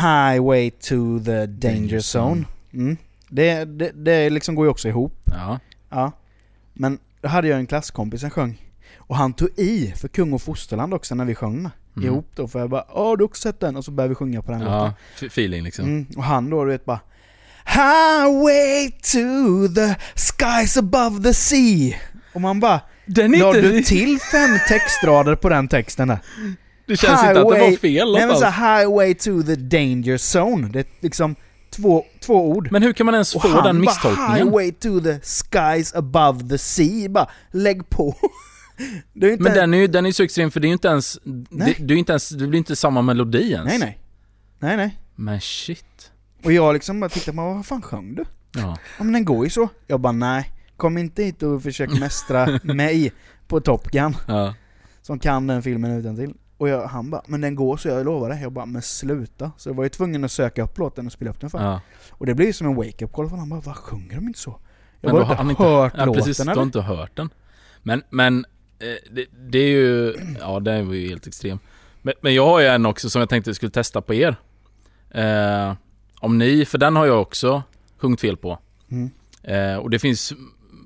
Highway 0.00 0.70
to 0.70 1.20
the 1.24 1.46
Danger 1.46 2.16
Zone. 2.16 2.44
Mm. 2.72 2.96
Det, 3.28 3.64
det, 3.64 3.90
det 3.94 4.30
liksom 4.30 4.54
går 4.54 4.66
ju 4.66 4.70
också 4.70 4.88
ihop. 4.88 5.14
Ja. 5.24 5.58
Ja. 5.90 6.12
Men 6.74 6.98
då 7.20 7.28
hade 7.28 7.48
jag 7.48 7.58
en 7.58 7.66
klasskompis 7.66 8.20
som 8.20 8.30
sjöng. 8.30 8.62
Och 8.96 9.16
han 9.16 9.32
tog 9.32 9.48
i 9.56 9.92
för 9.96 10.08
Kung 10.08 10.32
och 10.32 10.42
Fosterland 10.42 10.94
också 10.94 11.14
när 11.14 11.24
vi 11.24 11.34
sjöng 11.34 11.62
den. 11.62 11.70
Mm. 11.96 12.08
ihop 12.08 12.26
då. 12.34 12.48
För 12.48 12.58
jag 12.60 12.70
bara 12.70 12.84
Åh, 12.92 13.16
du 13.16 13.22
har 13.24 13.28
också 13.28 13.42
sett 13.42 13.60
den? 13.60 13.76
Och 13.76 13.84
så 13.84 13.90
började 13.90 14.08
vi 14.08 14.14
sjunga 14.14 14.42
på 14.42 14.52
den 14.52 14.60
Ja, 14.60 14.84
låten. 14.86 14.94
feeling 15.28 15.62
liksom. 15.64 15.84
Mm. 15.84 16.06
Och 16.16 16.24
han 16.24 16.50
då, 16.50 16.64
du 16.64 16.70
vet 16.70 16.84
bara 16.84 17.00
Highway 17.68 18.90
to 18.90 19.68
the 19.74 19.96
skies 20.14 20.76
above 20.76 21.22
the 21.22 21.34
sea. 21.34 21.94
Och 22.32 22.40
man 22.40 22.60
bara 22.60 22.80
Den 23.06 23.32
La 23.32 23.52
du 23.52 23.82
till 23.82 24.18
fem 24.20 24.58
textrader 24.68 25.36
på 25.36 25.48
den 25.48 25.68
texten 25.68 26.08
där? 26.08 26.18
Det 26.86 26.96
känns 26.96 27.20
inte 27.20 27.30
att 27.30 27.34
det 27.34 27.42
var 27.42 27.76
fel 27.76 28.12
Nej 28.12 28.26
men 28.26 28.36
så 28.36 28.46
Highway 28.46 29.14
to 29.14 29.42
the 29.42 29.54
danger 29.54 30.38
zone. 30.38 30.68
Det 30.68 30.78
är 30.78 30.86
liksom 31.00 31.36
två, 31.70 32.04
två 32.20 32.50
ord. 32.50 32.68
Men 32.72 32.82
hur 32.82 32.92
kan 32.92 33.06
man 33.06 33.14
ens 33.14 33.34
och 33.34 33.42
få 33.42 33.48
han 33.48 33.64
den 33.64 33.76
bara, 33.76 33.80
misstolkningen? 33.80 34.36
Highway 34.36 34.72
to 34.72 35.00
the 35.00 35.20
skies 35.20 35.94
above 35.94 36.48
the 36.48 36.58
sea. 36.58 37.08
Bara 37.08 37.30
lägg 37.50 37.90
på. 37.90 38.16
Är 39.22 39.30
inte 39.30 39.42
Men 39.42 39.54
den 39.54 39.74
är 39.74 39.78
ju 39.78 39.86
den 39.86 40.06
är 40.06 40.12
så 40.12 40.22
extrem 40.22 40.50
för 40.50 40.60
det 40.60 40.66
är 40.66 40.68
ju 40.68 40.72
inte 40.72 40.88
ens... 40.88 41.18
Det, 41.24 41.46
Nej. 41.50 41.76
det, 41.80 41.94
är 41.94 41.98
inte 41.98 42.12
ens, 42.12 42.28
det 42.28 42.46
blir 42.46 42.58
inte 42.58 42.76
samma 42.76 43.02
melodi 43.02 43.52
ens. 43.52 43.68
Nej 43.68 43.78
nej. 43.78 43.98
Nej 44.58 44.76
nej. 44.76 44.98
Men 45.14 45.40
shit. 45.40 46.10
Och 46.44 46.52
jag 46.52 46.72
liksom 46.74 47.00
bara 47.00 47.08
tittade 47.10 47.36
på 47.36 47.42
vad 47.54 47.66
fan 47.66 47.82
sjöng 47.82 48.14
du? 48.14 48.24
Ja. 48.54 48.76
Ja 48.98 49.04
men 49.04 49.12
den 49.12 49.24
går 49.24 49.44
ju 49.44 49.50
så. 49.50 49.68
Jag 49.86 50.00
bara 50.00 50.12
nej. 50.12 50.52
Kom 50.76 50.98
inte 50.98 51.22
hit 51.22 51.42
och 51.42 51.62
försök 51.62 52.00
mästra 52.00 52.60
mig 52.62 53.12
på 53.48 53.60
Top 53.60 53.84
Gun. 53.90 54.16
Ja. 54.28 54.54
Som 55.02 55.18
kan 55.18 55.46
den 55.46 55.62
filmen 55.62 55.90
utan 55.98 56.16
till. 56.16 56.34
Och 56.58 56.68
jag, 56.68 56.86
han 56.86 57.10
bara, 57.10 57.22
men 57.26 57.40
den 57.40 57.54
går 57.54 57.76
så 57.76 57.88
jag 57.88 58.04
lovar 58.04 58.28
det. 58.28 58.40
Jag 58.40 58.52
bara, 58.52 58.66
men 58.66 58.82
sluta. 58.82 59.52
Så 59.56 59.68
jag 59.68 59.74
var 59.74 59.84
ju 59.84 59.88
tvungen 59.90 60.24
att 60.24 60.32
söka 60.32 60.62
upp 60.62 60.78
låten 60.78 61.06
och 61.06 61.12
spela 61.12 61.30
upp 61.30 61.40
den 61.40 61.50
för 61.50 61.58
ja. 61.64 61.80
Och 62.10 62.26
det 62.26 62.34
blir 62.34 62.46
ju 62.46 62.52
som 62.52 62.66
en 62.66 62.74
wake-up 62.74 63.12
call 63.12 63.28
för 63.28 63.36
han 63.36 63.48
bara, 63.48 63.60
vad 63.60 63.76
sjunger 63.76 64.14
de 64.14 64.26
inte 64.26 64.38
så? 64.38 64.60
Jag 65.00 65.12
Men 65.12 65.22
har 65.22 65.22
inte 65.30 65.34
han 65.42 65.50
inte- 65.50 65.62
hört 65.62 65.92
ja 65.96 66.04
låten 66.04 66.20
precis, 66.22 66.36
du 66.36 66.42
eller? 66.42 66.54
har 66.54 66.62
inte 66.62 66.80
hört 66.80 67.16
den. 67.16 67.30
Men, 67.82 68.02
men 68.10 68.44
eh, 68.78 68.86
det, 69.14 69.26
det 69.50 69.58
är 69.58 69.68
ju... 69.70 70.14
Ja, 70.40 70.60
det 70.60 70.82
var 70.82 70.94
ju 70.94 71.08
helt 71.08 71.26
extrem. 71.26 71.58
Men, 72.02 72.14
men 72.20 72.34
jag 72.34 72.46
har 72.46 72.60
ju 72.60 72.66
en 72.66 72.86
också 72.86 73.10
som 73.10 73.20
jag 73.20 73.28
tänkte 73.28 73.54
skulle 73.54 73.70
testa 73.70 74.00
på 74.02 74.14
er. 74.14 74.36
Eh, 75.10 75.74
om 76.20 76.38
ni, 76.38 76.64
för 76.64 76.78
den 76.78 76.96
har 76.96 77.06
jag 77.06 77.22
också 77.22 77.62
sjungit 77.98 78.20
fel 78.20 78.36
på. 78.36 78.58
Mm. 78.88 79.10
Eh, 79.42 79.76
och 79.76 79.90
det 79.90 79.98
finns 79.98 80.32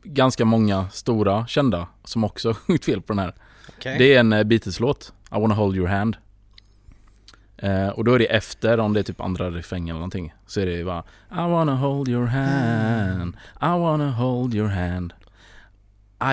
ganska 0.05 0.45
många 0.45 0.89
stora 0.91 1.47
kända 1.47 1.89
som 2.05 2.25
också 2.25 2.49
har 2.49 2.55
sjungit 2.55 2.85
fel 2.85 3.03
på 3.03 3.13
den 3.13 3.19
här. 3.19 3.35
Okej. 3.69 3.99
Det 3.99 4.15
är 4.15 4.21
en 4.21 4.33
eh, 4.33 4.45
Beatles-låt, 4.45 5.13
I 5.31 5.41
wanna 5.41 5.55
hold 5.55 5.77
your 5.77 5.89
hand. 5.89 6.17
Eh, 7.57 7.89
och 7.89 8.05
då 8.05 8.15
är 8.15 8.19
det 8.19 8.27
efter, 8.27 8.81
om 8.81 8.93
det 8.93 9.01
är 9.01 9.05
typ 9.05 9.21
andra 9.21 9.51
refrängen 9.51 9.89
eller 9.89 9.99
någonting, 9.99 10.35
så 10.47 10.61
är 10.61 10.67
det 10.67 10.73
ju 10.73 10.85
bara 10.85 11.05
I 11.31 11.51
wanna 11.51 11.75
hold 11.75 12.09
your 12.09 12.27
hand, 12.27 13.37
I 13.61 13.79
wanna 13.79 14.11
hold 14.11 14.55
your 14.55 14.69
hand. 14.69 15.13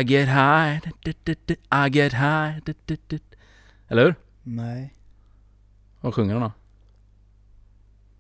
I 0.01 0.03
get 0.03 0.27
high, 0.27 0.79
I 1.71 1.89
get 1.89 2.13
high. 2.13 2.59
Eller 3.87 4.03
hur? 4.03 4.15
Nej. 4.43 4.93
Vad 6.01 6.13
sjunger 6.13 6.33
den 6.33 6.43
då? 6.43 6.51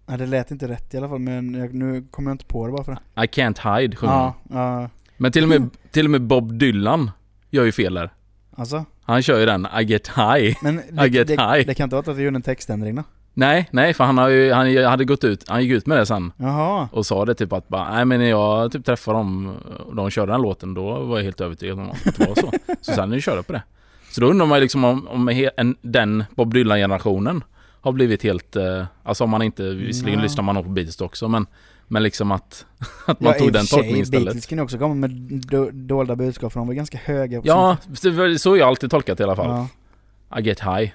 Nej, 0.09 0.17
det 0.17 0.25
lät 0.25 0.51
inte 0.51 0.67
rätt 0.67 0.93
i 0.93 0.97
alla 0.97 1.09
fall, 1.09 1.19
men 1.19 1.53
jag, 1.53 1.73
nu 1.73 2.03
kommer 2.11 2.31
jag 2.31 2.33
inte 2.33 2.45
på 2.45 2.65
det 2.67 2.71
bara 2.73 2.83
för 2.83 2.91
det. 2.91 3.23
I 3.23 3.27
can't 3.27 3.79
hide 3.79 3.95
sjunger 3.95 4.13
Ja, 4.13 4.35
ja, 4.49 4.89
Men 5.17 5.31
till 5.31 5.43
och, 5.43 5.49
med, 5.49 5.69
till 5.91 6.05
och 6.05 6.11
med 6.11 6.21
Bob 6.21 6.53
Dylan 6.53 7.11
gör 7.49 7.63
ju 7.63 7.71
fel 7.71 7.93
där. 7.93 8.09
alltså. 8.55 8.85
Han 9.01 9.21
kör 9.21 9.39
ju 9.39 9.45
den 9.45 9.67
I 9.79 9.83
get 9.83 10.07
high. 10.07 10.57
Men 10.63 10.79
I 10.89 10.91
det, 10.91 11.07
get 11.07 11.27
det, 11.27 11.33
high. 11.33 11.67
det 11.67 11.73
kan 11.73 11.83
inte 11.83 11.95
vara 11.95 12.11
att 12.11 12.17
vi 12.17 12.23
gjorde 12.23 12.35
en 12.35 12.41
textändring 12.41 12.95
då? 12.95 13.03
Nej, 13.33 13.69
nej 13.71 13.93
för 13.93 14.03
han, 14.03 14.17
har 14.17 14.29
ju, 14.29 14.51
han 14.51 14.77
hade 14.85 15.05
gått 15.05 15.23
ut, 15.23 15.49
han 15.49 15.63
gick 15.63 15.71
ut 15.71 15.85
med 15.85 15.97
det 15.97 16.05
sen. 16.05 16.31
Jaha. 16.37 16.89
Och 16.91 17.05
sa 17.05 17.25
det 17.25 17.33
typ 17.35 17.53
att 17.53 17.67
bara, 17.67 17.93
nej 17.93 18.05
men 18.05 18.19
när 18.19 18.29
jag 18.29 18.71
typ 18.71 18.85
träffade 18.85 19.17
dem 19.17 19.55
och 19.85 19.95
de 19.95 20.09
körde 20.09 20.31
den 20.31 20.41
låten 20.41 20.73
då 20.73 20.99
var 20.99 21.17
jag 21.17 21.23
helt 21.23 21.41
övertygad 21.41 21.79
om 21.79 21.89
att 21.89 22.17
det 22.17 22.27
var 22.27 22.35
så. 22.35 22.51
Så 22.81 22.93
sen 22.93 23.09
när 23.09 23.19
körde 23.19 23.43
på 23.43 23.53
det. 23.53 23.63
Så 24.11 24.21
då 24.21 24.27
undrar 24.27 24.45
man 24.45 24.57
ju 24.57 24.61
liksom 24.61 24.85
om, 24.85 25.07
om 25.07 25.47
den 25.81 26.23
Bob 26.35 26.53
Dylan-generationen 26.53 27.43
har 27.81 27.91
blivit 27.91 28.23
helt... 28.23 28.55
Eh, 28.55 28.85
alltså 29.03 29.23
om 29.23 29.29
man 29.29 29.41
inte... 29.41 29.63
Visserligen 29.69 30.21
lyssnar 30.21 30.43
man 30.43 30.55
nog 30.55 30.63
på 30.63 30.69
Beatles 30.71 31.01
också 31.01 31.27
men, 31.27 31.47
men 31.87 32.03
liksom 32.03 32.31
att, 32.31 32.65
att 33.05 33.19
man 33.19 33.29
Ja, 33.31 33.35
i 33.35 33.39
tog 33.39 33.53
den 33.53 33.65
tolkningen 33.65 34.01
istället. 34.01 34.25
Beatles 34.25 34.45
kan 34.45 34.57
ju 34.57 34.63
också 34.63 34.77
komma 34.77 34.95
med 34.95 35.09
do, 35.49 35.69
dolda 35.73 36.15
budskap 36.15 36.53
för 36.53 36.59
de 36.59 36.67
var 36.67 36.73
ganska 36.73 36.97
höga 36.97 37.41
Ja, 37.43 37.77
var- 37.87 38.37
så 38.37 38.49
har 38.49 38.57
jag 38.57 38.67
alltid 38.67 38.91
tolkat 38.91 39.17
det 39.17 39.21
i 39.21 39.25
alla 39.25 39.35
sin 39.35 39.43
fall. 39.45 39.67
ja, 40.29 40.39
I 40.39 40.43
get 40.43 40.59
high. 40.59 40.81
I 40.83 40.91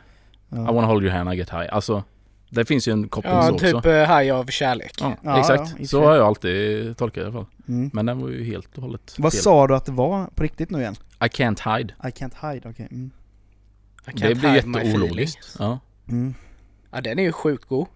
ja. 0.49 0.73
wanna 0.73 0.87
hold 0.87 1.03
your 1.05 1.13
hand, 1.15 1.33
I 1.33 1.37
get 1.37 1.51
high. 1.51 1.67
Alltså, 1.75 2.05
det 2.51 2.65
finns 2.65 2.89
ju 2.89 2.93
en 2.93 3.09
koppling 3.09 3.33
Ja, 3.33 3.43
så 3.49 3.59
typ 3.59 3.75
också. 3.75 3.91
eh, 3.91 4.07
haj 4.07 4.31
av 4.31 4.47
kärlek. 4.47 4.93
Ja, 5.01 5.17
Ja, 5.23 5.39
exakt. 5.41 5.71
ja, 5.77 5.83
i 5.83 5.87
så 5.87 6.05
har 6.05 6.17
jag 6.17 6.27
alltid 6.27 6.97
tolkat 6.97 7.15
det 7.15 7.21
i 7.21 7.25
alla 7.25 7.33
fall. 7.33 7.47
Mm. 7.69 7.91
Men 7.93 8.07
den 8.07 8.21
var 8.21 8.29
ju 8.29 8.45
helt 8.45 8.77
och 8.77 8.83
hållet 8.83 9.15
Vad 9.19 9.33
fel. 9.33 9.43
sa 9.43 9.67
du 9.67 9.75
att 9.77 9.85
det 9.85 9.93
var 9.93 10.27
på 10.35 10.43
riktigt 10.43 10.71
nu 10.71 10.81
igen? 10.81 10.95
I 11.21 11.25
can't 11.25 11.77
hide. 11.79 11.95
I 12.05 12.07
can't 12.07 12.53
hide, 12.53 12.69
okej. 12.69 12.89
Mm. 12.91 13.11
I 14.07 14.11
can't 14.11 14.29
Det 14.29 14.35
blir 14.35 14.55
jätteologiskt. 14.55 15.57
Ja. 15.59 15.79
Mm. 16.09 16.35
Ja, 16.95 17.01
den 17.01 17.19
är 17.19 17.23
ju 17.23 17.33
sjukt 17.33 17.65
god. 17.65 17.87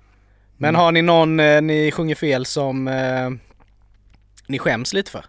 Men 0.56 0.68
Mm. 0.68 0.80
har 0.80 0.92
ni 0.92 1.02
någon 1.02 1.40
eh, 1.40 1.62
ni 1.62 1.90
sjunger 1.90 2.14
fel 2.14 2.46
som 2.46 2.88
eh, 2.88 3.30
ni 4.46 4.58
skäms 4.58 4.92
lite 4.92 5.10
för? 5.10 5.24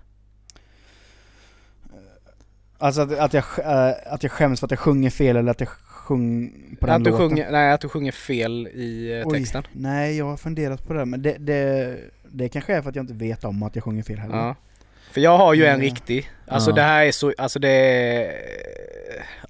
Alltså 2.78 3.02
att, 3.02 3.12
att, 3.20 3.34
jag, 3.34 3.44
äh, 3.64 3.94
att 4.14 4.24
jag 4.24 4.32
skäms 4.32 4.60
för 4.60 4.68
att 4.68 4.72
jag 4.72 4.80
sjunger 4.80 5.10
fel 5.10 5.38
eller 5.38 5.52
att 5.52 5.60
jag 5.60 5.70
sjunger 5.70 6.52
på 6.80 6.86
den 6.86 6.96
Att 6.96 7.04
du, 7.04 7.10
låten? 7.10 7.30
sjunger, 7.30 7.52
nej, 7.52 7.72
att 7.72 7.82
du 7.82 7.90
sjunger 7.90 8.12
fel 8.12 8.68
i 8.68 9.20
eh, 9.20 9.28
Oj, 9.28 9.40
texten. 9.40 9.64
Nej, 9.72 10.18
jag 10.18 10.26
har 10.26 10.38
funderat 10.38 10.88
på 10.88 10.94
det 10.94 11.06
men 11.06 11.22
det, 11.22 11.36
det, 11.40 11.98
det 12.32 12.50
kanske 12.50 12.74
är 12.76 12.82
för 12.82 12.90
att 12.90 12.96
jag 12.96 13.04
inte 13.04 13.14
vet 13.14 13.44
om 13.44 13.64
att 13.64 13.76
jag 13.76 13.84
sjunger 13.84 14.04
fel 14.04 14.20
heller. 14.20 14.36
Ja. 14.38 14.56
För 15.12 15.22
jag 15.22 15.38
har 15.38 15.54
ju 15.54 15.64
en 15.66 15.70
Mm. 15.70 15.82
riktig. 15.82 16.32
Alltså 16.48 16.70
Ja. 16.70 16.76
det 16.76 16.82
här 16.82 17.06
är 17.06 17.12
så, 17.12 17.34
alltså 17.38 17.60
det 17.60 17.70
är, 17.70 18.34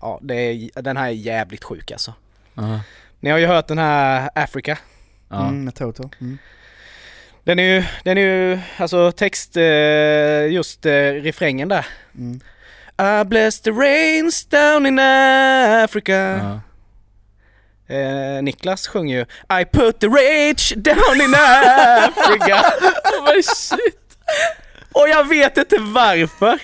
Ja, 0.02 0.20
det 0.22 0.36
är, 0.36 0.82
den 0.82 0.98
här 0.98 1.06
är 1.08 1.12
jävligt 1.12 1.64
sjuk 1.64 1.92
alltså. 1.92 2.14
Ja. 2.54 2.80
Ni 3.20 3.30
har 3.30 3.38
ju 3.38 3.46
hört 3.46 3.68
den 3.68 3.78
här 3.78 4.30
Africa. 4.36 4.78
Ja. 5.30 5.42
Mm, 5.48 5.64
med 5.64 5.76
Toto. 5.76 6.10
Mm. 6.22 6.38
Den 7.44 7.60
är 7.60 7.64
ju, 7.64 7.84
den 8.04 8.18
är 8.18 8.22
ju, 8.22 8.60
alltså 8.78 9.12
text, 9.12 9.58
eh, 9.58 10.48
just 10.52 10.86
eh, 10.86 10.92
refrängen 10.92 11.70
där. 11.70 11.86
Mm. 12.16 12.40
I 13.02 13.26
bless 13.26 13.62
the 13.62 13.72
rains 13.72 14.46
down 14.46 14.86
in 14.86 15.00
Africa. 15.00 16.14
Ja. 16.14 16.62
Eh, 17.96 18.44
Niklas 18.44 18.88
sjunger 18.88 19.18
ju 19.18 19.26
I 19.62 19.66
put 19.66 20.00
the 20.00 20.08
rage 20.08 20.74
down 20.76 21.22
in 21.22 21.36
Africa. 21.36 22.66
Men 23.26 23.44
shit! 23.44 24.18
Och 24.92 25.10
jag 25.10 25.28
vet 25.28 25.58
inte 25.58 25.78
varför. 25.80 26.60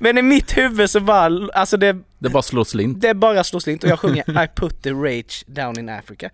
Men 0.00 0.18
i 0.18 0.22
mitt 0.22 0.56
huvud 0.56 0.90
så 0.90 1.00
bara, 1.00 1.48
alltså 1.54 1.76
det, 1.76 1.96
Det 2.18 2.28
bara 2.28 2.42
slår 2.42 2.64
slint. 2.64 3.00
det 3.00 3.14
bara 3.14 3.44
slår 3.44 3.60
slint 3.60 3.84
och 3.84 3.90
jag 3.90 3.98
sjunger 3.98 4.44
I 4.44 4.48
put 4.56 4.82
the 4.82 4.90
rage 4.90 5.44
down 5.46 5.78
in 5.78 5.88
Africa. 5.88 6.30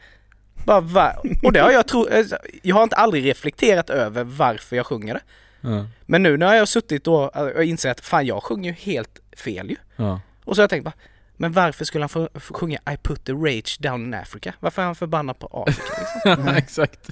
Bara 0.65 0.81
va? 0.81 1.13
Och 1.43 1.53
det 1.53 1.61
har 1.61 1.71
jag 1.71 1.87
tro, 1.89 2.09
eh, 2.09 2.27
jag 2.63 2.77
har 2.77 2.83
inte 2.83 2.97
aldrig 2.97 3.25
reflekterat 3.25 3.91
över 3.91 4.25
varför 4.25 4.77
jag 4.77 4.87
sjunger 4.87 5.15
det. 5.15 5.21
Ja. 5.61 5.87
Men 6.07 6.23
nu 6.23 6.37
när 6.37 6.53
jag 6.53 6.61
har 6.61 6.67
suttit 6.67 7.05
då 7.05 7.15
och 7.57 7.65
insett 7.65 7.99
att 7.99 8.05
fan 8.07 8.27
jag 8.27 8.43
sjunger 8.43 8.71
ju 8.71 8.77
helt 8.93 9.19
fel 9.37 9.71
ju. 9.71 9.77
Ja. 9.97 10.21
Och 10.45 10.57
så 10.57 10.61
har 10.61 10.63
jag 10.63 10.71
tänkt 10.71 10.85
bara, 10.85 10.93
men 11.37 11.53
varför 11.53 11.85
skulle 11.85 12.03
han 12.03 12.09
få, 12.09 12.29
få 12.35 12.55
sjunga 12.55 12.79
I 12.93 12.97
put 13.03 13.25
the 13.25 13.33
rage 13.33 13.77
down 13.81 14.05
in 14.05 14.15
Africa? 14.15 14.55
Varför 14.61 14.83
är 14.83 14.87
han 14.87 14.95
förbannad 14.95 15.39
på 15.39 15.65
Afrika 15.69 15.93
liksom? 16.25 16.45
Ja, 16.53 16.57
exakt. 16.57 17.11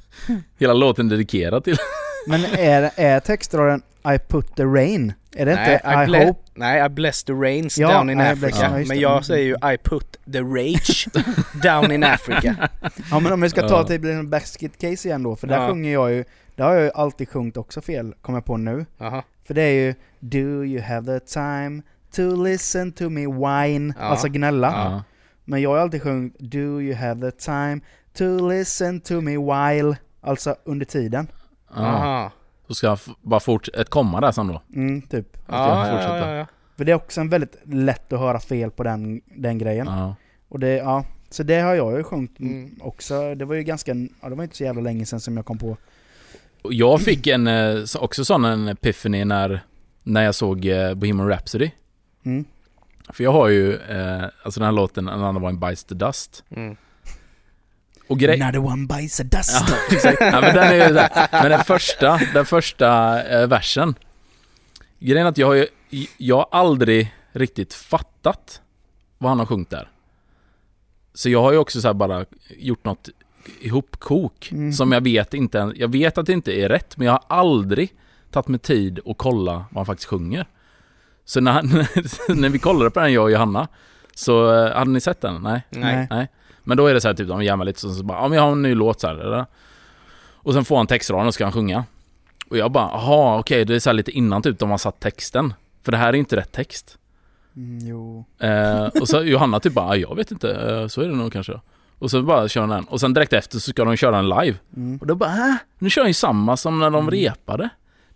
Hela 0.58 0.72
låten 0.72 1.08
dedikerad 1.08 1.64
till... 1.64 1.76
Men 2.26 2.44
är, 2.44 2.90
är 2.96 3.20
textraden 3.20 3.82
I 4.14 4.18
put 4.28 4.56
the 4.56 4.64
rain? 4.64 5.12
Är 5.36 5.46
det 5.46 5.54
nej, 5.54 5.74
inte 5.74 5.88
I, 5.88 5.92
ble- 5.92 6.26
hope? 6.26 6.40
nej, 6.54 6.86
I 6.86 6.88
bless 6.88 7.24
the 7.24 7.32
rains 7.32 7.78
Ja, 7.78 7.92
down 7.92 8.10
in 8.10 8.20
I 8.20 8.22
Africa. 8.22 8.56
ja, 8.78 8.84
men 8.88 9.00
jag 9.00 9.24
säger 9.24 9.44
ju 9.46 9.72
I 9.74 9.78
put 9.78 10.16
the 10.32 10.40
rage 10.40 11.08
down 11.62 11.92
in 11.92 12.04
Africa. 12.04 12.68
Ja 13.10 13.20
men 13.20 13.32
om 13.32 13.40
vi 13.40 13.50
ska 13.50 13.68
ta 13.68 13.84
till 13.84 14.06
en 14.10 14.30
basket 14.30 14.78
case 14.80 15.08
igen 15.08 15.22
då, 15.22 15.36
för 15.36 15.46
där 15.46 15.56
Ja. 15.62 15.68
sjunger 15.68 15.92
jag 15.92 16.12
ju, 16.12 16.24
där 16.56 16.64
har 16.64 16.74
jag 16.74 16.82
ju 16.84 16.90
alltid 16.94 17.28
sjungit 17.28 17.56
också 17.56 17.80
fel, 17.80 18.14
kommer 18.22 18.36
jag 18.38 18.44
på 18.44 18.56
nu. 18.56 18.86
Jaha. 18.98 19.22
För 19.46 19.54
det 19.54 19.62
är 19.62 19.72
ju 19.86 19.94
Do 20.20 20.64
you 20.64 20.82
have 20.82 21.18
the 21.20 21.26
time 21.26 21.82
to 22.16 22.42
listen 22.44 22.92
to 22.92 23.08
me 23.10 23.26
whine? 23.26 23.94
Ja. 23.98 24.04
Alltså 24.04 24.28
gnälla. 24.28 25.04
Men 25.44 25.62
jag 25.62 25.70
har 25.70 25.76
alltid 25.78 26.02
sjungit 26.02 26.34
Do 26.38 26.80
you 26.82 26.94
have 26.94 27.30
the 27.30 27.36
time 27.36 27.80
to 28.18 28.48
listen 28.48 29.00
to 29.00 29.20
me 29.20 29.36
while? 29.36 29.96
Alltså 30.20 30.56
under 30.64 30.86
tiden. 30.86 31.28
Ja. 31.74 31.80
Aha. 31.82 32.30
Så 32.68 32.74
ska 32.74 32.86
jag 32.86 32.94
f- 32.94 33.08
bara 33.22 33.40
fortsätta, 33.40 33.80
ett 33.80 33.90
komma 33.90 34.20
där 34.20 34.32
sen 34.32 34.46
då. 34.46 34.62
Mm, 34.74 35.02
typ. 35.02 35.26
jag 35.46 35.56
Ja, 35.58 35.86
ja, 35.86 35.92
fortsätta? 35.92 36.30
ja, 36.30 36.34
ja. 36.36 36.46
För 36.76 36.84
det 36.84 36.92
är 36.92 36.96
också 36.96 37.20
en 37.20 37.28
väldigt 37.28 37.56
lätt 37.64 38.12
att 38.12 38.20
höra 38.20 38.40
fel 38.40 38.70
på 38.70 38.82
den, 38.82 39.20
den 39.36 39.58
grejen. 39.58 39.86
Ja. 39.86 40.14
Och 40.48 40.60
det, 40.60 40.68
ja. 40.76 41.04
Så 41.30 41.42
det 41.42 41.60
har 41.60 41.74
jag 41.74 41.96
ju 41.98 42.04
sjungit 42.04 42.40
Mm. 42.40 42.76
också. 42.80 43.34
Det 43.34 43.44
var 43.44 43.54
ju 43.54 43.62
ganska, 43.62 43.94
ja 44.22 44.28
det 44.28 44.34
var 44.34 44.44
inte 44.44 44.56
så 44.56 44.64
jävla 44.64 44.80
länge 44.82 45.06
sedan 45.06 45.20
som 45.20 45.36
jag 45.36 45.46
kom 45.46 45.58
på. 45.58 45.76
Jag 46.62 47.00
fick 47.00 47.26
en, 47.26 47.46
eh, 47.46 47.84
så- 47.84 47.98
också 48.00 48.24
sån 48.24 48.44
en 48.44 48.68
epiphany 48.68 49.24
när, 49.24 49.60
när 50.02 50.22
jag 50.24 50.34
såg 50.34 50.66
eh, 50.66 50.94
Bohemian 50.94 51.28
Rhapsody. 51.28 51.70
Mm. 52.24 52.44
För 53.12 53.24
jag 53.24 53.32
har 53.32 53.48
ju, 53.48 53.74
eh, 53.76 54.24
alltså 54.42 54.60
den 54.60 54.64
här 54.64 54.72
låten, 54.72 55.08
Another 55.08 55.44
One 55.48 55.58
Bites 55.58 55.84
the 55.84 55.94
Dust. 55.94 56.44
Mm. 56.50 56.76
Och 58.08 58.18
grej... 58.18 58.42
Another 58.42 58.58
one 58.58 58.86
bites 58.86 59.20
a 59.20 59.24
dust. 59.24 59.64
Ja, 59.68 59.74
exakt. 59.90 60.20
Ja, 60.20 60.40
men 60.40 60.54
den 60.54 60.64
är 60.80 60.88
ju 60.88 60.94
Men 61.32 61.50
den 61.50 61.64
första, 61.64 62.20
den 62.34 62.46
första 62.46 63.22
eh, 63.24 63.46
versen. 63.46 63.94
Grejen 64.98 65.26
är 65.26 65.30
att 65.30 65.38
jag 65.38 65.46
har 65.46 65.54
ju, 65.54 65.66
jag 66.16 66.36
har 66.36 66.48
aldrig 66.50 67.14
riktigt 67.32 67.74
fattat 67.74 68.60
vad 69.18 69.28
han 69.30 69.38
har 69.38 69.46
sjungit 69.46 69.70
där. 69.70 69.88
Så 71.14 71.30
jag 71.30 71.42
har 71.42 71.52
ju 71.52 71.58
också 71.58 71.80
så 71.80 71.88
här 71.88 71.94
bara 71.94 72.24
gjort 72.58 72.84
något 72.84 73.08
ihopkok 73.60 74.48
Mm. 74.52 74.72
som 74.72 74.92
jag 74.92 75.00
vet 75.00 75.34
inte, 75.34 75.72
jag 75.76 75.92
vet 75.92 76.18
att 76.18 76.26
det 76.26 76.32
inte 76.32 76.52
är 76.52 76.68
rätt 76.68 76.96
men 76.96 77.06
jag 77.06 77.12
har 77.12 77.22
aldrig 77.28 77.94
tagit 78.30 78.48
mig 78.48 78.60
tid 78.60 79.00
att 79.06 79.18
kolla 79.18 79.52
vad 79.52 79.76
han 79.76 79.86
faktiskt 79.86 80.08
sjunger. 80.08 80.46
Så 81.24 81.40
när, 81.40 81.62
när 82.34 82.48
vi 82.48 82.58
kollade 82.58 82.90
på 82.90 83.00
den 83.00 83.12
jag 83.12 83.24
och 83.24 83.30
Johanna 83.30 83.68
så 84.14 84.54
eh, 84.54 84.76
hade 84.76 84.90
ni 84.90 85.00
sett 85.00 85.20
den? 85.20 85.42
Nej? 85.42 85.62
Nej. 85.70 86.06
Nej. 86.10 86.28
Men 86.68 86.76
då 86.76 86.86
är 86.86 86.94
det 86.94 87.00
så 87.00 87.08
här 87.08 87.14
typ, 87.14 87.28
de 87.28 87.44
jämnar 87.44 87.64
lite 87.64 87.80
så, 87.80 87.94
så 87.94 88.04
bara, 88.04 88.18
ja 88.18 88.28
men 88.28 88.36
jag 88.36 88.44
har 88.44 88.52
en 88.52 88.62
ny 88.62 88.74
låt 88.74 89.00
så 89.00 89.06
här, 89.06 89.14
eller? 89.14 89.46
Och 90.34 90.54
sen 90.54 90.64
får 90.64 90.76
han 90.76 90.86
textraden 90.86 91.26
och 91.26 91.34
ska 91.34 91.44
han 91.44 91.52
sjunga. 91.52 91.84
Och 92.50 92.56
jag 92.56 92.72
bara, 92.72 92.90
jaha 92.92 93.38
okej, 93.38 93.64
det 93.64 93.74
är 93.74 93.78
så 93.78 93.88
här 93.88 93.94
lite 93.94 94.10
innan 94.10 94.42
typ 94.42 94.58
de 94.58 94.70
har 94.70 94.78
satt 94.78 95.00
texten. 95.00 95.54
För 95.82 95.92
det 95.92 95.98
här 95.98 96.08
är 96.08 96.14
inte 96.14 96.36
rätt 96.36 96.52
text. 96.52 96.98
Mm, 97.56 97.78
jo. 97.88 98.24
Eh, 98.38 98.86
och 99.00 99.08
så 99.08 99.22
Johanna 99.22 99.60
typ 99.60 99.72
bara, 99.72 99.96
ja, 99.96 100.08
jag 100.08 100.16
vet 100.16 100.30
inte, 100.30 100.50
eh, 100.50 100.86
så 100.86 101.00
är 101.00 101.08
det 101.08 101.14
nog 101.14 101.32
kanske. 101.32 101.60
Och 101.98 102.10
så 102.10 102.22
bara 102.22 102.48
kör 102.48 102.66
den. 102.66 102.84
Och 102.84 103.00
sen 103.00 103.14
direkt 103.14 103.32
efter 103.32 103.58
så 103.58 103.70
ska 103.70 103.84
de 103.84 103.96
köra 103.96 104.18
en 104.18 104.28
live. 104.28 104.56
Mm. 104.76 104.98
Och 104.98 105.06
då 105.06 105.14
bara, 105.14 105.30
äh, 105.30 105.54
nu 105.78 105.90
kör 105.90 106.02
han 106.02 106.10
ju 106.10 106.14
samma 106.14 106.56
som 106.56 106.78
när 106.78 106.90
de 106.90 107.10
repade. 107.10 107.68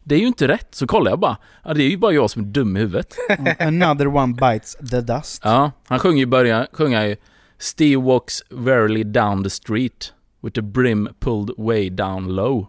Det 0.02 0.14
är 0.14 0.18
ju 0.18 0.26
inte 0.26 0.48
rätt. 0.48 0.74
Så 0.74 0.86
kollar 0.86 1.10
jag 1.10 1.18
bara, 1.18 1.36
ja, 1.64 1.74
det 1.74 1.82
är 1.82 1.88
ju 1.88 1.96
bara 1.96 2.12
jag 2.12 2.30
som 2.30 2.42
är 2.42 2.46
dum 2.46 2.76
i 2.76 2.80
huvudet. 2.80 3.14
Another 3.58 4.06
one 4.06 4.34
bites 4.34 4.76
the 4.90 5.00
dust. 5.00 5.42
Ja, 5.44 5.70
han 5.86 5.98
sjunger 5.98 6.22
i 6.22 6.26
början, 6.26 6.66
sjunger 6.72 7.06
ju 7.06 7.16
Steve 7.62 8.02
walks 8.02 8.42
verily 8.50 9.04
down 9.04 9.44
the 9.44 9.50
street 9.50 10.12
with 10.40 10.54
the 10.54 10.62
brim 10.62 11.08
pulled 11.20 11.50
way 11.56 11.90
down 11.90 12.34
low. 12.34 12.66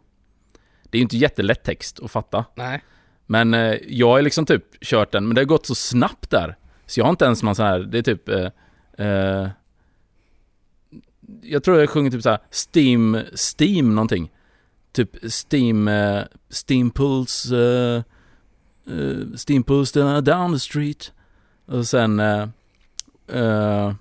Det 0.84 0.98
är 0.98 1.00
ju 1.00 1.04
inte 1.04 1.18
jättelätt 1.18 1.64
text 1.64 2.00
att 2.04 2.12
fatta. 2.12 2.46
Nej. 2.56 2.84
Men 3.26 3.54
eh, 3.54 3.76
jag 3.88 4.08
har 4.08 4.22
liksom 4.22 4.46
typ 4.46 4.64
kört 4.82 5.12
den, 5.12 5.28
men 5.28 5.36
det 5.36 5.42
har 5.42 5.46
gått 5.46 5.66
så 5.66 5.76
snabbt 5.76 6.30
där. 6.30 6.56
Så 6.86 7.00
jag 7.00 7.06
har 7.06 7.10
inte 7.10 7.26
ens 7.26 7.44
någon 7.44 7.56
sån 7.56 7.66
här, 7.66 7.80
det 7.80 7.98
är 7.98 8.02
typ... 8.02 8.30
Eh, 8.30 8.48
eh, 8.98 9.50
jag 11.42 11.64
tror 11.64 11.80
jag 11.80 11.90
sjunger 11.90 12.12
typ 12.12 12.24
så 12.24 12.30
här 12.30 12.40
Steam, 12.74 13.18
Steam 13.58 13.96
någonting. 13.96 14.32
Typ 14.92 15.10
Steam, 15.32 15.88
eh, 15.88 16.24
Steam 16.68 16.92
pulls, 16.92 17.52
eh, 17.52 18.04
eh, 18.88 19.18
Steam 19.48 19.64
down 20.24 20.54
the 20.54 20.60
street. 20.60 21.12
Och 21.66 21.88
sen... 21.88 22.20
Eh, 22.20 23.94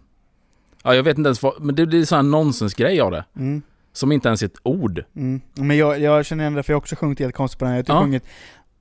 ja, 0.83 0.95
jag 0.95 1.03
vet 1.03 1.19
inte 1.19 1.29
ens 1.29 1.43
vad, 1.43 1.63
men 1.63 1.75
det 1.75 1.87
blir 1.87 2.05
sån 2.05 2.17
här 2.17 2.23
nonsensgrej 2.23 3.01
av 3.01 3.11
det. 3.11 3.25
Mm. 3.37 3.63
Som 3.93 4.13
inte 4.13 4.29
ens 4.29 4.43
är 4.43 4.47
ett 4.47 4.59
ord. 4.63 5.05
Mm. 5.17 5.41
Men 5.55 5.77
jag, 5.77 6.01
jag 6.01 6.27
känner 6.27 6.45
igen 6.45 6.55
det 6.55 6.63
för 6.63 6.73
jag 6.73 6.77
har 6.77 6.81
också 6.81 6.97
sjungit 6.97 7.19
helt 7.19 7.35
konstigt 7.35 7.59
på 7.59 7.65
den 7.65 7.75
här. 7.75 7.85
Jag 7.87 7.95
har 7.95 8.01
typ 8.01 8.01
Ja. 8.01 8.03
sjungit 8.05 8.25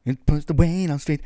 It 0.03 0.25
puts 0.25 0.45
the 0.45 0.53
way 0.53 0.87
down 0.87 0.99
street. 0.99 1.21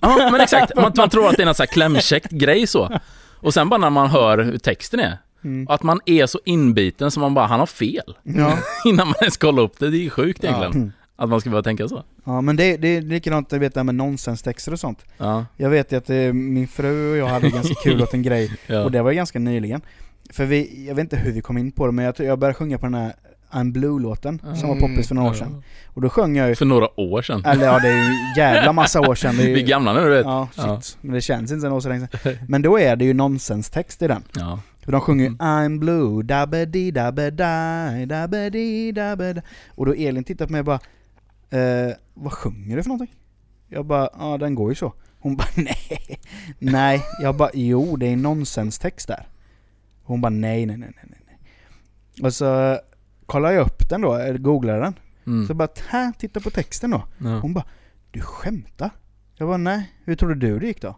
Ja, 0.00 0.28
men 0.32 0.40
exakt. 0.40 0.76
Man, 0.76 0.92
man 0.96 1.08
tror 1.10 1.28
att 1.28 1.36
det 1.36 1.42
är 1.42 1.44
någon 1.44 1.54
sån 1.54 1.62
här 1.64 1.72
klämkäckt 1.72 2.30
grej 2.30 2.66
så. 2.66 2.98
Och 3.40 3.54
sen 3.54 3.68
bara 3.68 3.78
när 3.80 3.90
man 3.90 4.08
hör 4.08 4.38
hur 4.38 4.58
texten 4.58 5.00
är, 5.00 5.18
Mm. 5.44 5.66
att 5.68 5.82
man 5.82 6.00
är 6.06 6.26
så 6.26 6.38
inbiten 6.44 7.10
som 7.10 7.20
man 7.20 7.34
bara, 7.34 7.46
han 7.46 7.60
har 7.60 7.66
fel. 7.66 8.16
Ja. 8.22 8.58
Innan 8.84 9.06
man 9.06 9.14
ens 9.20 9.36
kollar 9.36 9.62
upp 9.62 9.78
det. 9.78 9.90
Det 9.90 9.96
är 9.96 10.00
ju 10.02 10.10
sjukt 10.10 10.42
Ja. 10.42 10.48
egentligen. 10.48 10.72
Mm. 10.74 10.92
Att 11.16 11.28
man 11.28 11.40
ska 11.40 11.50
behöva 11.50 11.62
tänka 11.62 11.88
så. 11.88 12.02
ja 12.24 12.40
men 12.40 12.56
det, 12.56 12.76
det 12.76 12.88
är 12.88 13.00
likadant 13.02 13.52
jag 13.52 13.58
vet 13.58 13.74
det 13.74 13.80
här 13.80 13.84
med 13.84 13.94
nonsenstexter 13.94 14.72
och 14.72 14.80
sånt. 14.80 15.04
Ja. 15.18 15.46
Jag 15.56 15.70
vet 15.70 15.92
ju 15.92 15.96
att 15.96 16.10
eh, 16.10 16.32
min 16.32 16.68
fru 16.68 17.10
och 17.10 17.16
jag 17.16 17.26
hade 17.26 17.50
ganska 17.50 17.74
kul 17.74 18.02
åt 18.02 18.14
en 18.14 18.22
grej 18.22 18.52
ja. 18.66 18.84
och 18.84 18.90
det 18.92 19.02
var 19.02 19.10
ju 19.10 19.16
ganska 19.16 19.38
nyligen. 19.38 19.80
För 20.30 20.44
vi, 20.44 20.86
jag 20.88 20.94
vet 20.94 21.02
inte 21.02 21.16
hur 21.16 21.32
vi 21.32 21.40
kom 21.40 21.58
in 21.58 21.72
på 21.72 21.86
det 21.86 21.92
men 21.92 22.04
jag, 22.04 22.14
jag 22.18 22.38
började 22.38 22.54
sjunga 22.58 22.78
på 22.78 22.86
den 22.86 22.94
här 22.94 23.12
I'm 23.50 23.72
Blue-låten 23.72 24.40
som 24.56 24.68
var 24.68 24.76
poppis 24.76 25.08
för 25.08 25.14
några 25.14 25.30
år 25.30 25.34
sedan. 25.34 25.62
Och 25.86 26.02
då 26.02 26.08
sjöng 26.08 26.36
jag 26.36 26.48
ju, 26.48 26.54
För 26.54 26.64
några 26.64 27.00
år 27.00 27.22
sedan. 27.22 27.44
eller 27.44 27.64
ja 27.66 27.78
det 27.78 27.88
är 27.88 28.08
ju 28.08 28.40
jävla 28.42 28.72
massa 28.72 29.00
år 29.00 29.14
sedan. 29.14 29.36
Det 29.36 29.42
är 29.42 29.48
ju, 29.48 29.54
Vi 29.54 29.62
är 29.62 29.66
gamla 29.66 29.92
nu 29.92 30.00
du 30.00 30.08
vet. 30.10 30.24
Ja, 30.24 30.48
shit. 30.52 30.64
Ja. 30.66 30.80
Men 31.00 31.14
det 31.14 31.20
känns 31.20 31.52
inte 31.52 31.80
så 31.80 31.88
länge 31.88 32.08
sedan. 32.22 32.36
Men 32.48 32.62
då 32.62 32.78
är 32.78 32.96
det 32.96 33.04
ju 33.04 33.14
nonsenstext 33.14 34.02
i 34.02 34.06
den. 34.08 34.22
Ja. 34.34 34.60
För 34.84 34.92
de 34.92 35.00
sjunger 35.00 35.24
ju 35.24 35.28
Mm. 35.28 35.38
I'm 35.40 35.78
blue, 35.78 36.22
dabba 36.22 36.64
di 36.64 36.90
dabba 36.90 37.30
di 37.30 38.06
dabba 38.06 38.50
di 38.50 38.92
dabba 38.92 39.32
da. 39.32 39.42
Och 39.74 39.86
då 39.86 39.92
Elin 39.94 40.24
tittar 40.24 40.46
på 40.46 40.52
mig 40.52 40.58
och 40.58 40.64
bara 40.64 40.80
eh, 41.50 41.96
Vad 42.14 42.32
sjunger 42.32 42.76
du 42.76 42.82
för 42.82 42.88
någonting? 42.88 43.16
Jag 43.68 43.86
bara, 43.86 44.08
ja 44.18 44.38
den 44.38 44.54
går 44.54 44.70
ju 44.70 44.74
så. 44.74 44.92
Hon 45.18 45.36
bara 45.36 45.48
nej. 45.56 46.20
Nej, 46.58 47.02
jag 47.20 47.36
bara 47.36 47.50
jo 47.54 47.96
det 47.96 48.06
är 48.06 48.16
nonsenstext 48.16 49.08
där. 49.08 49.28
Hon 50.02 50.20
bara 50.20 50.30
nej 50.30 50.66
nej 50.66 50.76
nej 50.76 50.92
nej 50.94 51.20
nej. 51.26 51.38
Och 52.22 52.34
så 52.34 52.78
kollar 53.26 53.52
jag 53.52 53.66
upp 53.66 53.88
den 53.88 54.00
då, 54.00 54.14
eller 54.14 54.38
googlar 54.38 54.80
den. 54.80 54.94
Mm. 55.26 55.46
Så 55.46 55.54
bara, 55.54 55.68
här, 55.88 56.12
titta 56.18 56.40
på 56.40 56.50
texten 56.50 56.90
då. 56.90 57.02
Ja. 57.18 57.38
Hon 57.38 57.54
bara, 57.54 57.64
du 58.10 58.20
skämtar? 58.20 58.90
Jag 59.34 59.48
bara, 59.48 59.56
nej. 59.56 59.92
Hur 60.04 60.14
trodde 60.14 60.34
du 60.34 60.58
det 60.58 60.66
gick 60.66 60.82
då? 60.82 60.96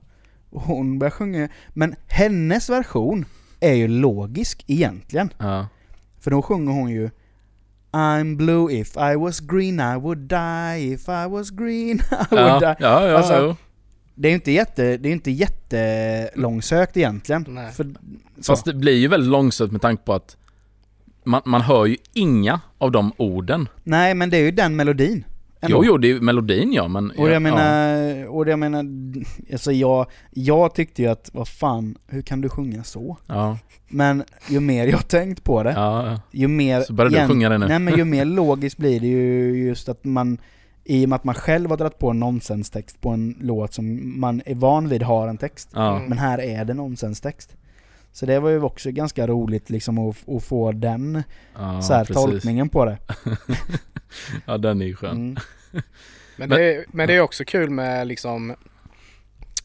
Och 0.51 0.62
hon 0.62 0.99
började 0.99 1.16
sjunga, 1.16 1.49
men 1.68 1.94
hennes 2.07 2.70
version 2.70 3.24
är 3.61 3.74
ju 3.74 3.88
logisk 3.88 4.64
egentligen. 4.66 5.30
Ja. 5.38 5.68
För 6.18 6.30
då 6.30 6.42
sjunger 6.42 6.72
hon 6.72 6.90
ju 6.90 7.11
I'm 7.93 8.36
blue 8.36 8.70
if 8.72 8.97
I 8.97 9.16
was 9.16 9.41
green 9.41 9.80
I 9.80 9.97
would 9.97 10.18
die 10.28 10.93
if 10.95 11.09
I 11.09 11.26
was 11.26 11.51
green 11.51 11.97
I 12.11 12.34
would 12.34 12.41
Ja, 12.41 12.59
die. 12.61 12.76
ja, 12.84 13.07
ja, 13.09 13.16
Alltså, 13.16 13.36
jo. 13.36 13.57
Det 14.14 14.28
är 14.28 14.30
ju 14.30 14.34
inte 14.34 14.53
jätte, 14.53 14.97
det 14.97 15.09
är 15.09 15.12
inte 15.12 15.30
jättelångsökt 15.30 16.97
egentligen. 16.97 17.45
Nej. 17.49 17.72
För, 17.72 17.86
så. 18.41 18.53
Fast 18.53 18.64
det 18.64 18.74
blir 18.74 18.97
ju 18.97 19.09
väldigt 19.09 19.30
långsamt 19.30 19.72
med 19.72 19.80
tanke 19.80 20.03
på 20.05 20.14
att 20.14 20.36
man, 21.24 21.43
man 21.45 21.61
hör 21.61 21.86
ju 21.86 21.97
inga 22.12 22.61
av 22.78 22.91
de 22.93 23.12
orden. 23.16 23.68
Nej 23.84 24.14
men 24.14 24.30
det 24.30 24.36
är 24.36 24.41
ju 24.43 24.51
den 24.51 24.76
melodin. 24.76 25.24
Ändå. 25.61 25.96
Det 25.98 26.09
är 26.09 26.12
ju 26.12 26.20
melodin 26.20 26.72
ja, 26.72 26.88
men... 26.88 27.11
Och 27.11 27.28
ja, 27.28 27.32
jag 27.32 27.42
menar, 27.42 28.26
och 28.26 28.48
jag 28.48 28.59
menar, 28.59 28.84
alltså 29.52 29.72
jag, 29.72 30.06
jag 30.30 30.74
tyckte 30.74 31.02
ju 31.02 31.09
att, 31.09 31.30
vad 31.32 31.48
fan, 31.48 31.98
hur 32.06 32.22
kan 32.22 32.40
du 32.40 32.48
sjunga 32.48 32.84
så? 32.84 33.16
Ja, 33.26 33.59
Men 33.88 34.24
ju 34.48 34.61
mer 34.61 34.86
jag 34.86 35.09
tänkt 35.09 35.44
på 35.44 35.62
det, 35.62 35.72
ja, 35.72 36.06
ja. 36.06 36.20
ju 36.32 36.48
mer... 36.48 36.80
Så 36.80 36.92
börjar 36.92 37.22
du 37.22 37.28
sjunga 37.28 37.48
det 37.48 37.59
nu. 37.59 37.66
Nej 37.66 37.78
men 37.78 37.96
ju 37.96 38.04
mer 38.16 38.24
logiskt 38.24 38.78
blir 38.78 39.00
det 39.00 39.06
ju 39.06 39.56
just 39.66 39.88
att 39.88 40.04
man, 40.04 40.38
i 40.84 41.04
och 41.04 41.09
med 41.09 41.16
att 41.16 41.24
man 41.24 41.34
själv 41.34 41.70
har 41.70 41.76
dragit 41.76 41.98
på 41.98 42.11
en 42.11 42.20
nonsenstext 42.20 43.00
på 43.00 43.09
en 43.09 43.36
låt 43.40 43.74
som 43.74 44.20
man 44.20 44.42
är 44.46 44.54
van 44.54 44.88
vid 44.88 45.02
har 45.02 45.28
en 45.28 45.38
text. 45.38 45.70
ja. 45.74 46.02
Men 46.09 46.18
här 46.18 46.40
är 46.40 46.64
det 46.64 46.74
nonsenstext. 46.74 47.56
Så 48.18 48.26
det 48.26 48.40
var 48.40 48.50
ju 48.50 48.62
också 48.62 48.90
ganska 48.90 49.26
roligt 49.26 49.70
liksom 49.70 49.98
att, 49.98 50.28
att 50.28 50.44
få 50.44 50.72
den 50.72 51.22
ja 51.54 51.82
så 51.82 51.92
här, 51.92 52.04
precis. 52.04 52.24
tolkningen 52.24 52.68
på 52.68 52.84
det. 52.84 52.98
Ja, 54.46 54.58
den 54.58 54.82
är 54.82 54.86
ju 54.86 54.94
skön. 54.94 55.16
Mm. 55.16 55.36
Men 56.36 56.48
det, 56.48 56.74
är, 56.74 56.84
men 56.88 57.08
det 57.08 57.14
är 57.14 57.20
också 57.20 57.44
kul 57.44 57.70
med 57.70 58.06
liksom 58.06 58.56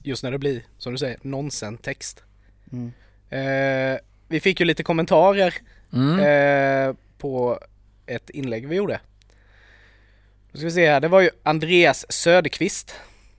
Just 0.03 0.23
när 0.23 0.31
det 0.31 0.37
blir, 0.39 0.63
som 0.77 0.91
du 0.91 0.97
säger, 0.97 1.17
nonsentext. 1.21 2.23
Mm. 2.71 2.91
Eh, 3.29 3.99
vi 4.27 4.39
fick 4.39 4.59
ju 4.59 4.65
lite 4.65 4.83
kommentarer 4.83 5.53
Mm. 5.93 6.19
eh, 6.19 6.95
på 7.17 7.59
ett 8.05 8.29
inlägg 8.29 8.67
vi 8.67 8.75
gjorde. 8.75 8.99
Nu 10.51 10.57
ska 10.57 10.65
vi 10.65 10.71
se 10.71 10.89
här, 10.89 10.99
det 10.99 11.07
var 11.07 11.21
ju 11.21 11.29
Andreas 11.43 12.05
Söderqvist. 12.09 12.95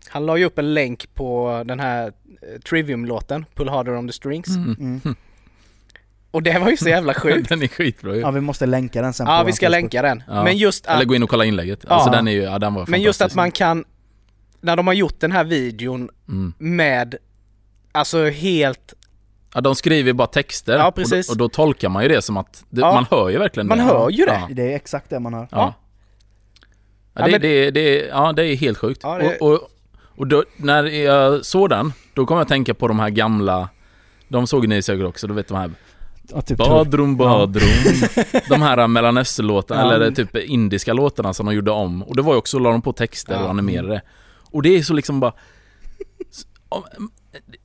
Han 0.09 0.27
la 0.27 0.37
ju 0.37 0.45
upp 0.45 0.59
en 0.59 0.75
länk 0.75 1.15
på 1.15 1.63
den 1.67 1.81
här 1.81 2.07
eh, 2.07 2.61
Trivium-låten, 2.69 3.45
Pull 3.55 3.69
Harder 3.69 3.97
on 3.97 4.07
the 4.07 4.13
Strings. 4.13 4.49
Mm. 4.49 4.77
Mm. 4.81 5.01
Och 6.31 6.43
det 6.43 6.59
var 6.59 6.71
ju 6.71 6.77
så 6.77 6.89
jävla 6.89 7.15
sjukt. 7.15 7.49
den 7.49 7.63
är 7.63 7.69
skitbra 7.69 8.15
ju. 8.15 8.21
Ja 8.21 8.31
vi 8.31 8.41
måste 8.41 8.67
länka 8.67 9.03
den 9.03 9.13
sen 9.13 9.27
ja, 9.27 9.43
vi 9.47 9.53
ska 9.53 9.67
Facebook. 9.67 9.71
länka 9.73 10.03
den. 10.03 10.23
Ja. 10.29 10.45
Men 10.45 10.57
just 10.57 10.87
Eller 10.87 11.03
att, 11.03 11.09
gå 11.09 11.15
in 11.15 11.23
och 11.23 11.29
kolla 11.31 11.45
inlägget. 11.45 11.85
Alltså 11.91 12.09
Ja. 12.09 12.13
den 12.17 12.29
är 12.29 12.33
ju, 12.33 12.43
ja 12.43 12.59
den 12.59 12.75
var 12.75 12.87
men 12.89 13.03
just 13.03 13.23
att 13.23 13.35
man 13.35 13.51
kan, 13.51 13.85
när 14.61 14.77
de 14.77 14.87
har 14.87 14.95
gjort 14.95 15.21
den 15.21 15.33
här 15.33 15.45
videon 15.45 16.09
Mm. 16.29 16.53
med, 16.59 17.15
alltså 17.93 18.25
helt, 18.29 18.95
Ja, 19.55 19.61
de 19.61 19.75
skriver 19.75 20.13
bara 20.13 20.27
texter. 20.29 20.77
Ja, 20.79 20.89
Och 20.89 20.95
precis. 20.95 21.27
då, 21.27 21.33
och 21.33 21.37
då 21.39 21.49
tolkar 21.49 21.89
man 21.89 22.03
ju 22.03 22.09
det 22.09 22.23
som 22.23 22.37
att, 22.37 22.65
det, 22.71 22.81
Ja. 22.81 22.95
man 22.95 23.07
hör 23.11 23.29
ju 23.29 23.39
verkligen 23.39 23.67
Man 23.67 23.79
det. 23.79 23.85
hör 23.85 24.11
ju 24.11 24.25
det. 24.25 24.33
Ja. 24.49 24.49
Det 24.51 24.73
är 24.73 24.77
exakt 24.77 25.11
det 25.11 25.21
man 25.21 25.35
hör. 25.35 25.49
Ja. 25.51 25.75
Ja, 27.17 27.21
Ja, 27.21 27.25
det, 27.27 27.31
men- 27.33 27.41
det, 27.41 27.71
det, 27.71 28.07
ja, 28.07 28.33
det 28.33 28.45
är 28.47 28.57
helt 28.57 28.79
sjukt. 28.79 29.01
Ja, 29.03 29.19
det- 29.19 29.39
Och, 29.39 29.53
och, 29.53 29.69
och 30.17 30.27
då, 30.27 30.45
när 30.57 30.85
jag 30.85 31.45
såg 31.45 31.71
den, 31.71 31.93
då 32.15 32.27
kom 32.27 32.37
jag 32.37 32.43
att 32.43 32.49
tänka 32.49 32.75
på 32.75 32.89
de 32.89 32.99
här 32.99 33.11
gamla 33.11 33.69
de 34.29 34.47
såg 34.47 34.69
ni 34.69 34.83
säkert 34.83 35.07
också, 35.07 35.27
du 35.27 35.35
vet 35.35 35.49
de 35.49 35.57
här 35.57 35.71
Ja, 36.33 36.41
typ 36.43 36.59
Badrum, 36.59 37.17
badrum 37.17 37.69
De 38.49 38.63
här 38.63 38.87
Mellanöstern-låtarna, 38.87 39.81
Ja. 39.83 39.93
eller 39.93 40.11
typ 40.11 40.37
indiska 40.37 40.93
låtarna 40.93 41.35
som 41.35 41.47
de 41.47 41.55
gjorde 41.55 41.71
om 41.71 42.03
Och 42.03 42.17
det 42.17 42.23
var 42.23 42.33
ju 42.33 42.39
också, 42.39 42.59
la 42.59 42.71
de 42.71 42.83
på 42.83 42.93
texter 42.93 43.35
Ja. 43.35 43.45
och 43.45 43.51
animerade 43.51 44.03
Och 44.51 44.63
det 44.63 44.69
är 44.79 44.83
så 44.83 44.95
liksom 44.95 45.21
bara 45.21 45.33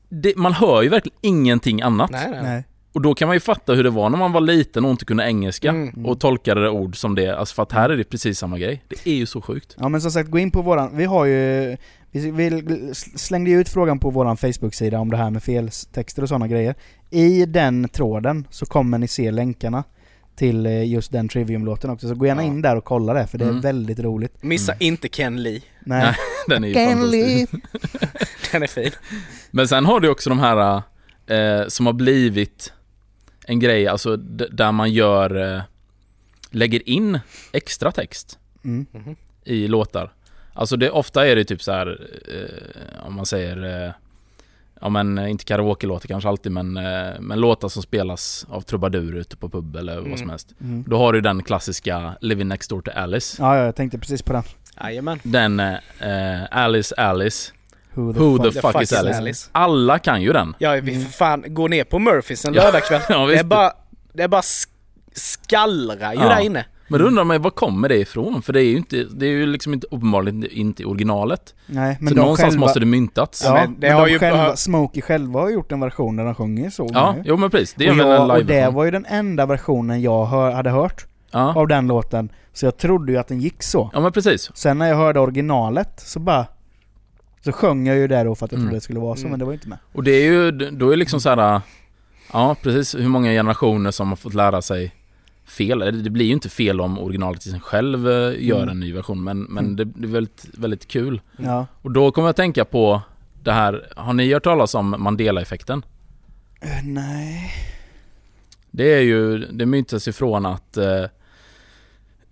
det, 0.10 0.34
Man 0.38 0.54
hör 0.54 0.82
ju 0.82 0.90
verkligen 0.90 1.18
ingenting 1.22 1.82
annat 1.82 2.12
nej 2.12 2.28
nej. 2.32 2.40
Nej. 2.44 2.64
Och 2.94 3.02
då 3.02 3.14
kan 3.14 3.28
man 3.28 3.36
ju 3.36 3.40
fatta 3.40 3.74
hur 3.74 3.84
det 3.84 3.90
var 3.90 4.10
när 4.10 4.18
man 4.18 4.32
var 4.32 4.42
liten 4.42 4.86
och 4.86 4.92
inte 4.92 5.06
kunde 5.06 5.24
engelska 5.24 5.70
Mm. 5.70 6.06
Och 6.06 6.20
tolkade 6.20 6.62
det 6.62 6.70
ord 6.70 6.98
som 6.98 7.16
det, 7.16 7.38
alltså 7.38 7.56
för 7.56 7.64
att 7.64 7.72
här 7.72 7.90
är 7.90 7.98
det 7.98 8.04
precis 8.04 8.40
samma 8.40 8.58
grej 8.60 8.84
Det 8.88 9.08
är 9.10 9.16
ju 9.16 9.26
så 9.26 9.42
sjukt 9.42 9.76
Ja 9.80 9.90
men 9.90 10.02
som 10.02 10.12
sagt, 10.12 10.30
gå 10.30 10.40
in 10.40 10.52
på 10.52 10.62
våran, 10.62 10.98
vi 10.98 11.06
har 11.06 11.26
ju, 11.26 11.78
vi, 12.12 12.92
slängde 13.16 13.50
ju 13.50 13.60
ut 13.62 13.70
frågan 13.70 14.00
på 14.00 14.10
våran 14.10 14.38
Facebook-sida 14.38 15.00
om 15.00 15.10
det 15.12 15.18
här 15.18 15.30
med 15.30 15.44
feltexter 15.44 16.22
och 16.24 16.30
sådana 16.30 16.48
grejer. 16.48 16.76
I 17.10 17.46
den 17.46 17.90
tråden 17.90 18.48
så 18.50 18.66
kommer 18.66 18.98
ni 18.98 19.08
se 19.08 19.32
länkarna 19.32 19.84
till 20.36 20.66
eh, 20.66 20.88
just 20.92 21.12
den 21.12 21.30
Trivium-låten 21.30 21.90
också, 21.90 22.08
så 22.08 22.16
gå 22.16 22.26
gärna 22.26 22.42
Ja. 22.44 22.48
in 22.48 22.62
där 22.62 22.76
och 22.76 22.84
kolla 22.84 23.14
det 23.14 23.28
för 23.28 23.38
det 23.38 23.46
är 23.46 23.50
Mm. 23.50 23.62
väldigt 23.62 24.00
roligt. 24.00 24.44
Missa 24.44 24.72
Mm. 24.74 24.82
inte 24.82 25.10
Ken 25.10 25.44
Lee. 25.44 25.62
Nej. 25.80 26.04
Nej, 26.04 26.16
Den 26.48 26.64
är 26.64 26.68
ju 26.68 26.74
Can 26.74 26.86
fantastisk 26.88 27.14
live. 27.14 27.48
Den 28.52 28.64
är 28.64 28.68
fin. 28.68 28.92
Men 29.52 29.68
sen 29.68 29.86
har 29.86 30.00
du 30.00 30.10
också 30.10 30.30
de 30.30 30.40
här 30.40 30.82
eh, 31.28 31.68
som 31.68 31.86
har 31.86 31.94
blivit 31.94 32.74
en 33.46 33.60
grej, 33.60 33.88
alltså 33.88 34.18
d- 34.18 34.46
där 34.52 34.72
man 34.72 34.92
gör, 34.94 35.56
eh, 35.56 35.62
lägger 36.52 36.90
in 36.90 37.20
extra 37.54 37.92
text 37.92 38.40
Mm. 38.64 38.86
Mhm. 38.92 39.16
i 39.44 39.68
låtar. 39.68 40.14
Alltså 40.60 40.78
det, 40.78 40.92
ofta 40.92 41.28
är 41.28 41.36
det 41.36 41.44
typ 41.46 41.62
så 41.64 41.72
här, 41.72 42.08
eh, 42.28 43.06
om 43.08 43.14
man 43.16 43.26
säger, 43.26 43.86
eh, 43.86 43.92
ja 44.82 44.90
men 44.90 45.18
inte 45.28 45.46
karaoke-låtar 45.46 46.08
kanske 46.08 46.30
alltid 46.30 46.52
men, 46.52 46.78
eh, 46.78 47.10
men 47.20 47.40
låtar 47.40 47.70
som 47.70 47.84
spelas 47.84 48.46
av 48.50 48.62
trubadurer 48.62 49.20
ute 49.20 49.38
på 49.38 49.50
pub 49.50 49.76
eller 49.76 49.98
Mm. 49.98 50.10
vad 50.10 50.20
som 50.20 50.30
helst. 50.30 50.48
Mm. 50.62 50.84
Då 50.88 50.98
har 50.98 51.14
du 51.14 51.22
den 51.22 51.44
klassiska 51.44 52.14
Living 52.22 52.48
Next 52.48 52.70
Door 52.70 52.82
to 52.82 52.92
Alice. 52.96 53.38
Ja, 53.44 53.58
ja, 53.58 53.66
jag 53.66 53.76
tänkte 53.76 53.98
precis 54.00 54.22
på 54.22 54.34
den. 54.34 54.44
Jajamän. 54.84 55.20
Den 55.24 55.60
eh, 55.60 55.78
Alice 56.52 56.96
Alice. 56.96 57.52
Who 57.94 58.14
the, 58.14 58.20
Who 58.20 58.38
fuck. 58.44 58.54
the 58.54 58.62
fuck, 58.62 58.82
is 58.82 58.94
Alice? 58.94 59.50
Alla 59.52 60.00
kan 60.00 60.22
ju 60.22 60.34
den. 60.34 60.56
Ja, 60.60 60.72
vi 60.72 60.80
Mm. 60.96 61.06
för 61.06 61.12
fan 61.12 61.44
går 61.48 61.70
ner 61.70 61.84
på 61.84 62.00
Murphys 62.00 62.46
en 62.46 62.54
lördagkväll. 62.54 63.02
Ja, 63.10 63.28
det, 63.28 63.36
är 63.40 63.44
bara, 63.44 63.72
det 64.14 64.24
är 64.24 64.28
bara 64.28 64.42
sk- 64.42 64.70
skallrar 65.14 66.14
ju 66.14 66.20
Ja. 66.20 66.30
där 66.30 66.40
inne. 66.40 66.66
Men 66.90 67.00
då 67.00 67.06
undrar 67.06 67.24
man 67.24 67.36
ju, 67.36 67.42
var 67.42 67.50
kommer 67.52 67.90
det 67.90 67.98
ifrån? 67.98 68.42
För 68.42 68.54
det 68.54 68.62
är 68.64 68.66
ju 68.66 68.78
inte, 68.78 69.04
det 69.04 69.26
är 69.26 69.30
ju 69.30 69.46
liksom 69.46 69.74
inte 69.74 69.88
uppenbarligen 69.92 70.46
inte 70.52 70.82
i 70.84 70.86
originalet. 70.86 71.56
Nej, 71.66 71.98
men 72.00 72.10
så 72.10 72.16
de 72.16 72.22
någonstans 72.22 72.50
själva, 72.54 72.60
måste 72.66 72.80
det 72.80 72.86
myntats. 72.86 73.42
Ja, 73.46 73.50
Ja, 73.58 73.62
men 73.62 73.80
det 73.80 73.88
men 73.88 73.98
har 73.98 74.06
de 74.06 74.12
ju 74.14 74.20
själva, 74.20 74.38
bara- 74.38 74.56
Smokey 74.56 75.02
själva 75.02 75.40
har 75.40 75.50
gjort 75.50 75.72
en 75.72 75.80
version 75.80 76.16
där 76.16 76.26
de 76.26 76.36
sjunger 76.36 76.70
så. 76.70 76.84
nu. 77.16 77.24
jo 77.26 77.38
men 77.38 77.50
precis. 77.50 77.74
Det 77.74 77.88
är 77.88 77.92
och, 77.92 77.98
väl 77.98 78.06
en 78.06 78.12
jag, 78.12 78.30
och 78.30 78.38
live 78.38 78.54
det 78.62 78.70
var 78.70 78.86
ju 78.86 78.92
den 78.92 79.06
enda 79.06 79.46
versionen 79.46 80.02
jag 80.02 80.26
hör, 80.26 80.52
hade 80.52 80.70
hört 80.70 81.06
ja. 81.32 81.54
av 81.56 81.68
den 81.68 81.88
låten. 81.88 82.30
Så 82.54 82.66
jag 82.66 82.78
trodde 82.78 83.12
ju 83.12 83.18
att 83.18 83.28
den 83.28 83.40
gick 83.42 83.64
så. 83.64 83.90
ja 83.94 84.00
men 84.00 84.12
precis. 84.12 84.52
Sen 84.54 84.78
när 84.78 84.88
jag 84.88 84.96
hörde 84.96 85.20
originalet 85.20 86.00
så 86.00 86.20
bara... 86.20 86.46
Så 87.44 87.52
sjöng 87.52 87.88
jag 87.88 87.98
ju 87.98 88.08
där 88.08 88.26
då 88.26 88.36
för 88.36 88.46
att 88.46 88.52
jag 88.52 88.58
Mm. 88.60 88.68
trodde 88.68 88.78
det 88.78 88.82
skulle 88.82 89.00
vara 89.00 89.16
så, 89.16 89.20
Mm. 89.22 89.32
men 89.32 89.40
det 89.40 89.46
var 89.46 89.54
inte 89.54 89.70
med. 89.70 89.78
Och 89.94 90.04
det 90.04 90.12
är 90.12 90.24
ju, 90.32 90.52
då 90.52 90.86
är 90.88 90.90
det 90.92 90.96
liksom 90.98 91.22
så 91.22 91.30
här. 91.30 91.62
Ja 92.34 92.56
precis, 92.64 92.96
hur 92.96 93.08
många 93.10 93.32
generationer 93.32 93.92
som 93.92 94.10
har 94.10 94.16
fått 94.16 94.34
lära 94.34 94.62
sig 94.62 94.92
fel. 95.50 96.04
Det 96.04 96.10
blir 96.10 96.26
ju 96.26 96.34
inte 96.34 96.50
fel 96.50 96.82
om 96.82 97.00
sig 97.52 97.60
själv 97.60 98.10
eh, 98.10 98.46
gör 98.48 98.58
Mm. 98.58 98.70
en 98.70 98.80
ny 98.80 98.94
version 98.94 99.24
men, 99.24 99.42
men 99.44 99.66
Mm. 99.66 99.76
det, 99.76 100.08
är 100.08 100.12
väldigt, 100.12 100.46
väldigt 100.54 100.88
kul. 100.88 101.22
Ja. 101.38 101.66
Och 101.82 101.92
då 101.92 102.12
kommer 102.12 102.26
jag 102.28 102.30
att 102.30 102.36
tänka 102.36 102.66
på 102.66 103.02
det 103.44 103.52
här, 103.52 103.88
har 103.96 104.14
ni 104.14 104.34
hört 104.34 104.44
talas 104.44 104.76
om 104.76 104.96
Mandela-effekten? 105.00 105.86
Eh, 106.62 106.84
nej. 106.84 107.52
Det 108.72 108.94
är 108.94 109.02
ju, 109.02 109.38
det 109.38 109.66
myntas 109.66 110.08
ifrån 110.08 110.46
att 110.46 110.78
eh, 110.78 111.04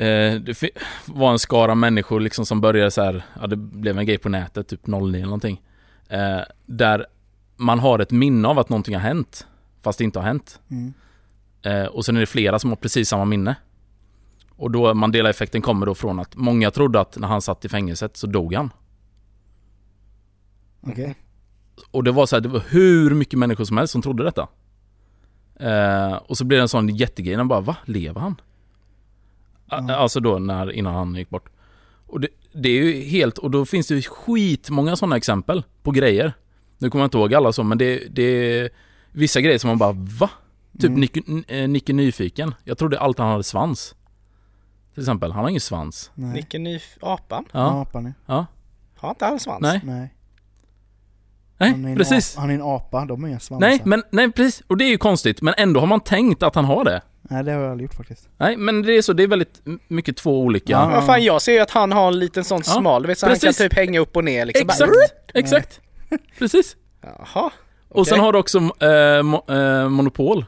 eh, 0.08 0.36
det 0.42 0.62
var 1.06 1.32
en 1.32 1.40
skara 1.40 1.76
människor 1.76 2.20
liksom 2.20 2.46
som 2.46 2.62
började 2.62 2.92
så 2.92 3.02
här, 3.04 3.24
ja 3.42 3.48
det 3.48 3.56
blev 3.56 3.98
en 4.00 4.06
grej 4.06 4.18
på 4.18 4.30
nätet, 4.30 4.68
typ 4.68 4.88
09 4.88 5.10
eller 5.16 5.24
någonting. 5.26 5.62
Eh, 6.10 6.40
där 6.66 7.06
man 7.56 7.80
har 7.80 8.00
ett 8.00 8.12
minne 8.12 8.48
av 8.48 8.60
att 8.60 8.70
någonting 8.70 8.96
har 8.96 9.02
hänt, 9.02 9.48
fast 9.82 9.98
det 9.98 10.04
inte 10.04 10.20
har 10.20 10.26
hänt. 10.26 10.60
Mm. 10.72 10.94
Eh, 11.68 11.86
och 11.86 12.06
sen 12.06 12.16
är 12.16 12.20
det 12.20 12.26
flera 12.26 12.60
som 12.60 12.70
har 12.70 12.78
precis 12.78 13.10
samma 13.10 13.26
minne. 13.26 13.56
Och 14.56 14.72
då 14.72 14.94
Mandela-effekten 14.94 15.62
kommer 15.62 15.86
då 15.86 15.96
från 15.96 16.20
att 16.20 16.36
många 16.36 16.72
trodde 16.72 17.00
att 17.00 17.18
när 17.18 17.28
han 17.28 17.42
satt 17.42 17.66
i 17.66 17.70
fängelset 17.70 18.18
så 18.18 18.28
dog 18.28 18.54
han. 18.54 18.70
Okej. 20.82 21.16
Och 21.92 22.04
det 22.04 22.12
var 22.12 22.26
så 22.26 22.36
här, 22.36 22.42
det 22.42 22.50
var 22.50 22.64
hur 22.70 23.16
mycket 23.16 23.40
människor 23.40 23.66
som 23.66 23.78
helst 23.78 23.92
som 23.92 24.02
trodde 24.02 24.24
detta. 24.24 24.48
Eh, 25.60 26.14
och 26.14 26.38
så 26.38 26.46
blev 26.46 26.58
det 26.58 26.62
en 26.62 26.70
sån 26.70 26.96
jättegrej, 26.96 27.36
de 27.36 27.48
bara 27.48 27.62
va? 27.62 27.76
Lever 27.86 28.22
han? 28.22 28.42
Ja. 29.70 29.96
Alltså 29.96 30.20
då 30.20 30.40
när, 30.40 30.72
innan 30.72 30.96
han 30.96 31.16
gick 31.16 31.30
bort. 31.30 31.50
Och 32.06 32.20
det, 32.20 32.28
det 32.54 32.70
är 32.70 32.84
ju 32.84 33.02
helt, 33.02 33.38
och 33.38 33.52
då 33.52 33.66
finns 33.66 33.88
det 33.88 33.96
ju 33.96 34.02
skitmånga 34.02 34.96
sådana 34.96 35.18
exempel 35.18 35.64
på 35.84 35.92
grejer. 35.92 36.34
Nu 36.78 36.90
kommer 36.90 37.04
jag 37.04 37.08
inte 37.08 37.18
ihåg 37.18 37.34
alla 37.34 37.54
så, 37.54 37.64
men 37.64 37.78
det, 37.78 38.08
det 38.10 38.24
är 38.24 38.70
vissa 39.12 39.42
grejer 39.42 39.58
som 39.58 39.68
man 39.68 39.78
bara 39.78 39.96
va? 40.20 40.30
Typ 40.80 40.90
Mm. 40.90 41.00
Nicky, 41.00 41.22
eh, 41.48 41.70
Nicky 41.70 41.94
Nyfiken. 41.94 42.54
Jag 42.64 42.78
trodde 42.78 43.00
alltid 43.00 43.20
han 43.24 43.32
hade 43.32 43.44
svans. 43.44 43.96
Till 44.94 45.04
exempel, 45.04 45.32
han 45.32 45.44
har 45.44 45.50
ingen 45.50 45.62
svans. 45.62 46.12
Nej. 46.16 46.34
Nicke 46.34 46.60
Ny... 46.60 46.80
Apan? 47.02 47.46
Ja, 47.52 47.82
Apan 47.82 48.06
är. 48.06 48.14
ja. 48.26 48.46
Har 48.98 49.10
inte 49.10 49.26
han 49.26 49.40
svans? 49.40 49.62
Nej, 49.62 49.82
Nej. 49.84 50.14
Han 51.60 51.82
nej, 51.82 51.96
precis. 51.96 52.36
Han 52.36 52.50
är 52.50 52.54
en 52.56 52.62
apa, 52.62 53.06
de 53.06 53.22
har 53.24 53.30
inga 53.30 53.40
svansar. 53.40 53.68
Nej, 53.68 53.82
men 53.86 54.04
nej 54.12 54.32
precis. 54.32 54.64
Och 54.68 54.78
det 54.78 54.86
är 54.86 54.90
ju 54.90 54.98
konstigt, 54.98 55.42
men 55.42 55.54
ändå 55.58 55.80
har 55.80 55.88
man 55.88 56.00
tänkt 56.00 56.44
att 56.44 56.56
han 56.56 56.66
har 56.66 56.84
det. 56.84 57.02
Nej, 57.22 57.44
det 57.44 57.52
har 57.52 57.62
jag 57.62 57.72
aldrig 57.72 57.90
gjort 57.90 57.96
faktiskt. 57.96 58.30
Nej, 58.38 58.58
men 58.58 58.82
det 58.82 58.98
är 58.98 59.02
så, 59.02 59.14
det 59.14 59.24
är 59.24 59.28
väldigt 59.28 59.62
mycket 59.88 60.18
två 60.18 60.42
olika. 60.42 60.72
Ja. 60.74 60.90
Vad 60.90 61.06
fan, 61.06 61.24
jag 61.24 61.42
ser 61.42 61.52
ju 61.54 61.60
att 61.60 61.72
han 61.72 61.92
har 61.92 62.08
en 62.08 62.20
liten 62.20 62.44
sån 62.44 62.62
Ja, 62.66 62.72
smal, 62.74 63.02
du 63.02 63.08
vet 63.08 63.18
så 63.20 63.26
han 63.26 63.34
precis. 63.36 63.58
kan 63.58 63.70
typ 63.70 63.78
hänga 63.78 64.00
upp 64.00 64.16
och 64.18 64.24
ner 64.24 64.46
liksom. 64.46 64.70
Exakt, 64.70 64.92
Bara, 64.92 65.40
exakt. 65.40 65.82
Precis. 66.40 66.76
Jaha. 67.02 67.52
Och 67.90 68.08
sen 68.08 68.20
har 68.20 68.34
du 68.34 68.40
också 68.40 68.58
eh, 68.58 69.24
mo, 69.24 69.42
eh, 69.54 69.90
Monopol. 69.90 70.46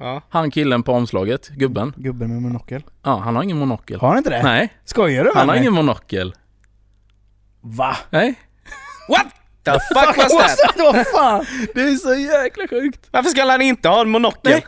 Ja. 0.00 0.22
Han 0.30 0.50
killen 0.50 0.82
på 0.82 0.92
omslaget, 0.92 1.48
gubben. 1.48 1.92
Gubben 1.96 2.32
med 2.32 2.42
monokel. 2.42 2.82
Ja, 3.04 3.16
han 3.24 3.36
har 3.36 3.42
ingen 3.42 3.58
monokel. 3.58 4.00
Har 4.00 4.08
han 4.08 4.18
inte 4.18 4.30
det? 4.30 4.42
Nej, 4.42 4.72
Skojar 4.84 5.24
du 5.24 5.28
med 5.30 5.36
han 5.36 5.48
har 5.48 5.54
mig? 5.54 5.62
ingen 5.62 5.72
monokel. 5.72 6.34
Va? 7.60 7.96
Nej. 8.10 8.34
What 9.08 9.26
the 9.64 9.72
fuck 9.72 10.16
was 10.16 10.56
that? 10.56 10.76
Vad 10.94 11.06
fan? 11.06 11.44
Det 11.74 11.80
är 11.80 11.94
så 11.94 12.14
jäkla 12.14 12.68
sjukt. 12.68 13.08
Varför 13.10 13.30
ska 13.30 13.44
han 13.44 13.62
inte 13.62 13.88
ha 13.88 14.00
en 14.00 14.08
monokel? 14.08 14.52
Nej. 14.52 14.66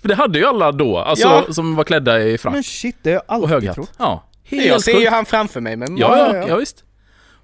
För 0.00 0.08
det 0.08 0.14
hade 0.14 0.38
ju 0.38 0.44
alla 0.44 0.72
då, 0.72 0.98
alltså 0.98 1.28
Ja. 1.28 1.52
som 1.52 1.74
var 1.76 1.84
klädda 1.84 2.20
i 2.22 2.38
frack 2.38 2.52
Men 2.54 2.62
shit, 2.62 2.96
det 3.02 3.10
har 3.10 3.14
jag 3.14 3.22
och 3.28 3.34
alltid 3.34 3.50
höghatt. 3.50 3.74
trott. 3.74 3.92
Ja, 3.98 4.24
helt 4.44 4.66
jag 4.66 4.82
ser 4.82 4.92
sjukt. 4.92 5.04
ju 5.04 5.10
han 5.10 5.24
framför 5.24 5.60
mig 5.60 5.76
men... 5.76 5.96
Ja, 5.96 6.18
ja, 6.18 6.26
Ja, 6.32 6.36
ja. 6.36 6.48
ja, 6.48 6.56
visst. 6.56 6.84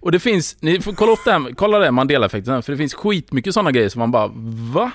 Och 0.01 0.13
det 0.13 0.19
finns, 0.21 0.57
ni 0.63 0.81
får 0.81 0.93
kolla 0.93 1.13
upp 1.13 1.25
det 1.25 1.33
här, 1.33 1.55
kolla 1.57 1.79
det 1.79 1.91
Mandela-effekten, 1.91 2.63
för 2.63 2.73
det 2.73 2.79
finns 2.79 2.95
skitmycket 2.95 3.55
sådana 3.55 3.71
grejer 3.73 3.89
som 3.89 3.99
man 3.99 4.11
bara 4.11 4.31
va? 4.73 4.91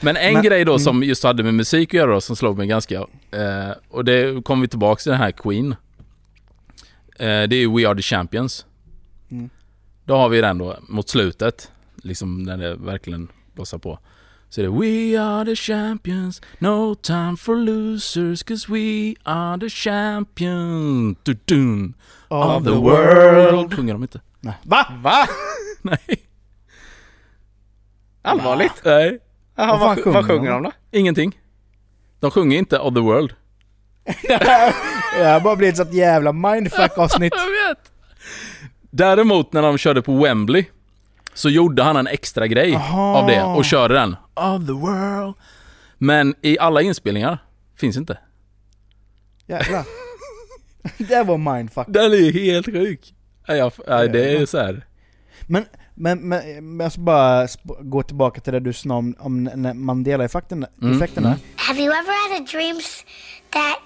Men 0.00 0.16
en 0.16 0.32
Men- 0.34 0.42
grej 0.42 0.64
då 0.64 0.72
mm. 0.72 0.78
som 0.78 1.02
just 1.02 1.24
hade 1.24 1.42
med 1.42 1.54
musik 1.54 1.88
att 1.88 1.94
göra 1.94 2.12
då, 2.12 2.20
som 2.20 2.36
slog 2.36 2.58
mig 2.58 2.66
ganska, 2.66 2.94
eh, 3.30 3.70
och 3.88 4.04
det 4.04 4.44
kommer 4.44 4.62
vi 4.62 4.68
tillbaks 4.68 5.02
till 5.02 5.12
den 5.12 5.20
här 5.20 5.30
Queen. 5.30 5.74
Eh, 7.16 7.48
det 7.48 7.56
är 7.56 7.60
ju 7.60 7.76
We 7.76 7.88
Are 7.88 7.96
The 7.96 8.02
Champions. 8.02 8.66
Mm. 9.30 9.50
Då 10.04 10.16
har 10.16 10.28
vi 10.28 10.40
den 10.40 10.58
då 10.58 10.76
mot 10.88 11.08
slutet, 11.08 11.70
liksom 11.96 12.42
när 12.42 12.56
det 12.56 12.74
verkligen 12.74 13.28
blossar 13.54 13.78
på. 13.78 13.98
Så 14.48 14.60
det 14.60 14.66
är 14.66 14.70
We 14.70 15.20
are 15.20 15.44
the 15.44 15.56
champions, 15.56 16.42
no 16.58 16.94
time 16.94 17.36
for 17.36 17.56
losers, 17.56 18.42
cause 18.42 18.72
we 18.72 19.14
are 19.22 19.60
the 19.60 19.70
champions. 19.70 21.18
Du-dun 21.22 21.94
of 22.28 22.64
the 22.64 22.70
world. 22.70 23.74
Sjunger 23.74 23.92
de 23.92 24.02
inte? 24.02 24.20
Nej. 24.40 24.54
Va? 24.62 24.86
Va? 25.02 25.26
Nej. 25.82 26.26
Allvarligt? 28.22 28.82
Nej. 28.84 29.18
Jaha, 29.60 29.78
Vad 29.78 29.80
vad, 29.80 29.98
sjunger 30.04 30.14
vad 30.16 30.26
sjunger 30.26 30.50
de? 30.50 30.62
då? 30.62 30.72
Ingenting. 30.90 31.38
De 32.20 32.30
sjunger 32.30 32.58
inte 32.58 32.78
of 32.78 32.94
the 32.94 33.00
world. 33.00 33.34
Det 35.18 35.24
har 35.24 35.40
bara 35.40 35.56
blivit 35.56 35.72
ett 35.72 35.76
sånt 35.76 35.92
jävla 35.92 36.32
mindfuck-avsnitt. 36.32 37.32
Jag 37.36 37.68
vet. 37.68 37.92
Däremot 38.90 39.52
när 39.52 39.62
de 39.62 39.78
körde 39.78 40.02
på 40.02 40.22
Wembley 40.22 40.64
så 41.34 41.48
gjorde 41.50 41.82
han 41.82 41.96
en 41.96 42.06
extra 42.06 42.46
grej 42.46 42.74
Aha. 42.74 43.16
av 43.18 43.26
det 43.26 43.42
och 43.42 43.64
körde 43.64 43.94
den. 43.94 44.16
Of 44.34 44.66
the 44.66 44.72
world. 44.72 45.34
Men 45.98 46.34
i 46.42 46.58
alla 46.58 46.82
inspelningar 46.82 47.38
finns 47.76 47.96
inte. 47.96 48.18
Jävlar. 49.46 49.84
Det 50.98 51.22
var 51.22 51.54
mindfuck. 51.54 51.86
Den 51.88 52.12
är 52.12 52.32
helt 52.32 52.66
sjuk. 52.66 53.14
Nej 53.48 54.08
det 54.08 54.36
är 54.36 54.46
så 54.46 54.58
här. 54.58 54.86
Men, 55.46 55.64
men, 56.00 56.28
men, 56.28 56.76
men 56.76 56.84
jag 56.84 56.92
ska 56.92 57.00
bara 57.00 57.48
gå 57.80 58.02
tillbaka 58.02 58.40
till 58.40 58.52
det 58.52 58.60
du 58.60 58.72
sa 58.72 58.94
om, 58.94 59.14
om 59.18 59.50
Mandela-effekten. 59.74 60.66
Mm, 60.82 60.96
effekten 60.96 61.24
mm. 61.24 61.38
Have 61.56 61.80
you 61.80 61.92
ever 61.92 62.12
had 62.22 62.42
a 62.42 62.44
dreams 62.52 63.04
that 63.50 63.78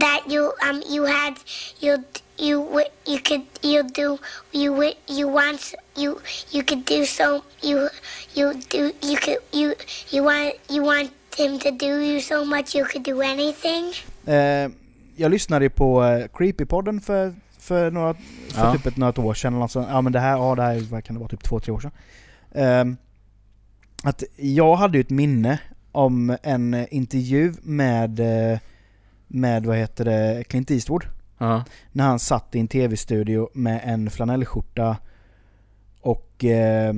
that 0.00 0.20
you 0.32 0.52
um 0.68 0.82
you 0.90 1.06
had 1.06 1.34
you 1.80 1.98
you 2.36 2.80
you 3.06 3.18
could 3.18 3.42
you 3.62 3.82
do 3.82 4.18
you 4.52 4.92
you 5.06 5.28
want 5.28 5.74
you 5.96 6.18
you 6.50 6.64
could 6.64 6.84
do 6.84 7.04
so 7.04 7.42
you 7.62 7.88
you 8.34 8.52
do 8.70 8.90
you 9.00 9.16
could 9.16 9.38
you 9.52 9.74
you 10.10 10.24
want 10.24 10.54
you 10.68 10.84
want 10.84 11.10
him 11.36 11.58
to 11.58 11.70
do 11.70 12.00
you 12.00 12.20
so 12.20 12.44
much 12.44 12.74
you 12.74 12.84
could 12.84 13.04
do 13.04 13.22
anything? 13.22 13.94
Eh, 14.26 14.70
jag 15.16 15.30
lyssnade 15.30 15.70
på 15.70 16.04
eh, 16.04 16.26
Creepy-podden 16.32 17.00
för, 17.00 17.34
för, 17.64 17.90
några, 17.90 18.14
för 18.48 18.64
Ja. 18.66 18.72
typ 18.72 18.86
ett, 18.86 18.96
något 18.96 19.18
år 19.18 19.34
sedan. 19.34 19.62
Alltså, 19.62 19.86
ja 19.90 20.00
men 20.00 20.12
det 20.12 20.20
här, 20.20 20.30
ja 20.38 20.54
det 20.54 20.62
här 20.62 20.80
vad 20.90 21.04
kan 21.04 21.14
det 21.14 21.20
vara, 21.20 21.28
typ 21.28 21.42
två, 21.44 21.60
tre 21.60 21.72
år 21.72 21.80
sedan. 21.80 21.90
Ehm, 22.54 22.96
att 24.02 24.22
jag 24.36 24.76
hade 24.76 24.98
ju 24.98 25.00
ett 25.00 25.10
minne 25.10 25.60
om 25.92 26.36
en 26.42 26.86
intervju 26.90 27.52
med, 27.62 28.20
eh, 28.20 28.58
med 29.26 29.66
vad 29.66 29.76
heter 29.76 30.04
det, 30.04 30.44
Clint 30.48 30.70
Eastwood. 30.70 31.04
Ja. 31.38 31.64
När 31.92 32.04
han 32.04 32.18
satt 32.18 32.54
i 32.54 32.60
en 32.60 32.68
tv-studio 32.68 33.48
med 33.54 33.80
en 33.84 34.10
flanellskjorta 34.10 34.96
och 36.00 36.44
eh, 36.44 36.94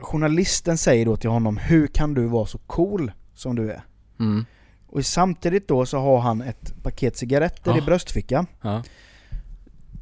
journalisten 0.00 0.78
säger 0.78 1.04
då 1.06 1.16
till 1.16 1.30
honom 1.30 1.56
Hur 1.56 1.86
kan 1.86 2.14
du 2.14 2.26
vara 2.26 2.46
så 2.46 2.58
cool 2.58 3.12
som 3.34 3.56
du 3.56 3.70
är? 3.70 3.82
Mm. 4.20 4.44
Och 4.86 5.06
samtidigt 5.06 5.68
då 5.68 5.86
så 5.86 5.98
har 5.98 6.18
han 6.20 6.40
ett 6.40 6.82
paket 6.82 7.16
cigaretter 7.16 7.74
i 7.74 7.78
Ja. 7.78 7.84
bröstfickan. 7.84 8.46
Ja. 8.62 8.82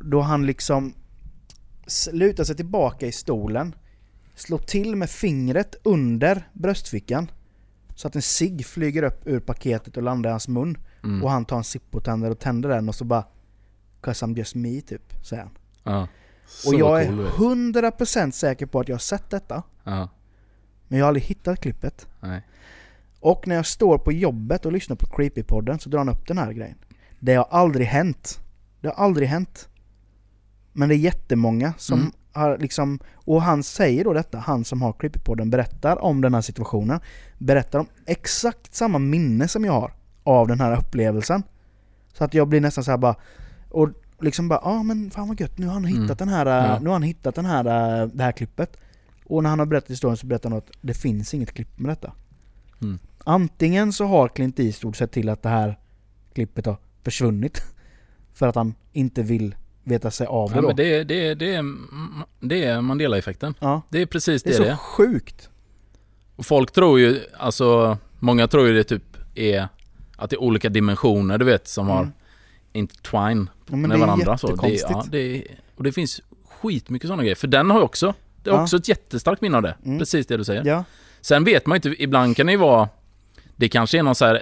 Då 0.04 0.20
han 0.20 0.46
liksom 0.46 0.94
lutar 2.12 2.44
sig 2.44 2.56
tillbaka 2.56 3.06
i 3.06 3.12
stolen, 3.12 3.74
slår 4.34 4.58
till 4.58 4.96
med 4.96 5.10
fingret 5.10 5.76
under 5.82 6.48
bröstfickan. 6.52 7.30
Så 7.96 8.08
att 8.08 8.16
en 8.16 8.22
cigg 8.22 8.66
flyger 8.66 9.02
upp 9.02 9.26
ur 9.26 9.40
paketet 9.40 9.96
och 9.96 10.02
landar 10.02 10.30
i 10.30 10.32
hans 10.32 10.48
mun. 10.48 10.76
Mm. 11.04 11.22
Och 11.24 11.30
han 11.30 11.44
tar 11.44 11.56
en 11.56 11.64
Zippo-tändare 11.64 12.30
och 12.30 12.38
tänder 12.38 12.68
den 12.68 12.88
och 12.88 12.94
så 12.94 13.04
bara 13.04 13.24
'Cause 14.02 14.26
I'm 14.26 14.36
just 14.36 14.54
me' 14.54 14.80
typ, 14.80 15.12
säger 15.22 15.42
han. 15.42 15.52
Ja. 15.84 16.08
Och 16.66 16.74
jag 16.74 17.06
cool 17.06 17.20
är. 17.20 17.30
100% 17.30 18.34
säker 18.34 18.66
på 18.66 18.80
att 18.80 18.88
jag 18.88 18.94
har 18.94 19.00
sett 19.00 19.30
detta. 19.30 19.62
Ja. 19.84 20.08
Men 20.88 20.98
jag 20.98 21.04
har 21.04 21.08
aldrig 21.08 21.24
hittat 21.24 21.60
klippet. 21.60 22.06
Nej. 22.20 22.42
Och 23.20 23.46
när 23.46 23.56
jag 23.56 23.66
står 23.66 23.98
på 23.98 24.12
jobbet 24.12 24.66
och 24.66 24.72
lyssnar 24.72 24.96
på 24.96 25.06
Creepy-podden 25.06 25.78
så 25.78 25.88
drar 25.88 25.98
han 25.98 26.08
upp 26.08 26.28
den 26.28 26.38
här 26.38 26.52
grejen. 26.52 26.78
Det 27.20 27.34
har 27.34 27.46
aldrig 27.50 27.86
hänt. 27.86 28.40
Det 28.80 28.88
har 28.88 28.94
aldrig 28.94 29.28
hänt. 29.28 29.68
Men 30.72 30.88
det 30.88 30.94
är 30.94 30.98
jättemånga 30.98 31.74
som 31.78 31.98
Mm. 32.00 32.12
har 32.32 32.58
liksom... 32.58 32.98
Och 33.14 33.42
han 33.42 33.62
säger 33.62 34.04
då 34.04 34.12
detta, 34.12 34.38
han 34.38 34.64
som 34.64 34.82
har 34.82 34.92
Creepy-podden, 34.92 35.50
berättar 35.50 36.02
om 36.04 36.20
den 36.20 36.34
här 36.34 36.40
situationen. 36.40 37.00
Berättar 37.38 37.78
om 37.78 37.86
exakt 38.06 38.74
samma 38.74 38.98
minne 38.98 39.48
som 39.48 39.64
jag 39.64 39.72
har 39.72 39.92
av 40.24 40.48
den 40.48 40.60
här 40.60 40.76
upplevelsen. 40.78 41.42
Så 42.12 42.24
att 42.24 42.34
jag 42.34 42.48
blir 42.48 42.60
nästan 42.60 42.84
så 42.84 42.90
här 42.90 42.98
bara... 42.98 43.14
Och 43.68 43.88
liksom 44.20 44.48
bara, 44.48 44.60
ja 44.64 44.70
ah, 44.70 44.82
men 44.82 45.10
fan 45.10 45.28
vad 45.28 45.40
gött, 45.40 45.58
nu 45.58 45.66
har 45.66 45.72
han 45.74 45.84
hittat 45.84 46.00
Mm. 46.02 46.16
den 46.16 46.28
här, 46.28 46.46
Ja. 46.46 46.78
nu 46.78 46.86
har 46.86 46.92
han 46.94 47.02
hittat 47.02 47.34
den 47.34 47.44
här, 47.46 48.00
äh, 48.02 48.06
det 48.08 48.24
här 48.24 48.32
klippet. 48.32 48.76
Och 49.24 49.42
när 49.42 49.50
han 49.50 49.58
har 49.58 49.66
berättat 49.66 49.90
historien 49.90 50.16
så 50.16 50.26
berättar 50.26 50.50
han 50.50 50.58
att 50.58 50.70
det 50.80 50.94
finns 50.94 51.34
inget 51.34 51.52
klipp 51.54 51.78
med 51.78 51.90
detta. 51.90 52.12
Mm. 52.82 52.98
Antingen 53.24 53.92
så 53.92 54.04
har 54.06 54.28
Clint 54.28 54.58
Eastwood 54.60 54.96
sett 54.96 55.12
till 55.12 55.28
att 55.28 55.42
det 55.42 55.48
här 55.48 55.78
klippet 56.34 56.66
har 56.66 56.76
försvunnit. 57.02 57.62
För 58.34 58.48
att 58.48 58.54
han 58.54 58.74
inte 58.92 59.22
vill 59.22 59.54
veta 59.84 60.10
sig 60.10 60.26
av 60.26 60.48
det 60.50 60.54
Ja, 60.56 60.60
då. 60.60 60.66
men 60.66 60.76
det, 60.76 60.84
är- 60.94 61.04
det, 61.04 61.34
det, 61.34 61.54
är, 61.54 61.64
det 62.40 62.64
är 62.64 62.80
Mandela-effekten. 62.80 63.54
ja, 63.60 63.82
Det 63.88 64.02
är 64.02 64.06
precis 64.06 64.42
det 64.42 64.50
det 64.50 64.56
är 64.56 64.60
det 64.60 64.66
så 64.66 64.72
är. 64.72 64.76
sjukt. 64.76 65.48
Och 66.36 66.46
folk 66.46 66.72
tror 66.72 67.00
ju, 67.00 67.20
alltså, 67.38 67.98
många 68.18 68.48
tror 68.48 68.66
ju 68.66 68.74
det 68.74 68.84
typ 68.84 69.02
är 69.34 69.68
att 70.16 70.30
det 70.30 70.36
är 70.36 70.40
olika 70.42 70.68
dimensioner 70.68 71.38
du 71.38 71.44
vet 71.44 71.68
som 71.68 71.88
har 71.88 71.98
Mm. 72.02 72.12
intertwine 72.72 73.50
Ja, 73.66 73.76
med 73.76 73.98
varandra. 73.98 74.38
Så 74.38 74.56
det, 74.56 74.68
ja, 74.90 75.04
det 75.10 75.44
och 75.76 75.82
det 75.84 75.92
finns 75.92 76.20
skitmycket 76.48 77.06
sådana 77.08 77.22
grejer. 77.22 77.34
För 77.36 77.46
den 77.48 77.70
har 77.70 77.78
ju 77.78 77.84
också, 77.84 78.14
det 78.42 78.50
är 78.50 78.54
Ja. 78.54 78.62
också 78.62 78.76
ett 78.76 78.88
jättestarkt 78.88 79.42
minne 79.42 79.56
av 79.56 79.62
det. 79.62 79.74
Mm. 79.84 79.98
Precis 79.98 80.26
det 80.26 80.36
du 80.36 80.44
säger. 80.44 80.64
Ja, 80.64 80.84
Sen 81.20 81.44
vet 81.44 81.66
man 81.66 81.76
ju 81.76 81.90
inte, 81.90 82.02
ibland 82.02 82.36
kan 82.36 82.46
det 82.46 82.52
ju 82.52 82.58
vara, 82.58 82.88
det 83.56 83.68
kanske 83.68 83.98
är 83.98 84.02
någon 84.02 84.14
så 84.14 84.24
här 84.24 84.34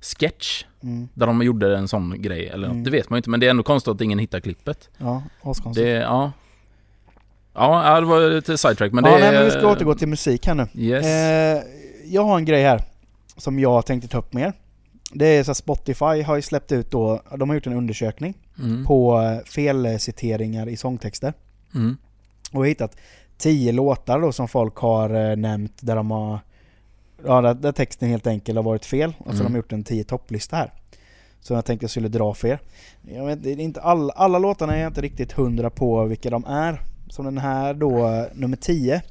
SNL-sketch 0.00 0.64
mm, 0.82 1.08
där 1.14 1.26
de 1.26 1.42
gjorde 1.42 1.76
en 1.76 1.88
sån 1.88 2.22
grej 2.22 2.46
eller 2.48 2.66
Mm. 2.66 2.78
något. 2.78 2.84
Det 2.84 2.90
vet 2.90 3.10
man 3.10 3.16
ju 3.16 3.18
inte, 3.18 3.30
men 3.30 3.40
det 3.40 3.46
är 3.46 3.50
ändå 3.50 3.62
konstigt 3.62 3.90
att 3.94 4.00
ingen 4.00 4.18
hittar 4.18 4.40
klippet. 4.40 4.88
ja, 4.98 5.22
askonstigt. 5.42 5.86
Ja. 5.88 6.32
Ja, 7.54 8.00
det 8.00 8.06
var 8.06 8.30
lite 8.30 8.58
sidetrack 8.58 8.92
men 8.92 9.04
ja, 9.04 9.10
det 9.10 9.18
nej, 9.18 9.32
men 9.32 9.40
är... 9.40 9.44
vi 9.44 9.50
ska 9.50 9.70
återgå 9.72 9.94
till 9.94 10.08
musik 10.08 10.46
här 10.46 10.54
nu. 10.54 10.66
Yes. 10.74 11.06
Eh, 11.06 11.62
jag 12.04 12.24
har 12.24 12.36
en 12.38 12.44
grej 12.44 12.62
här 12.62 12.82
som 13.36 13.58
jag 13.58 13.86
tänkte 13.86 14.08
ta 14.08 14.18
upp 14.18 14.32
med 14.32 14.42
er. 14.42 14.52
Det 15.12 15.26
är 15.26 15.44
så 15.44 15.54
Spotify 15.54 16.22
har 16.22 16.36
ju 16.36 16.42
släppt 16.42 16.72
ut 16.72 16.90
då, 16.90 17.22
de 17.36 17.48
har 17.48 17.56
gjort 17.56 17.66
en 17.66 17.72
undersökning 17.72 18.34
Mm. 18.58 18.84
på 18.84 19.20
eh, 19.22 19.44
felciteringar 19.44 20.68
i 20.68 20.76
sångtexter. 20.76 21.34
Mm. 21.74 21.96
Och 22.52 22.66
hittat 22.66 22.96
tio 23.38 23.72
låtar 23.72 24.20
då 24.20 24.32
som 24.32 24.48
folk 24.48 24.76
har 24.76 25.30
eh, 25.30 25.36
nämnt 25.36 25.72
där 25.80 25.96
de 25.96 26.10
har 26.10 26.38
Ja, 27.26 27.40
där, 27.40 27.54
där 27.54 27.72
texten 27.72 28.08
helt 28.08 28.26
enkelt 28.26 28.56
har 28.56 28.62
varit 28.62 28.84
fel. 28.84 29.14
Och 29.18 29.24
så 29.26 29.30
Mm. 29.32 29.42
har 29.42 29.50
de 29.50 29.56
gjort 29.56 29.72
en 29.72 29.84
tio 29.84 30.04
topplista 30.04 30.56
här. 30.56 30.72
Som 31.40 31.56
jag 31.56 31.64
tänkte 31.64 31.84
jag 31.84 31.90
skulle 31.90 32.08
dra 32.08 32.34
för 32.34 32.48
er. 32.48 32.58
Jag 33.02 33.26
vet, 33.26 33.46
inte 33.46 33.80
alla, 33.80 34.12
alla 34.12 34.38
låtarna 34.38 34.76
är 34.76 34.80
jag 34.80 34.90
inte 34.90 35.00
riktigt 35.00 35.32
hundra 35.32 35.70
på 35.70 36.04
vilka 36.04 36.30
de 36.30 36.44
är. 36.44 36.80
Som 37.08 37.24
den 37.24 37.38
här 37.38 37.74
då, 37.74 38.08
eh, 38.08 38.24
nummer 38.34 38.56
10. 38.56 39.02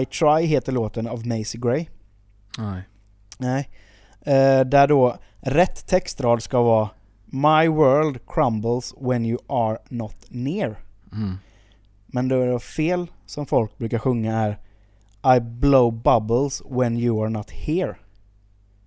I 0.00 0.04
Try 0.04 0.46
heter 0.46 0.72
låten 0.72 1.06
av 1.06 1.26
Macy 1.26 1.58
Gray. 1.58 1.86
Nej. 2.58 2.82
Nej. 3.38 3.68
Eh, 4.20 4.60
där 4.64 4.86
då 4.86 5.16
rätt 5.40 5.86
textrad 5.86 6.42
ska 6.42 6.62
vara 6.62 6.88
My 7.24 7.68
world 7.68 8.18
crumbles 8.26 8.94
when 9.00 9.26
you 9.26 9.38
are 9.46 9.78
not 9.88 10.16
near. 10.28 10.76
Mm. 11.12 11.36
Men 12.06 12.28
då 12.28 12.40
är 12.40 12.46
det 12.46 12.60
fel 12.60 13.06
som 13.26 13.46
folk 13.46 13.78
brukar 13.78 13.98
sjunga 13.98 14.38
är 14.38 14.58
I 15.36 15.40
blow 15.40 15.90
bubbles 15.90 16.62
when 16.64 16.96
you 16.96 17.22
are 17.22 17.30
not 17.30 17.50
here. 17.50 17.96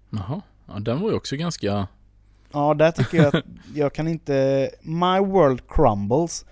Jaha. 0.10 0.42
Ja, 0.68 0.80
den 0.80 1.02
var 1.02 1.10
ju 1.10 1.16
också 1.16 1.36
ganska... 1.36 1.88
Ja, 2.52 2.74
där 2.74 2.92
tycker 2.92 3.18
jag 3.18 3.36
att 3.36 3.44
jag 3.76 3.94
kan 3.94 4.08
inte... 4.08 4.70
My 4.82 5.20
world 5.20 5.62
crumbles, 5.68 6.46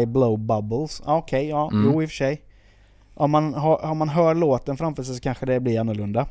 I 0.00 0.06
blow 0.06 0.38
bubbles. 0.38 1.02
Ja, 1.06 1.16
Okej, 1.16 1.48
ja, 1.48 1.70
Mm. 1.72 1.84
jo 1.92 2.02
i 2.02 2.06
och 2.06 2.10
för 2.10 2.16
sig. 2.16 2.42
Om 3.14 3.30
man, 3.30 3.54
har, 3.54 3.84
om 3.84 3.98
man 3.98 4.08
hör 4.08 4.34
låten 4.34 4.76
framför 4.76 5.02
sig 5.02 5.14
så 5.14 5.20
kanske 5.20 5.46
det 5.46 5.60
blir 5.60 5.80
annorlunda. 5.80 6.26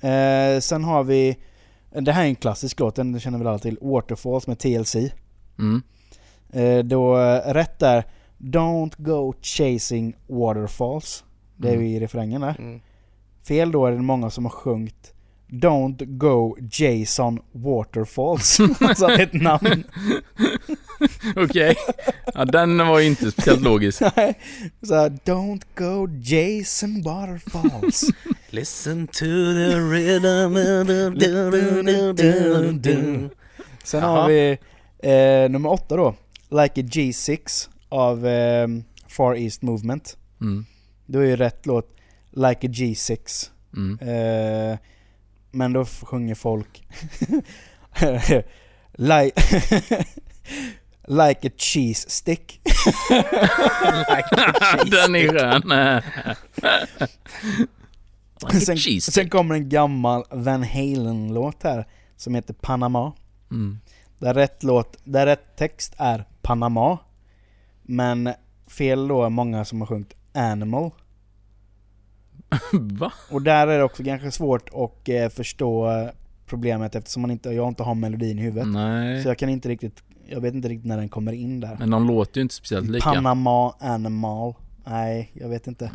Eh, 0.00 0.60
sen 0.60 0.84
har 0.84 1.04
vi... 1.04 1.36
Det 1.90 2.12
här 2.12 2.22
är 2.22 2.26
en 2.28 2.34
klassisk 2.34 2.80
låt, 2.80 2.94
den 2.94 3.20
känner 3.20 3.38
väl 3.38 3.46
alla 3.46 3.58
till. 3.58 3.78
Waterfalls 3.80 4.46
med 4.46 4.58
TLC. 4.58 4.96
Mm. 5.58 5.82
Eh, 6.52 6.84
då 6.84 7.18
eh, 7.18 7.52
rätt 7.54 7.78
där, 7.78 8.04
Don't 8.38 8.92
go 8.96 9.34
chasing 9.42 10.16
waterfalls. 10.26 11.24
Det 11.56 11.68
är 11.68 11.72
Mm. 11.74 11.86
ju 11.86 11.96
i 11.96 12.00
refrängen 12.00 12.40
där. 12.40 12.56
Mm. 12.58 12.80
Fel 13.48 13.72
då 13.72 13.86
är 13.86 13.92
det 13.92 14.02
många 14.02 14.30
som 14.30 14.44
har 14.44 14.50
sjungit 14.52 15.12
Don't 15.50 16.04
go 16.04 16.56
Jason 16.72 17.38
Waterfalls. 17.52 18.60
alltså 18.80 19.04
att 19.06 19.16
det 19.16 19.22
är 19.22 19.26
ett 19.26 19.32
namn. 19.32 19.84
Okej. 21.36 21.76
Ja, 22.34 22.44
den 22.44 22.78
var 22.78 22.98
ju 23.00 23.06
inte 23.06 23.30
speciellt 23.30 23.62
logisk. 23.62 24.02
Nej. 24.16 24.38
Så 24.82 24.94
Don't 25.08 25.62
go 25.74 26.08
Jason 26.22 27.02
Waterfalls. 27.02 28.04
Listen 28.50 29.06
to 29.06 29.24
the 29.24 29.76
rhythm 29.76 30.54
du, 31.18 32.12
du, 32.12 32.72
du. 32.72 33.30
Sen 33.84 34.00
Jaha. 34.00 34.20
har 34.20 34.28
vi 34.28 34.58
eh, 35.02 35.50
nummer 35.50 35.72
åtta 35.72 35.96
då. 35.96 36.14
Like 36.50 36.80
a 36.80 36.84
G6 36.84 37.68
av 37.88 38.26
eh, 38.26 38.68
Far 39.08 39.34
East 39.36 39.62
Movement. 39.62 40.16
Mm. 40.40 40.66
Då 41.06 41.18
är 41.18 41.24
ju 41.24 41.36
rätt 41.36 41.66
låt 41.66 41.96
Like 42.30 42.66
a 42.66 42.70
G6. 42.70 43.50
Mm. 43.76 43.98
Eh, 43.98 44.78
men 45.50 45.72
då 45.72 45.84
sjunger 45.84 46.34
folk 46.34 46.82
like, 48.92 49.42
like 51.06 51.48
a 51.48 51.50
cheese 51.56 52.10
stick. 52.10 52.60
den 54.90 55.14
är 55.16 55.28
skön. 55.28 55.62
Like 58.42 58.56
a 58.56 58.60
sen, 58.60 58.76
cheese 58.76 59.12
sen 59.12 59.28
kommer 59.28 59.54
en 59.54 59.68
gammal 59.68 60.24
Van 60.30 60.62
Halen-låt 60.62 61.62
här 61.62 61.86
som 62.16 62.34
heter 62.34 62.54
Panama. 62.54 63.12
Mm. 63.50 63.78
Där 64.18 64.34
rätt, 64.34 64.62
låt, 64.62 64.96
där 65.04 65.26
rätt 65.26 65.56
text 65.56 65.94
är 65.98 66.24
Panama. 66.42 66.98
Men 67.82 68.32
fel 68.66 69.08
då 69.08 69.24
är 69.24 69.30
många 69.30 69.64
som 69.64 69.80
har 69.80 69.86
sjungit 69.86 70.15
Animal. 70.36 70.90
Va? 72.72 73.12
Och 73.30 73.42
där 73.42 73.66
är 73.66 73.78
det 73.78 73.84
också 73.84 74.02
ganska 74.02 74.30
svårt 74.30 74.68
att 74.74 75.08
eh, 75.08 75.28
förstå 75.28 75.90
problemet 76.46 76.94
eftersom 76.94 77.22
man 77.22 77.30
inte, 77.30 77.50
jag 77.50 77.68
inte 77.68 77.82
har 77.82 77.94
melodin 77.94 78.38
i 78.38 78.42
huvudet. 78.42 78.68
Nej. 78.68 79.22
Så 79.22 79.28
jag 79.28 79.38
kan 79.38 79.48
inte 79.48 79.68
riktigt, 79.68 80.02
jag 80.28 80.40
vet 80.40 80.54
inte 80.54 80.68
riktigt 80.68 80.86
när 80.86 80.96
den 80.96 81.08
kommer 81.08 81.32
in 81.32 81.60
där. 81.60 81.76
Men 81.78 81.90
de 81.90 82.06
låter 82.06 82.38
ju 82.38 82.42
inte 82.42 82.54
speciellt 82.54 82.90
lika. 82.90 83.08
Panama 83.08 83.74
Animal. 83.78 84.54
Nej, 84.88 85.30
jag 85.34 85.48
vet 85.48 85.66
inte. 85.66 85.90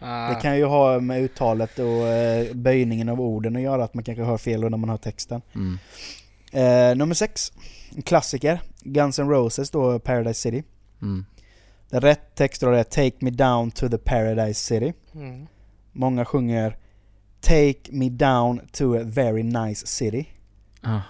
Ah. 0.00 0.28
Det 0.28 0.40
kan 0.40 0.56
ju 0.56 0.64
ha 0.64 1.00
med 1.00 1.22
uttalet 1.22 1.78
och 1.78 2.08
eh, 2.08 2.54
böjningen 2.54 3.08
av 3.08 3.20
orden 3.20 3.56
att 3.56 3.62
göra, 3.62 3.84
att 3.84 3.94
man 3.94 4.04
kanske 4.04 4.24
hör 4.24 4.38
fel 4.38 4.60
när 4.60 4.76
man 4.76 4.88
hör 4.90 4.96
texten. 4.96 5.42
Mm. 5.54 5.78
Eh, 6.52 6.96
nummer 6.96 7.14
sex, 7.14 7.52
en 7.96 8.02
klassiker. 8.02 8.60
Guns 8.82 9.18
N' 9.18 9.28
Roses 9.28 9.70
då, 9.70 9.98
Paradise 9.98 10.40
City. 10.40 10.62
Mm. 11.02 11.24
Den 11.90 12.00
rätt 12.00 12.34
text 12.34 12.60
då 12.60 12.70
är 12.70 12.82
Take 12.84 13.16
me 13.20 13.30
down 13.30 13.70
to 13.70 13.88
the 13.88 13.98
Paradise 13.98 14.60
City. 14.60 14.92
Mm. 15.14 15.46
Många 15.92 16.24
sjunger 16.24 16.76
Take 17.40 17.78
me 17.90 18.08
down 18.10 18.60
to 18.72 18.94
a 18.96 19.02
very 19.04 19.42
nice 19.42 19.86
city. 19.86 20.28
Jaha. 20.82 21.02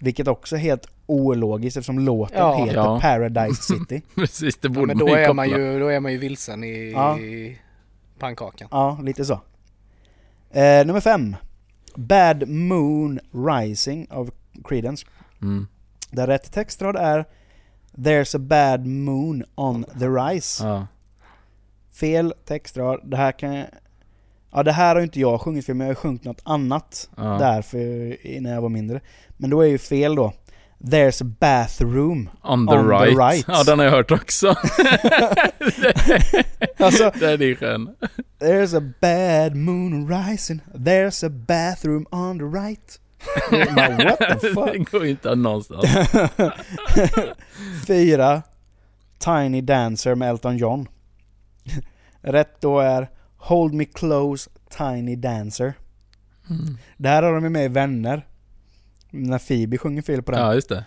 Vilket 0.00 0.28
också 0.28 0.56
är 0.56 0.60
helt 0.60 0.86
ologiskt 1.06 1.76
eftersom 1.76 1.98
låten 1.98 2.38
Ja. 2.38 2.64
heter 2.64 2.74
Ja. 2.76 3.00
Paradise 3.02 3.62
City. 3.62 4.02
Precis, 4.14 4.56
det 4.58 4.68
Ja, 4.68 4.74
borde 4.74 4.86
men 4.86 4.96
man 4.98 5.06
då 5.06 5.16
ju 5.18 5.22
är 5.24 5.34
man 5.34 5.48
koppla. 5.48 5.62
ju, 5.64 5.80
då 5.80 5.86
är 5.88 6.00
man 6.00 6.12
ju 6.12 6.18
vilsen 6.18 6.64
i, 6.64 6.90
Ja. 6.92 7.18
i 7.18 7.58
pannkakan. 8.18 8.68
Ja, 8.70 8.98
lite 9.02 9.24
så. 9.24 9.40
Eh, 10.50 10.86
nummer 10.86 11.00
fem. 11.00 11.36
Bad 11.94 12.48
Moon 12.48 13.20
Rising 13.32 14.06
av 14.10 14.30
Creedence. 14.64 15.06
Mm. 15.42 15.66
Där 16.10 16.26
rätt 16.26 16.52
textrad 16.52 16.96
är 16.96 17.24
There's 17.98 18.36
a 18.36 18.38
bad 18.38 18.86
moon 18.86 19.44
on 19.54 19.84
the 19.98 20.06
rise. 20.08 20.64
Ja. 20.64 20.86
Fel 22.00 22.34
textrad. 22.44 23.00
Det 23.10 23.16
här 23.16 23.32
kan 23.32 23.54
jag... 23.54 23.66
Ja, 24.52 24.62
det 24.62 24.72
här 24.72 24.94
har 24.94 25.02
inte 25.02 25.20
jag 25.20 25.40
sjungit 25.40 25.66
för, 25.66 25.74
men 25.74 25.86
jag 25.86 25.94
har 25.94 26.00
sjungit 26.00 26.24
något 26.24 26.40
annat 26.44 27.08
Ja. 27.16 27.22
där 27.22 27.62
för, 27.62 28.16
när 28.40 28.54
jag 28.54 28.62
var 28.62 28.68
mindre. 28.68 29.00
Men 29.36 29.50
då 29.50 29.60
är 29.60 29.66
ju 29.66 29.78
fel 29.78 30.14
då. 30.14 30.32
There's 30.78 31.22
a 31.22 31.34
bathroom. 31.40 32.30
On 32.42 32.66
the, 32.66 32.74
On 32.74 32.84
the 32.88 32.90
right. 32.94 33.18
right. 33.18 33.44
Ja, 33.48 33.62
den 33.64 33.78
har 33.78 33.86
jag 33.86 33.92
hört 33.92 34.10
också. 34.10 34.54
Alltså, 36.78 37.12
den 37.20 37.42
är 37.42 37.54
skön. 37.54 37.94
There's 38.40 38.76
a 38.78 38.92
bad 39.00 39.56
moon 39.56 40.08
rising. 40.08 40.60
There's 40.74 41.26
a 41.26 41.30
bathroom 41.30 42.06
on 42.10 42.38
the 42.38 42.44
right. 42.44 43.00
What 43.50 44.40
the 44.40 44.48
fuck? 44.54 44.72
Den 44.72 44.84
går 44.84 45.06
inte 45.06 45.34
någonstans. 45.34 45.84
Fyra. 47.86 48.42
Tiny 49.18 49.60
Dancer 49.60 50.14
med 50.14 50.30
Elton 50.30 50.56
John. 50.56 50.88
Rätt 52.22 52.60
då 52.60 52.80
är 52.80 53.10
Hold 53.36 53.74
Me 53.74 53.84
Close 53.84 54.50
Tiny 54.78 55.16
Dancer. 55.16 55.74
Mm. 56.50 56.78
Där 56.96 57.22
har 57.22 57.32
de 57.32 57.44
ju 57.44 57.50
med 57.50 57.72
Vänner. 57.72 58.26
När 59.10 59.38
Phoebe 59.38 59.78
sjunger 59.78 60.02
fel 60.02 60.22
på 60.22 60.32
den. 60.32 60.40
Ja, 60.40 60.54
just 60.54 60.68
det. 60.68 60.84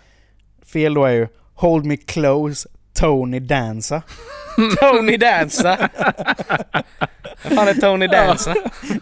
Fel 0.66 0.94
då 0.94 1.06
är 1.06 1.12
ju 1.12 1.28
Hold 1.54 1.86
Me 1.86 1.98
Close 1.98 2.70
Tony 2.94 3.40
Danza. 3.40 4.02
Tony 4.80 5.18
Danza! 5.18 5.90
Vad 7.44 7.54
fan 7.54 7.68
är 7.68 7.74
Tony 7.74 8.08
Danza? 8.08 8.56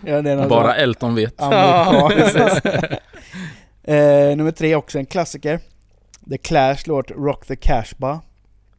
Ja, 0.05 0.21
det 0.21 0.47
Bara 0.49 0.75
Elton 0.75 1.15
vet. 1.15 1.41
Amerikanskt. 1.41 2.37
Eh, 3.83 4.37
nummer 4.37 4.51
tre 4.51 4.75
också 4.75 4.99
en 4.99 5.05
klassiker. 5.05 5.59
The 6.29 6.37
Clash 6.37 6.77
låt 6.85 7.11
Rock 7.11 7.45
the 7.45 7.55
Cash 7.55 7.93
Bar. 7.97 8.19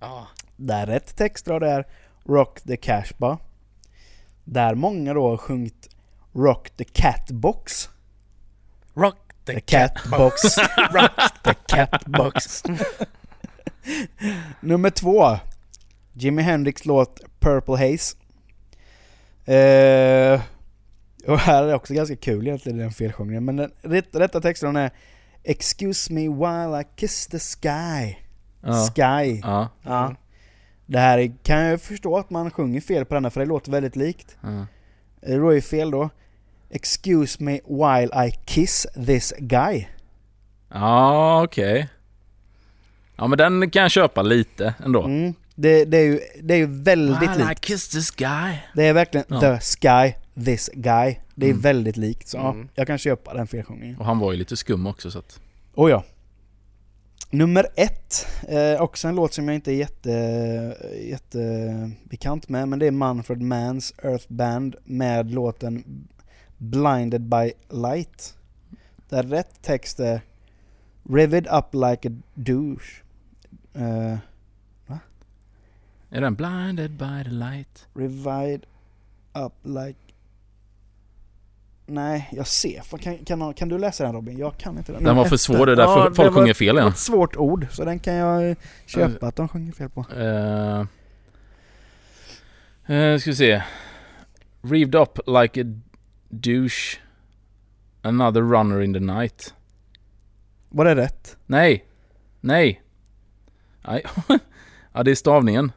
Ja. 0.01 0.27
Där 0.57 0.87
rätt 0.87 1.17
textrad 1.17 1.63
är 1.63 1.87
Rock 2.25 2.61
the 2.61 2.77
Cash 2.77 3.13
Bar. 3.19 3.39
Där 4.45 4.75
många 4.75 5.15
då 5.15 5.31
har 5.31 5.37
sjungit 5.37 5.89
Rock 6.33 6.71
the 6.71 6.85
Catbox. 6.85 7.89
Rock 8.95 9.19
the, 9.45 9.53
The 9.53 9.61
Catbox. 9.61 10.43
Rock 10.93 11.43
the 11.45 11.55
catbox. 11.67 12.63
Nummer 14.61 14.91
två. 14.91 15.37
Jimi 16.13 16.43
Hendrix 16.43 16.85
låt 16.85 17.21
Purple 17.41 17.77
Haze. 17.77 18.17
Eh, 19.45 20.41
och 21.27 21.39
här 21.39 21.62
är 21.62 21.68
det 21.68 21.75
också 21.75 21.95
ganska 21.95 22.16
kul 22.16 22.47
egentligen 22.47 22.79
den 22.79 22.91
felsjungningen. 22.93 23.45
Men 23.45 23.57
den 23.57 23.70
rätt, 23.83 24.07
rätta 24.12 24.41
texten 24.41 24.77
är 24.77 24.91
Excuse 25.45 26.12
me 26.12 26.20
while 26.29 26.81
I 26.81 26.85
kiss 26.97 27.27
the 27.27 27.39
sky. 27.39 28.14
Ja. 28.61 28.73
Sky. 28.95 29.41
Ja. 29.43 29.68
Ja. 29.83 30.14
Det 30.87 30.99
här 30.99 31.18
är, 31.18 31.33
kan 31.43 31.59
jag 31.59 31.81
förstå 31.81 32.18
att 32.18 32.31
man 32.31 32.51
sjunger 32.51 32.81
fel 32.81 33.05
på 33.05 33.14
denna 33.14 33.31
för 33.31 33.41
det 33.41 33.47
låter 33.47 33.70
väldigt 33.73 33.97
likt. 33.97 34.37
ja. 34.41 34.66
Det 35.20 35.33
är 35.33 35.61
fel 35.61 35.91
då. 35.91 36.11
Excuse 36.70 37.43
me 37.43 37.61
while 37.68 38.27
I 38.27 38.31
kiss 38.45 38.87
this 39.07 39.33
guy. 39.39 39.87
Ja, 40.68 41.43
okej. 41.45 41.89
Ja, 43.16 43.27
men 43.27 43.39
den 43.39 43.70
kan 43.70 43.83
jag 43.83 43.91
köpa 43.91 44.23
lite 44.23 44.75
ändå. 44.85 45.03
Mm. 45.05 45.35
Det, 45.55 45.85
det, 45.85 45.97
är 45.99 46.05
ju, 46.05 46.20
det 46.43 46.55
är 46.55 46.59
ju 46.59 46.66
väldigt 46.83 47.31
While 47.31 47.45
I 47.45 47.49
likt. 47.49 47.61
kiss 47.61 47.89
this 47.89 48.11
guy. 48.11 48.55
Det 48.75 48.83
är 48.85 48.93
verkligen 48.93 49.27
Ja. 49.29 49.41
the 49.41 49.61
sky, 49.61 50.14
this 50.35 50.70
guy. 50.74 51.16
Det 51.35 51.47
är 51.47 51.51
Mm. 51.51 51.61
väldigt 51.62 51.97
likt. 51.97 52.28
Så 52.28 52.37
ja, 52.37 52.51
Mm. 52.53 52.68
jag 52.74 52.87
kan 52.87 52.99
köpa 52.99 53.35
den 53.35 53.47
felsjungningen. 53.47 53.97
Och 53.99 54.05
han 54.05 54.18
var 54.18 54.33
ju 54.33 54.39
lite 54.39 54.57
skum 54.57 54.87
också 54.87 55.11
så 55.11 55.18
att... 55.18 55.41
Oh 55.74 55.91
ja. 55.91 56.05
Nummer 57.30 57.66
ett, 57.76 58.26
eh, 58.49 58.83
också 58.83 59.09
en 59.09 59.14
låt 59.14 59.33
som 59.35 59.49
jag 59.49 59.55
inte 59.55 59.72
är 59.72 59.76
jätte, 59.76 60.11
jätte 61.11 61.91
bekant 62.05 62.49
med, 62.49 62.68
men 62.68 62.78
det 62.78 62.87
är 62.87 62.91
Manfred 62.91 63.43
Manns 63.43 63.95
Earth 64.03 64.24
Band 64.28 64.76
med 64.85 65.30
låten 65.30 65.85
Blinded 66.59 67.22
by 67.22 67.53
Light. 67.70 68.37
Där 69.09 69.22
rätt 69.22 69.62
text 69.62 70.01
är 70.01 70.20
Rivet 71.11 71.45
up 71.47 71.74
like 71.74 72.09
a 72.09 72.12
douche. 72.35 73.03
Uh, 73.76 74.16
Är 76.11 76.20
den 76.20 76.35
blinded 76.35 76.91
by 76.91 77.24
the 77.24 77.30
light? 77.30 77.87
Revide 77.95 78.61
up 79.35 79.53
like... 79.62 79.99
Nej, 81.93 82.28
jag 82.32 82.47
ser. 82.47 82.99
Kan, 82.99 83.18
kan, 83.18 83.55
kan 83.55 83.68
du 83.68 83.78
läsa 83.78 84.05
den 84.05 84.12
Robin? 84.12 84.38
Jag 84.38 84.59
kan 84.59 84.78
inte 84.78 84.93
den. 84.93 85.05
Den 85.05 85.16
var 85.16 85.24
för 85.24 85.36
svår, 85.36 85.66
det 85.66 85.72
är 85.72 85.76
därför 85.76 85.99
Ja, 85.99 86.05
folk 86.05 86.16
det 86.16 86.24
var 86.24 86.30
sjunger 86.30 86.55
fel 86.55 86.76
igen. 86.76 86.88
ett 86.88 86.99
svårt 86.99 87.36
ord, 87.36 87.66
så 87.70 87.84
den 87.84 87.99
kan 87.99 88.14
jag 88.14 88.57
köpa 88.86 89.26
att 89.26 89.36
de 89.36 89.49
sjunger 89.49 89.72
fel 89.72 89.88
på. 89.88 90.01
Uh, 90.01 90.80
uh, 92.90 93.18
ska 93.18 93.30
vi 93.30 93.36
se. 93.36 93.62
Reeved 94.62 94.95
up 94.95 95.18
like 95.26 95.61
a 95.61 95.64
douche. 96.28 96.99
Another 98.03 98.40
runner 98.40 98.80
in 98.80 98.95
the 98.95 99.01
night. 99.01 99.55
Var 100.68 100.84
det 100.84 100.95
rätt? 100.95 101.36
Nej. 101.47 101.84
Nej. 102.40 102.82
Nej. 103.82 104.05
ja, 104.93 105.03
det 105.03 105.11
är 105.11 105.14
stavningen. 105.14 105.72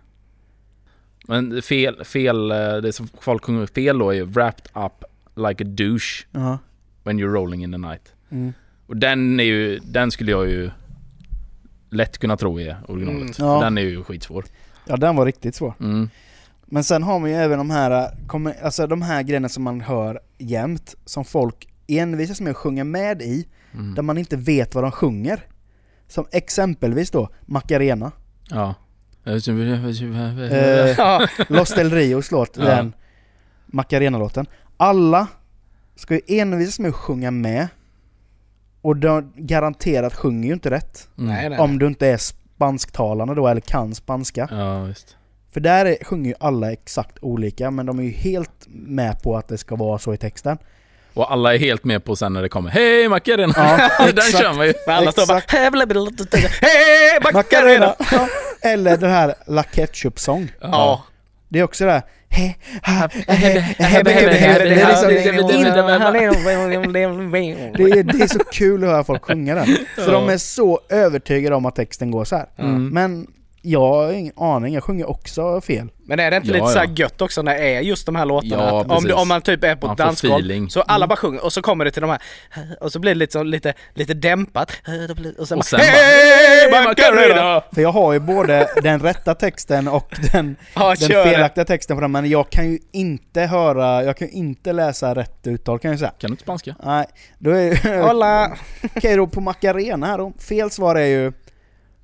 Men 1.28 1.62
fel, 1.62 2.04
fel, 2.04 2.52
eh, 2.52 2.76
det 2.76 2.94
som 2.94 3.08
folk 3.20 3.46
sjunger 3.46 3.66
fel 3.66 3.98
då 3.98 4.10
är 4.10 4.16
ju 4.16 4.26
wrapped 4.26 4.84
up 4.86 5.04
like 5.36 5.64
a 5.64 5.68
douche 5.68 6.26
Ja. 6.32 6.58
when 7.04 7.20
you're 7.20 7.34
rolling 7.34 7.64
in 7.64 7.72
the 7.72 7.78
night. 7.78 8.14
Mm. 8.32 8.54
Och 8.88 8.98
den 8.98 9.40
är 9.40 9.44
ju, 9.44 9.80
den 9.80 10.12
skulle 10.12 10.32
jag 10.32 10.48
ju 10.50 10.70
lätt 11.90 12.18
kunna 12.18 12.38
tro 12.38 12.60
är 12.60 12.78
originalet. 12.88 13.40
Mm. 13.40 13.52
Ja. 13.52 13.60
den 13.62 13.78
är 13.78 13.82
ju 13.82 14.04
skitsvår. 14.04 14.46
ja, 14.86 14.98
den 14.98 15.16
var 15.16 15.26
riktigt 15.26 15.56
svår. 15.56 15.74
Mm. 15.80 16.10
Men 16.66 16.84
sen 16.84 17.04
har 17.04 17.20
man 17.20 17.30
ju 17.30 17.36
även 17.36 17.58
de 17.58 17.70
här, 17.70 18.10
alltså 18.64 18.88
de 18.88 19.02
här 19.02 19.24
grejerna 19.24 19.50
som 19.50 19.64
man 19.64 19.82
hör 19.82 20.20
jämt, 20.38 20.96
som 21.06 21.26
folk 21.26 21.68
envisas 21.88 22.42
med 22.42 22.52
att 22.52 22.58
sjunga 22.58 22.84
med 22.84 23.22
i, 23.22 23.48
Mm. 23.74 23.96
där 23.96 24.02
man 24.04 24.18
inte 24.18 24.38
vet 24.38 24.76
vad 24.76 24.84
de 24.84 24.92
sjunger. 24.92 25.40
Som 26.08 26.26
exempelvis 26.32 27.12
då, 27.12 27.30
Macarena. 27.46 28.12
Ja. 28.50 28.76
Eh, 29.26 29.34
Los 31.48 31.74
Del 31.76 31.92
Rios 31.92 32.32
låt, 32.32 32.58
Ja. 32.58 32.64
den 32.66 32.94
Macarena-låten. 33.66 34.46
Alla 34.78 35.28
ska 35.96 36.14
ju 36.14 36.22
envisas 36.28 36.80
med 36.80 36.90
att 36.90 36.96
sjunga 36.96 37.32
med. 37.32 37.68
Och 38.82 38.96
de 38.96 39.34
garanterat 39.36 40.16
sjunger 40.16 40.48
ju 40.48 40.54
inte 40.54 40.70
rätt. 40.70 41.10
Mm. 41.18 41.34
nej, 41.34 41.50
nej. 41.50 41.60
Om 41.60 41.80
du 41.80 41.88
inte 41.88 42.08
är 42.08 42.18
spansktalande 42.18 43.36
då, 43.36 43.48
eller 43.48 43.62
kan 43.62 43.96
spanska. 43.96 44.48
Ja, 44.52 44.84
visst. 44.84 45.16
För 45.54 45.60
där 45.60 45.86
är, 45.86 46.04
sjunger 46.06 46.30
ju 46.30 46.36
alla 46.40 46.72
exakt 46.72 47.18
olika, 47.22 47.72
men 47.72 47.86
de 47.86 48.00
är 48.00 48.04
ju 48.04 48.12
helt 48.12 48.66
med 48.68 49.22
på 49.22 49.38
att 49.38 49.48
det 49.48 49.58
ska 49.58 49.76
vara 49.76 50.00
så 50.00 50.14
i 50.14 50.18
texten. 50.18 50.58
Och 51.14 51.32
alla 51.32 51.54
är 51.54 51.60
helt 51.60 51.84
med 51.84 52.04
på 52.04 52.16
sen 52.16 52.34
när 52.34 52.42
det 52.42 52.50
kommer 52.50 52.70
Hej 52.70 53.10
Macarena! 53.10 53.54
Ja, 53.58 54.06
Den 54.06 54.22
kör 54.22 54.54
man 54.54 54.68
ju. 54.68 54.74
Alla 54.88 55.12
står 55.12 55.28
bara 55.28 55.42
Hej 56.62 57.20
Macarena! 57.34 57.96
Ja. 58.12 58.28
Eller 58.62 58.98
det 58.98 59.08
här 59.08 59.36
La 59.48 59.64
Ketchup-sång. 59.64 60.52
Ja. 60.62 61.04
Det 61.56 61.60
är 61.60 61.64
också 61.64 61.86
det 61.86 61.92
här... 61.92 62.02
He, 62.30 62.56
ha, 62.86 63.10
he, 63.28 63.60
he, 63.60 64.04
Det 64.04 64.12
he, 64.12 64.30
he, 64.30 64.38
he, 64.38 64.60
Det 64.64 64.82
är 67.84 68.04
liksom- 68.04 68.40
så 68.40 68.46
kul 68.52 68.84
att 68.84 68.90
höra 68.90 69.04
folk 69.04 69.24
sjunga 69.26 69.56
den. 69.56 69.68
För 69.96 70.12
de 70.12 70.30
är 70.30 70.38
så 70.38 70.80
övertygade 70.90 71.56
om 71.56 71.66
att 71.66 71.76
texten 71.76 72.12
går 72.12 72.24
så 72.26 72.36
här. 72.36 72.46
Mm. 72.58 72.88
Men 72.90 73.28
jag 73.66 73.80
har 73.94 74.12
ingen 74.12 74.34
aning, 74.38 74.74
jag 74.74 74.84
sjunger 74.84 75.10
också 75.10 75.62
fel. 75.62 75.88
Men 76.08 76.20
är 76.20 76.32
det 76.32 76.38
inte 76.38 76.50
Ja, 76.50 76.54
lite 76.54 76.68
så 76.68 76.80
ja. 76.80 76.86
gött 76.96 77.22
också 77.22 77.42
när 77.42 77.54
det 77.56 77.76
är 77.76 77.82
just 77.82 78.06
de 78.06 78.16
här 78.16 78.26
låtarna? 78.26 78.64
Ja, 78.64 78.82
att 78.82 78.92
om, 78.92 79.12
om 79.16 79.28
man 79.28 79.42
typ 79.42 79.64
är 79.64 79.76
på 79.76 79.92
ett 79.92 79.98
dansgolv 79.98 80.68
så 80.68 80.82
alla 80.82 81.08
bara 81.08 81.16
sjunger 81.16 81.46
och 81.46 81.54
så 81.54 81.62
kommer 81.62 81.86
det 81.86 81.92
till 81.92 82.02
de 82.02 82.10
här 82.10 82.22
och 82.82 82.92
så 82.92 83.00
blir 83.00 83.12
det 83.12 83.20
liksom 83.20 83.48
lite, 83.48 83.74
lite 83.94 84.14
dämpat 84.14 84.72
och 85.38 85.48
sen, 85.48 85.58
Och 85.58 85.66
sen 85.66 85.80
bara, 85.80 85.88
bara, 86.72 86.82
Hej 86.82 86.86
Macarena! 86.86 87.64
För 87.72 87.82
jag 87.82 87.92
har 87.92 88.14
ju 88.14 88.20
både 88.20 88.70
den 88.84 89.00
rätta 89.00 89.36
texten 89.36 89.88
och 89.88 90.14
den, 90.32 90.56
Ja, 90.76 90.96
den 91.00 91.10
felaktiga 91.24 91.66
texten 91.66 91.98
på 91.98 92.02
den, 92.02 92.12
men 92.12 92.30
jag 92.30 92.50
kan 92.50 92.72
ju 92.72 92.80
inte 92.92 93.42
höra, 93.42 94.04
jag 94.04 94.18
kan 94.18 94.28
ju 94.28 94.34
inte 94.34 94.74
läsa 94.74 95.16
rätt 95.16 95.48
uttal 95.48 95.80
kan 95.80 95.92
jag 95.92 96.00
säga. 96.00 96.12
Kan 96.20 96.30
du 96.30 96.34
inte 96.34 96.44
spanska? 96.44 96.76
Nej, 96.84 97.06
då 97.40 97.50
är. 97.52 98.02
Hola! 98.08 98.58
Okej 98.96 99.16
då, 99.16 99.28
på 99.28 99.42
Macarena 99.42 100.08
här 100.08 100.18
då. 100.18 100.34
Fel 100.40 100.72
svar 100.72 100.96
är 100.96 101.06
ju 101.06 101.34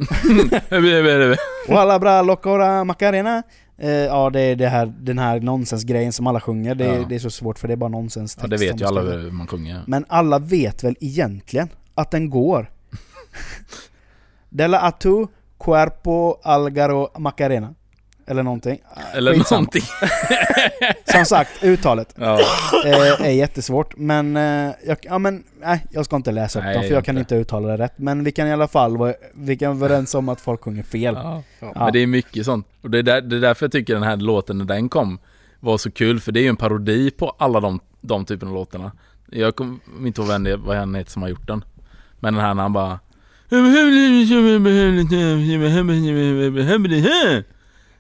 ja, 0.69 1.35
Walla 1.69 1.99
bra 1.99 2.21
locora 2.21 2.83
Macarena. 2.83 3.43
Eh, 3.77 3.89
ja, 3.89 4.29
det 4.29 4.41
är 4.41 4.55
det 4.55 4.67
här, 4.67 4.93
den 4.99 5.19
här 5.19 5.39
nonsensgrejen 5.39 6.13
som 6.13 6.27
alla 6.27 6.39
sjunger. 6.39 6.75
Det, 6.75 6.85
är- 6.85 6.99
Ja. 6.99 7.05
det 7.09 7.15
är 7.15 7.19
så 7.19 7.29
svårt 7.29 7.59
för 7.59 7.67
det 7.67 7.73
är 7.73 7.77
bara 7.77 7.89
nonsens 7.89 8.35
det 8.35 8.57
vet 8.57 8.81
ju 8.81 8.85
alla 8.85 9.01
hur 9.01 9.31
man 9.31 9.47
sjunger. 9.47 9.83
Men 9.87 10.05
alla 10.07 10.39
vet 10.39 10.83
väl 10.83 10.95
egentligen 10.99 11.69
att 11.95 12.11
den 12.11 12.29
går. 12.29 12.71
Della 14.49 14.79
atu 14.81 15.27
cuerpo 15.59 16.37
algaro 16.43 17.09
Macarena. 17.19 17.73
Eller 18.27 18.43
någonting. 18.43 18.79
Eller 19.13 19.33
Skitsamma. 19.33 19.59
någonting. 19.59 19.83
Som 21.05 21.25
sagt, 21.25 21.63
uttalet 21.63 22.15
Ja. 22.17 22.39
eh, 22.85 23.21
är 23.25 23.29
jättesvårt. 23.31 23.93
Men, 23.97 24.37
eh, 24.37 24.71
jag, 24.87 24.97
ja, 25.01 25.17
men 25.19 25.43
nej, 25.61 25.85
jag 25.91 26.05
ska 26.05 26.15
inte 26.15 26.31
läsa 26.31 26.59
upp 26.59 26.65
Nej, 26.65 26.73
dem 26.73 26.83
för 26.83 26.93
jag 26.93 27.05
kan 27.05 27.17
inte. 27.17 27.35
inte 27.35 27.41
uttala 27.41 27.67
det 27.67 27.77
rätt. 27.83 27.93
Men 27.95 28.23
vi 28.23 28.31
kan 28.31 28.47
i 28.47 28.51
alla 28.53 28.67
fall 28.67 28.97
vara, 28.97 29.13
vi 29.33 29.57
kan 29.57 29.79
vara 29.79 29.89
överens 29.91 30.15
om 30.15 30.29
att 30.29 30.41
folk 30.41 30.61
sjunger 30.63 30.83
fel. 30.83 31.15
Ja. 31.23 31.43
Ja. 31.59 31.71
Men 31.75 31.93
det 31.93 31.99
är 31.99 32.07
mycket 32.07 32.45
sånt. 32.45 32.67
Och 32.81 32.89
det 32.89 32.97
är, 32.99 33.03
där, 33.03 33.21
det 33.21 33.35
är 33.35 33.39
därför 33.41 33.65
jag 33.65 33.71
tycker 33.71 33.93
den 33.93 34.03
här 34.03 34.17
låten 34.17 34.57
när 34.57 34.65
den 34.65 34.89
kom 34.89 35.19
var 35.59 35.77
så 35.77 35.91
kul. 35.91 36.19
För 36.19 36.31
det 36.31 36.39
är 36.39 36.41
ju 36.43 36.49
en 36.49 36.57
parodi 36.57 37.11
på 37.11 37.35
alla 37.39 37.59
de, 37.59 37.79
de 38.01 38.25
typerna 38.25 38.51
av 38.51 38.55
låtarna. 38.55 38.91
Jag 39.29 39.55
kommer 39.55 39.77
inte 40.05 40.21
ihåg 40.21 40.29
vem 40.29 40.43
det, 40.43 40.57
vad 40.57 40.77
han 40.77 40.95
heter 40.95 41.11
som 41.11 41.21
har 41.21 41.29
gjort 41.29 41.47
den. 41.47 41.63
Men 42.19 42.33
den 42.33 42.43
här 42.43 42.53
när 42.53 42.61
han 42.63 42.73
bara 42.73 42.99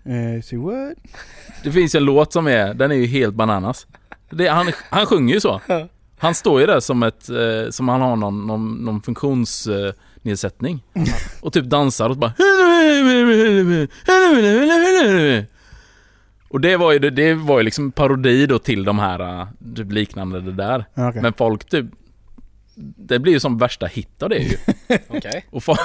Eh, 0.05 0.41
say 0.43 0.59
what? 0.59 0.93
Det 1.63 1.71
finns 1.71 1.95
en 1.95 2.03
låt 2.03 2.33
som 2.33 2.47
är, 2.47 2.73
den 2.73 2.91
är 2.91 2.95
ju 2.95 3.05
helt 3.05 3.35
bananas. 3.35 3.87
Det, 4.29 4.47
han, 4.47 4.71
han 4.89 5.05
sjunger 5.05 5.33
ju 5.33 5.39
så. 5.41 5.61
Han 6.19 6.35
står 6.35 6.61
ju 6.61 6.67
där 6.67 6.79
som 6.79 7.03
ett, 7.03 7.29
eh, 7.29 7.69
som 7.69 7.89
han 7.89 8.01
har 8.01 8.15
någon, 8.15 8.47
någon, 8.47 8.73
någon 8.85 9.01
funktionsnedsättning. 9.01 10.83
Och 11.41 11.53
typ 11.53 11.65
dansar 11.65 12.09
och 12.09 12.17
bara 12.17 12.33
Och 16.49 16.61
det 16.61 16.77
var 16.77 16.91
ju, 16.91 16.99
det, 16.99 17.33
var 17.33 17.57
ju 17.57 17.63
liksom 17.63 17.91
parodi 17.91 18.45
då 18.45 18.59
till 18.59 18.83
de 18.83 18.99
här, 18.99 19.19
eh, 19.41 19.47
typ 19.75 19.91
liknande 19.91 20.41
det 20.41 20.51
där. 20.51 20.85
Okej. 20.95 21.21
Men 21.21 21.33
folk 21.33 21.65
typ, 21.69 21.85
det 22.97 23.19
blir 23.19 23.33
ju 23.33 23.39
som 23.39 23.57
värsta 23.57 23.85
hit 23.85 24.23
av 24.23 24.29
det 24.29 24.37
ju. 24.37 24.57
Okej. 25.07 25.45
Och 25.51 25.63
folk, 25.63 25.79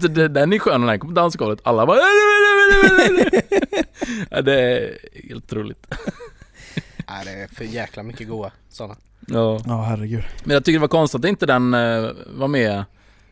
det- 0.00 0.28
den 0.28 0.52
är 0.52 0.58
skön 0.58 0.86
den 0.86 1.00
på 1.00 1.06
dansgolvet. 1.06 1.60
Alla 1.64 1.86
bara... 1.86 1.98
ja, 4.30 4.42
det 4.42 4.60
är 4.60 4.98
helt 5.28 5.52
roligt. 5.52 5.86
Nej 7.08 7.24
det 7.24 7.30
är 7.30 7.48
för 7.48 7.64
jäkla 7.64 8.02
mycket 8.02 8.28
goa 8.28 8.52
sådana. 8.68 8.96
Ja. 9.26 9.60
Ja, 9.66 9.82
herregud. 9.82 10.24
Men 10.44 10.54
jag 10.54 10.64
tycker 10.64 10.78
det 10.78 10.80
var 10.80 10.88
konstigt 10.88 11.18
att 11.18 11.28
inte 11.28 11.46
den 11.46 11.74
eh, 11.74 12.10
var 12.26 12.48
med, 12.48 12.84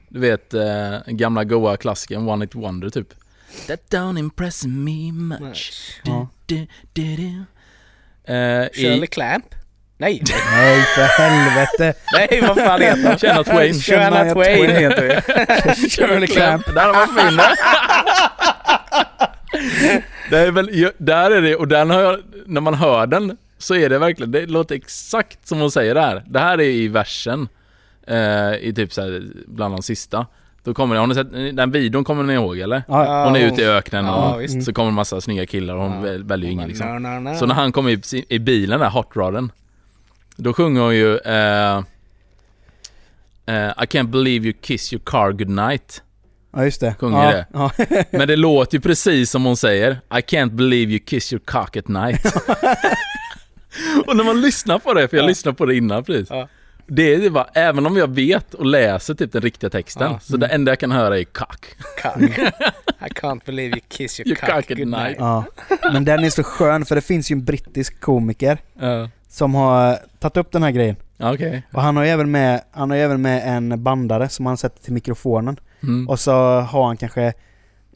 du 0.09 0.21
vet, 0.21 0.55
uh, 0.55 0.99
gamla 1.07 1.45
goa 1.45 1.77
klassikern 1.77 2.29
One 2.29 2.45
It 2.45 2.55
Wonder 2.55 2.91
typ. 2.91 3.09
That 3.67 3.81
don't 3.91 4.19
impress 4.19 4.65
me 4.65 5.13
much. 5.13 5.73
Ja. 6.05 6.29
Du, 6.47 6.67
du, 6.93 7.17
du. 7.17 7.45
Eh, 8.35 8.69
Shirley 8.73 9.05
i, 9.05 9.07
Clamp? 9.07 9.55
Nej, 9.99 10.23
Nej, 10.53 10.83
för 10.83 11.03
helvete! 11.03 11.95
nej 12.13 12.41
vad 12.41 12.57
fan 12.57 12.81
heter 12.81 13.09
han? 13.09 13.19
Shania 13.19 13.45
Twain. 13.45 13.75
Shania 13.75 14.33
Twain 14.35 14.57
Twain. 14.57 14.77
heter 14.77 15.03
det. 15.09 15.75
Shirley 15.91 16.27
Clamp. 16.27 16.67
Där 16.67 16.93
var 16.93 17.07
fin. 17.07 17.41
Det 20.31 20.39
är 20.39 20.51
väl, 20.51 20.91
där 20.99 21.31
är 21.31 21.43
det, 21.43 21.57
och 21.57 21.69
den 21.69 21.91
har 21.91 22.01
jag, 22.01 22.19
när 22.47 22.61
man 22.61 22.75
hör 22.75 23.07
den 23.07 23.37
så 23.59 23.75
är 23.75 23.89
det 23.89 23.99
verkligen, 23.99 24.31
det 24.33 24.47
låter 24.47 24.75
exakt 24.75 25.47
som 25.49 25.61
hon 25.61 25.71
säger 25.71 25.95
det 25.95 26.01
här. 26.01 26.23
Det 26.27 26.39
här 26.39 26.61
är 26.61 26.65
i 26.71 26.89
versen, 26.89 27.49
eh, 28.07 28.55
i 28.61 28.73
typ 28.77 28.93
såhär, 28.93 29.23
bland 29.47 29.75
de 29.75 29.83
sista. 29.83 30.27
Då 30.65 30.75
kommer 30.75 30.95
det, 30.95 31.01
har 31.01 31.07
ni 31.07 31.15
sett, 31.15 31.57
den 31.57 31.71
videon 31.71 32.05
kommer 32.05 32.23
ni 32.23 32.33
ihåg 32.35 32.59
eller? 32.59 32.83
Ja, 32.89 33.25
Hon 33.25 33.37
är 33.37 33.47
ute 33.47 33.63
i 33.63 33.67
öknen 33.67 34.05
och 34.05 34.11
Ja, 34.11 34.37
visst. 34.37 34.65
så 34.65 34.73
kommer 34.73 34.89
en 34.89 34.95
massa 34.95 35.21
snygga 35.21 35.47
killar 35.47 35.75
och 35.75 35.83
hon 35.83 36.03
väl- 36.03 36.25
väljer 36.25 36.47
ju 36.47 36.53
ingen 36.53 36.69
liksom. 36.69 37.03
No, 37.03 37.09
no, 37.09 37.21
no. 37.31 37.35
Så 37.39 37.47
när 37.47 37.55
han 37.55 37.73
kommer 37.73 37.91
i, 38.15 38.25
i 38.29 38.39
bilen 38.39 38.81
där, 38.81 38.91
hot 38.91 39.09
rodden 39.17 39.53
Då 40.37 40.53
sjunger 40.53 40.81
hon 40.81 40.97
ju 40.97 41.17
eh, 41.19 41.77
eh, 43.47 43.71
I 43.83 43.87
can't 43.87 44.09
believe 44.11 44.45
you 44.49 44.53
kiss 44.61 44.93
your 44.93 45.03
car 45.05 45.33
goodnight 45.33 46.03
ja 46.53 46.65
just 46.65 46.81
det. 46.81 46.95
Sjunger 46.99 47.25
ja. 47.25 47.31
det. 47.33 47.47
Ja. 47.53 48.05
Men 48.19 48.29
det 48.29 48.37
låter 48.37 48.77
ju 48.77 48.81
precis 48.81 49.31
som 49.31 49.45
hon 49.45 49.57
säger 49.57 49.91
I 49.93 50.15
can't 50.21 50.51
believe 50.51 50.93
you 50.93 51.01
kiss 51.07 51.33
your 51.33 51.43
cock 51.45 51.77
at 51.77 51.89
night 51.89 52.27
Och 54.07 54.17
när 54.17 54.25
man 54.25 54.41
lyssnar 54.41 54.79
på 54.79 54.95
det, 54.95 55.09
för 55.09 55.17
jag 55.17 55.25
Ja. 55.25 55.29
lyssnade 55.29 55.57
på 55.57 55.67
det 55.67 55.77
innan 55.77 56.05
precis 56.05 56.31
Ja. 56.31 56.49
Det 56.93 57.15
är 57.15 57.31
bara, 57.31 57.49
även 57.55 57.87
om 57.87 57.97
jag 57.97 58.15
vet 58.15 58.55
och 58.55 58.67
läser 58.67 59.15
typ 59.15 59.33
den 59.33 59.43
riktiga 59.43 59.71
texten 59.71 60.13
Ja. 60.13 60.21
Så 60.21 60.37
det 60.37 60.47
enda 60.47 60.71
jag 60.73 60.79
kan 60.79 60.91
höra 60.93 61.19
är 61.19 61.25
cock 61.25 61.67
Cock. 62.03 62.23
I 63.01 63.09
can't 63.15 63.41
believe 63.47 63.69
you 63.77 63.81
kiss 63.89 64.21
your, 64.21 64.29
Your 64.29 64.37
cock, 64.37 64.51
cock 64.55 64.71
at 64.71 64.79
night. 64.79 65.17
ja. 65.19 65.45
Men 65.93 66.05
den 66.05 66.25
är 66.25 66.31
så 66.31 66.43
skön 66.43 66.85
för 66.85 66.95
det 66.95 67.01
finns 67.01 67.31
ju 67.31 67.35
en 67.35 67.45
brittisk 67.45 68.01
komiker 68.01 68.59
Ja, 68.81 69.09
som 69.29 69.55
har 69.55 69.99
tagit 70.19 70.37
upp 70.37 70.53
den 70.53 70.63
här 70.63 70.71
grejen. 70.71 70.97
Okej. 71.19 71.63
Och 71.73 71.83
han 71.83 71.97
har 71.97 72.05
ju 72.05 72.11
även 72.11 72.31
med, 72.31 72.61
han 72.73 72.91
har 72.91 72.97
även 72.97 73.23
med 73.23 73.57
en 73.57 73.83
bandare 73.83 74.29
som 74.29 74.47
han 74.47 74.57
sätter 74.57 74.83
till 74.85 74.93
mikrofonen. 74.93 75.57
Mm. 75.83 76.09
Och 76.09 76.21
så 76.21 76.33
har 76.61 76.87
han 76.87 76.97
kanske, 76.97 77.33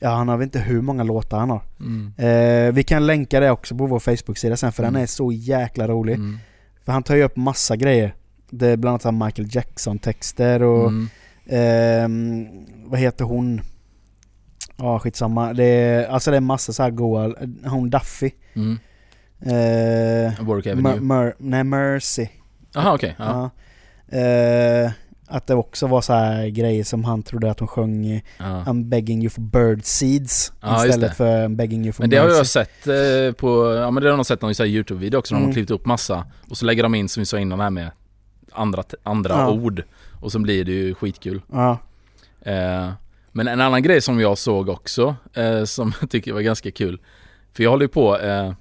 ja 0.01 0.09
han 0.11 0.29
har 0.29 0.37
väl 0.37 0.45
inte 0.45 0.59
hur 0.59 0.81
många 0.83 1.03
låtar 1.03 1.39
han 1.39 1.51
har. 1.51 1.63
Mm. 1.81 2.13
Eh, 2.19 2.73
vi 2.75 2.83
kan 2.83 3.07
länka 3.07 3.41
det 3.41 3.51
också 3.51 3.77
på 3.77 3.87
vår 3.87 3.99
Facebook-sida 4.01 4.57
sen 4.57 4.73
för 4.73 4.83
Mm. 4.83 4.93
den 4.95 5.03
är 5.03 5.07
så 5.07 5.33
jäkla 5.33 5.89
rolig. 5.89 6.15
Mm. 6.15 6.39
För 6.85 6.93
han 6.93 7.03
tar 7.03 7.17
ju 7.17 7.23
upp 7.23 7.37
massa 7.37 7.77
grejer. 7.77 8.15
Det 8.51 8.67
är 8.69 8.77
bland 8.77 9.07
annat 9.07 9.27
Michael 9.27 9.49
Jackson-texter 9.57 10.63
och 10.63 10.89
Mm. 10.89 11.09
ehm, 11.47 12.47
vad 12.85 13.01
heter 13.01 13.25
hon? 13.25 13.61
Ja 14.77 14.99
skitsamma. 14.99 15.53
Det 15.53 15.65
är, 15.65 16.07
alltså 16.09 16.31
det 16.31 16.37
är 16.37 16.41
massa 16.41 16.73
så 16.73 16.83
här 16.83 16.91
goa, 16.91 17.33
hon 17.65 17.91
Duffy. 17.91 18.31
Mm. 18.55 18.79
Eh, 19.41 20.45
Mer, 20.45 20.73
Avenue. 20.73 21.01
Mer, 21.01 21.35
nej 21.39 21.65
Mercy. 21.65 22.27
Jaha 22.75 22.95
okej. 22.95 23.15
Ja. 23.19 23.51
Ja. 24.11 24.19
Eh, 24.19 24.91
att 25.27 25.47
det 25.47 25.55
också 25.55 25.87
var 25.87 26.01
så 26.01 26.13
här 26.13 26.47
grejer 26.49 26.85
som 26.85 27.05
han 27.05 27.23
trodde 27.23 27.51
att 27.51 27.59
hon 27.61 27.69
sjöng 27.69 28.23
Ja. 28.39 28.45
I'm 28.67 28.85
begging 28.85 29.21
you 29.23 29.31
for 29.31 29.41
bird 29.41 29.81
seeds 29.85 30.53
Ja, 30.61 30.87
istället 30.87 31.17
för 31.17 31.45
I'm 31.49 31.57
begging 31.57 31.85
you 31.85 31.93
for 31.93 32.03
Men 32.03 32.11
det 32.11 32.17
har 32.17 32.29
jag 32.29 32.47
sett 32.47 32.87
eh, 32.87 33.33
på, 33.37 33.75
ja 33.75 33.91
men 33.91 34.03
det 34.03 34.11
har 34.11 34.17
jag 34.17 34.27
sett 34.27 34.43
någon 34.43 34.53
Youtube-video 34.67 35.19
också, 35.19 35.35
när 35.35 35.41
de 35.41 35.45
Mm. 35.45 35.51
har 35.51 35.55
klippt 35.55 35.71
upp 35.71 35.87
massa 35.87 36.25
och 36.49 36.57
så 36.57 36.65
lägger 36.67 36.83
de 36.83 36.95
in 36.95 37.09
som 37.09 37.21
vi 37.21 37.27
sa 37.27 37.39
innan 37.39 37.61
här 37.61 37.71
med 37.71 37.91
andra, 38.53 38.85
andra 39.03 39.35
Ja. 39.35 39.51
ord 39.51 39.83
och 40.21 40.33
så 40.33 40.39
blir 40.39 40.65
det 40.65 40.73
ju 40.73 40.95
skitkul. 40.95 41.43
Ja. 41.53 41.79
Eh, 42.41 42.91
men 43.33 43.49
en 43.49 43.61
annan 43.61 43.83
grej 43.83 44.01
som 44.01 44.21
jag 44.21 44.39
såg 44.39 44.69
också, 44.69 45.17
eh, 45.35 45.65
som 45.65 45.93
jag 46.01 46.11
tycker 46.11 46.33
var 46.33 46.41
ganska 46.41 46.71
kul. 46.71 47.01
För 47.53 47.63
jag 47.63 47.71
håller 47.71 47.85
ju 47.85 47.89
på 47.89 48.19
eh, 48.19 48.53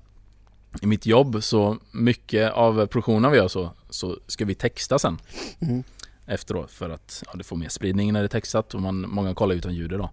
i 0.82 0.86
mitt 0.86 1.06
jobb, 1.06 1.44
så 1.44 1.78
mycket 1.92 2.52
av 2.52 2.86
produktionen 2.88 3.32
vi 3.32 3.38
gör 3.38 3.48
så, 3.48 3.70
så 3.90 4.18
ska 4.28 4.46
vi 4.46 4.56
texta 4.56 5.00
sen 5.00 5.18
Mm. 5.62 5.84
Efteråt 6.28 6.72
för 6.72 6.90
att 6.90 7.24
ja, 7.26 7.32
det 7.38 7.44
får 7.44 7.56
mer 7.56 7.70
spridning 7.70 8.14
när 8.14 8.20
det 8.20 8.26
är 8.26 8.28
textat 8.28 8.74
och 8.74 8.82
man, 8.82 9.10
många 9.10 9.34
kollar 9.34 9.56
utan 9.56 9.76
ljud 9.76 9.94
idag. 9.94 10.10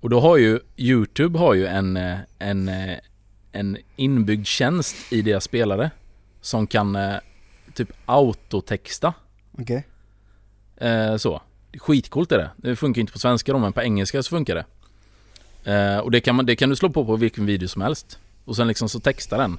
Och 0.00 0.10
då 0.10 0.20
har 0.20 0.36
ju 0.36 0.60
Youtube 0.76 1.38
har 1.38 1.54
ju 1.54 1.66
en, 1.66 1.96
eh, 1.96 2.16
en, 2.38 2.68
eh, 2.68 2.98
en 3.52 3.76
inbyggd 3.96 4.46
tjänst 4.46 4.96
i 5.12 5.22
deras 5.22 5.44
spelare 5.44 5.90
som 6.40 6.66
kan 6.66 6.96
eh, 6.96 7.14
typ 7.74 7.92
autotexta. 8.06 9.14
Okej. 9.58 9.86
Eh, 10.76 11.16
så. 11.16 11.42
Skitcoolt 11.78 12.32
är 12.32 12.38
det. 12.38 12.50
Det 12.56 12.76
funkar 12.76 13.00
inte 13.00 13.12
på 13.12 13.18
svenska 13.18 13.52
då, 13.52 13.58
men 13.58 13.72
på 13.72 13.82
engelska 13.82 14.22
så 14.22 14.30
funkar 14.30 14.54
det. 14.54 14.64
Eh, 15.72 15.98
och 15.98 16.10
det 16.10 16.20
kan, 16.20 16.34
man, 16.34 16.46
det 16.46 16.56
kan 16.56 16.70
du 16.70 16.76
slå 16.76 16.90
på 16.90 17.04
på 17.04 17.16
vilken 17.16 17.46
video 17.46 17.68
som 17.68 17.82
helst. 17.82 18.18
Och 18.44 18.56
sen 18.56 18.68
liksom 18.68 18.88
så 18.88 19.00
textar 19.00 19.38
den. 19.38 19.58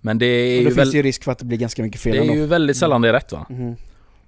Men 0.00 0.18
det 0.18 0.26
är, 0.26 0.56
Och 0.56 0.62
ju, 0.62 0.64
då 0.64 0.70
finns 0.70 0.78
väl, 0.78 0.90
det 0.90 0.96
ju 0.96 1.02
risk 1.02 1.24
för 1.24 1.32
att 1.32 1.38
det 1.38 1.44
blir 1.44 1.58
ganska 1.58 1.82
mycket 1.82 2.00
fel 2.00 2.12
det 2.12 2.18
är 2.18 2.22
ändå. 2.22 2.34
ju 2.34 2.46
väldigt 2.46 2.76
sällan 2.76 3.02
det 3.02 3.08
är 3.08 3.12
rätt 3.12 3.32
va? 3.32 3.46
Mhm. 3.50 3.76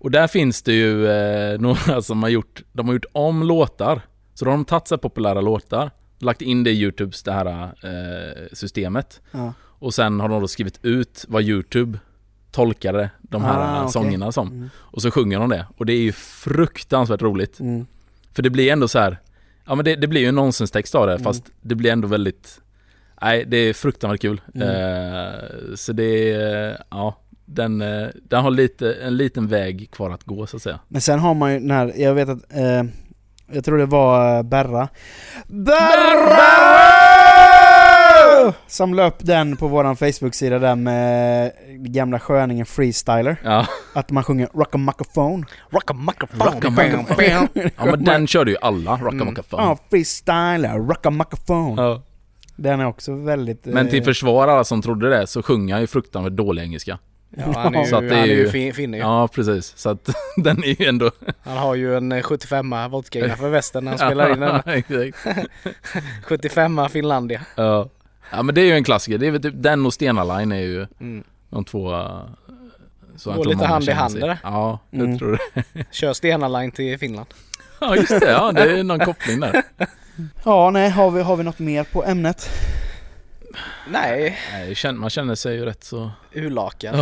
Och 0.07 0.13
där 0.13 0.27
finns 0.27 0.63
det 0.63 0.73
ju 0.73 1.09
eh, 1.09 1.59
några 1.61 2.03
som 2.03 2.23
har 2.23 2.31
gjort, 2.31 2.63
de 2.73 2.87
har 2.87 2.95
gjort 2.95 3.05
om 3.13 3.43
låtar. 3.43 4.01
Så 4.35 4.45
då 4.45 4.51
har 4.51 4.57
de 4.57 4.65
tagit 4.65 4.89
sig 4.89 4.99
populära 4.99 5.41
låtar, 5.41 5.91
lagt 6.19 6.43
in 6.43 6.65
det 6.65 6.71
i 6.71 6.81
Youtubes 6.81 7.23
det 7.23 7.33
här 7.33 7.47
eh, 7.65 8.47
systemet. 8.53 9.21
Ja. 9.31 9.53
Och 9.63 9.95
sen 9.95 10.21
har 10.21 10.29
de 10.29 10.41
då 10.41 10.49
skrivit 10.49 10.79
ut 10.85 11.25
vad 11.29 11.43
Youtube 11.43 11.99
tolkade 12.51 13.11
de 13.23 13.45
här 13.45 13.61
Ah, 13.61 13.81
okej. 13.81 13.93
sångerna 13.93 14.33
som. 14.33 14.49
Mm. 14.49 14.71
Och 14.77 15.03
så 15.03 15.11
sjunger 15.11 15.39
de 15.39 15.49
det. 15.49 15.67
Och 15.77 15.87
det 15.87 15.93
är 15.93 16.01
ju 16.03 16.13
fruktansvärt 16.13 17.23
roligt. 17.23 17.61
Mm. 17.61 17.87
För 18.33 18.43
det 18.43 18.51
blir 18.51 18.73
ändå 18.73 18.89
så 18.89 18.99
här. 18.99 19.19
Ja 19.65 19.75
men 19.75 19.85
det, 19.85 19.97
det 19.97 20.07
blir 20.07 20.21
ju 20.21 20.27
en 20.29 20.35
nonsenstext 20.35 20.95
av 20.95 21.07
det 21.07 21.13
Mm. 21.13 21.25
fast 21.25 21.45
det 21.61 21.75
blir 21.75 21.93
ändå 21.93 22.09
väldigt 22.09 22.61
Nej 23.23 23.45
det 23.47 23.57
är 23.57 23.73
fruktansvärt 23.73 24.21
kul. 24.21 24.41
Mm. 24.55 24.69
Eh, 24.69 25.75
så 25.75 25.93
det 25.93 26.33
är, 26.33 26.83
ja 26.91 27.21
den, 27.47 27.81
eh, 27.81 28.09
den 28.15 28.43
har 28.43 28.51
lite, 28.51 28.93
en 28.93 29.17
liten 29.17 29.47
väg 29.47 29.91
kvar 29.91 30.11
att 30.11 30.25
gå 30.25 30.47
så 30.47 30.57
att 30.57 30.63
säga. 30.63 30.79
Men 30.89 31.01
sen 31.01 31.19
har 31.19 31.35
man 31.35 31.53
ju 31.53 31.59
den 31.61 31.71
här, 31.71 31.93
jag 31.97 32.15
vet 32.15 32.29
att, 32.29 32.53
eh, 32.57 32.83
jag 33.53 33.65
tror 33.65 33.79
det 33.79 33.87
var 33.87 34.37
eh, 34.37 34.43
Berra. 34.43 34.89
Berra! 35.47 36.67
Som 38.67 38.95
la 38.95 39.07
upp 39.07 39.19
den 39.19 39.57
på 39.57 39.69
våran 39.69 39.97
Facebook-sida 39.97 40.59
där 40.59 40.75
med 40.75 41.53
gamla 41.69 42.21
sköningen 42.21 42.67
Freestyler. 42.67 43.37
Ja, 43.45 43.67
Att 43.95 44.11
man 44.11 44.25
sjunger 44.25 44.49
Rockamackaphone. 44.55 45.45
Rockamackaphone. 45.71 46.45
Rockamackaphone. 46.51 47.49
ja 47.77 47.85
men 47.85 48.05
den 48.05 48.27
körde 48.27 48.51
ju 48.51 48.57
alla, 48.61 48.97
Rockamackaphone. 48.97 49.63
Ja, 49.63 49.79
Freestyler, 49.91 50.79
Rockamackaphone. 50.89 51.83
Ja. 51.83 52.03
Den 52.57 52.81
är 52.81 52.87
också 52.87 53.15
väldigt... 53.15 53.65
Men 53.65 53.89
till 53.89 53.99
eh, 53.99 54.05
försvar 54.05 54.49
alla 54.49 54.65
som 54.65 54.83
trodde 54.83 55.11
det 55.11 55.27
så 55.27 55.43
sjunger 55.43 55.75
han 55.75 55.81
ju 55.81 55.87
fruktansvärt 55.87 56.33
dålig 56.33 56.63
engelska. 56.63 56.99
Ja, 57.31 57.45
han 57.57 57.75
är 57.75 57.81
ju, 57.85 57.87
Så 57.91 57.97
att 57.97 58.09
det 58.09 58.15
är 58.15 58.21
han 58.21 58.29
är 58.31 58.35
ju 58.35 58.49
fin, 58.51 58.75
finne 58.75 58.97
ju. 58.97 59.03
Ja 59.03 59.29
precis, 59.29 59.73
så 59.77 59.91
att 59.91 60.09
den 60.37 60.65
är 60.65 60.81
ju 60.83 60.87
ändå... 60.89 61.11
Han 61.43 61.57
har 61.57 61.75
ju 61.75 61.97
en 61.97 62.13
eh, 62.13 62.23
75a 62.23 62.89
vodka 62.89 63.19
innanför 63.19 63.49
västen 63.49 63.85
när 63.85 63.91
han 63.91 63.99
spelar 63.99 64.33
in 64.33 64.41
den. 64.41 64.61
Exakt. 64.67 65.19
75a 66.29 66.89
Finlandia. 66.89 67.41
Ja. 67.55 67.89
ja 68.31 68.43
men 68.43 68.55
det 68.55 68.61
är 68.61 68.65
ju 68.65 68.73
en 68.73 68.85
klassiker, 68.85 69.19
det 69.19 69.27
är 69.27 69.31
väl 69.31 69.43
typ 69.43 69.55
den 69.57 69.87
och 69.87 69.95
Stena 69.95 70.25
Line 70.39 70.53
är 70.53 70.61
ju 70.61 70.87
Mm. 71.01 71.25
de 71.51 71.65
två... 71.65 71.95
eh, 71.95 72.21
Så 73.17 73.31
Går 73.33 73.39
jag 73.39 73.47
lite 73.47 73.67
hand 73.67 73.89
i 73.89 73.93
hand, 73.93 74.17
eller? 74.17 74.39
Ja, 74.43 74.79
jag 74.91 75.01
Mm. 75.05 75.19
tror 75.19 75.39
det. 75.55 75.85
Kör 75.91 76.13
Stena 76.13 76.49
Line 76.49 76.71
till 76.71 76.99
Finland. 76.99 77.27
Ja 77.81 77.97
just 77.97 78.21
det, 78.21 78.31
ja 78.31 78.53
det 78.53 78.79
är 78.79 78.83
någon 78.85 79.01
koppling 79.01 79.41
där. 79.41 79.63
Ja, 80.45 80.71
nej, 80.71 80.91
har 80.91 81.11
vi, 81.11 81.23
har 81.23 81.37
vi 81.37 81.45
något 81.45 81.59
mer 81.59 81.85
på 81.85 82.05
ämnet? 82.05 82.49
Nej, 83.89 84.39
Nej, 84.53 84.93
man 84.95 85.11
känner 85.11 85.35
sig 85.35 85.57
ju 85.57 85.65
rätt 85.65 85.85
så... 85.85 86.11
Urlakad. 86.33 86.95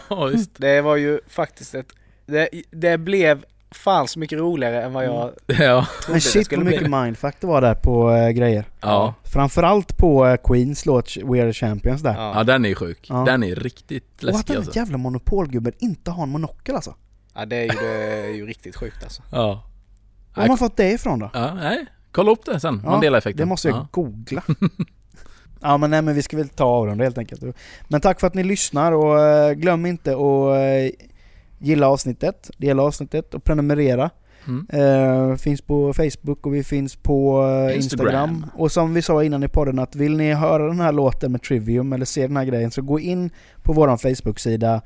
Ja 0.08 0.24
visst. 0.24 0.50
Det 0.56 0.80
var 0.80 0.96
ju 0.96 1.20
faktiskt 1.28 1.74
ett... 1.74 1.92
Det, 2.26 2.48
det 2.70 2.98
blev 2.98 3.44
fan 3.70 4.08
så 4.08 4.18
mycket 4.18 4.38
roligare 4.38 4.82
än 4.82 4.92
vad 4.92 5.04
jag 5.04 5.30
Ja. 5.46 5.56
trodde 5.56 5.86
Men 6.08 6.14
det 6.14 6.20
shit 6.20 6.52
vad 6.52 6.64
mycket 6.64 6.90
mindfuck 6.90 7.36
det 7.40 7.46
var 7.46 7.60
där 7.60 7.74
på 7.74 8.10
eh, 8.10 8.30
grejer. 8.30 8.64
Ja. 8.80 9.14
Framförallt 9.24 9.96
på 9.96 10.26
eh, 10.26 10.36
Queens 10.44 10.86
låt 10.86 11.16
We 11.16 11.42
Are 11.42 11.52
The 11.52 11.52
Champions 11.52 12.02
där. 12.02 12.14
ja, 12.14 12.32
Ja. 12.36 12.44
den 12.44 12.64
är 12.64 12.74
sjuk. 12.74 13.06
Ja. 13.10 13.22
Den 13.26 13.42
är 13.42 13.54
riktigt 13.54 14.04
Och 14.22 14.28
att 14.28 14.34
läskig 14.34 14.46
den 14.46 14.56
alltså. 14.56 14.76
jävla 14.76 14.98
monopolgubben 14.98 15.72
inte 15.78 16.10
har 16.10 16.22
en 16.22 16.28
monokel 16.28 16.74
alltså. 16.74 16.94
ja, 17.34 17.44
det 17.46 17.56
är 17.56 17.62
ju, 17.62 17.80
det 17.80 18.26
är 18.26 18.34
ju 18.34 18.46
riktigt 18.46 18.76
sjukt 18.76 19.02
alltså. 19.04 19.22
Ja. 19.32 19.64
Var 20.34 20.42
har 20.42 20.48
man 20.48 20.58
fått 20.58 20.76
det 20.76 20.90
ifrån 20.90 21.18
då? 21.18 21.30
ja. 21.34 21.54
Nej, 21.54 21.86
kolla 22.12 22.30
upp 22.30 22.44
det 22.44 22.60
sen. 22.60 22.80
Ja, 22.84 22.90
Mandela-effekten. 22.90 23.36
Det 23.38 23.46
måste 23.46 23.68
jag 23.68 23.76
ja. 23.76 23.88
googla. 23.90 24.42
ja 25.62 25.78
men 25.78 25.90
nej 25.90 26.02
men 26.02 26.14
vi 26.14 26.22
ska 26.22 26.36
väl 26.36 26.48
ta 26.48 26.64
av 26.64 26.86
dem 26.86 27.00
helt 27.00 27.18
enkelt. 27.18 27.42
Men 27.88 28.00
tack 28.00 28.20
för 28.20 28.26
att 28.26 28.34
ni 28.34 28.44
lyssnar 28.44 28.92
och 28.92 29.20
eh, 29.20 29.52
glöm 29.52 29.86
inte 29.86 30.10
att 30.12 30.56
eh, 30.56 31.06
gilla 31.58 31.88
avsnittet, 31.88 32.50
dela 32.58 32.82
avsnittet 32.82 33.34
och 33.34 33.44
prenumerera. 33.44 34.10
Mm. 34.46 34.66
Eh, 34.72 35.36
finns 35.36 35.60
på 35.62 35.92
Facebook 35.92 36.46
och 36.46 36.54
vi 36.54 36.64
finns 36.64 36.96
på 36.96 37.46
eh, 37.46 37.76
Instagram. 37.76 38.30
Instagram. 38.30 38.46
Och 38.54 38.72
som 38.72 38.94
vi 38.94 39.02
sa 39.02 39.24
innan 39.24 39.42
i 39.42 39.48
podden 39.48 39.78
att 39.78 39.96
vill 39.96 40.16
ni 40.16 40.32
höra 40.32 40.66
den 40.66 40.80
här 40.80 40.92
låten 40.92 41.32
med 41.32 41.42
Trivium 41.42 41.92
eller 41.92 42.04
se 42.04 42.26
den 42.26 42.36
här 42.36 42.44
grejen 42.44 42.70
så 42.70 42.82
gå 42.82 43.00
in 43.00 43.30
på 43.62 43.72
våran 43.72 43.98
Facebook-sida 43.98 44.80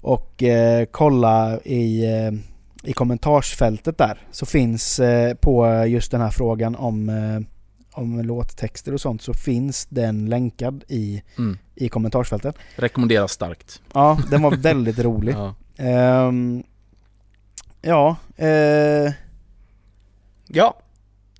och 0.00 0.42
eh, 0.42 0.84
kolla 0.90 1.58
i, 1.64 2.04
i 2.82 2.92
kommentarsfältet 2.92 3.98
där. 3.98 4.18
Så 4.30 4.46
finns 4.46 5.00
på 5.40 5.84
just 5.86 6.10
den 6.10 6.20
här 6.20 6.30
frågan 6.30 6.76
om, 6.76 7.10
om 7.96 8.20
låttexter 8.22 8.94
och 8.94 9.00
sånt 9.00 9.22
så 9.22 9.34
finns 9.34 9.86
den 9.86 10.26
länkad 10.26 10.84
i, 10.88 11.22
Mm. 11.38 11.58
i 11.74 11.88
kommentarsfältet. 11.88 12.56
Rekommenderas 12.76 13.32
starkt. 13.32 13.82
Ja, 13.94 14.18
den 14.30 14.42
var 14.42 14.50
väldigt 14.56 14.98
rolig. 14.98 15.34
Ja. 15.38 15.54
Ehm, 15.84 16.62
ja, 17.82 18.16
eh, 18.36 19.12
Ja. 20.48 20.76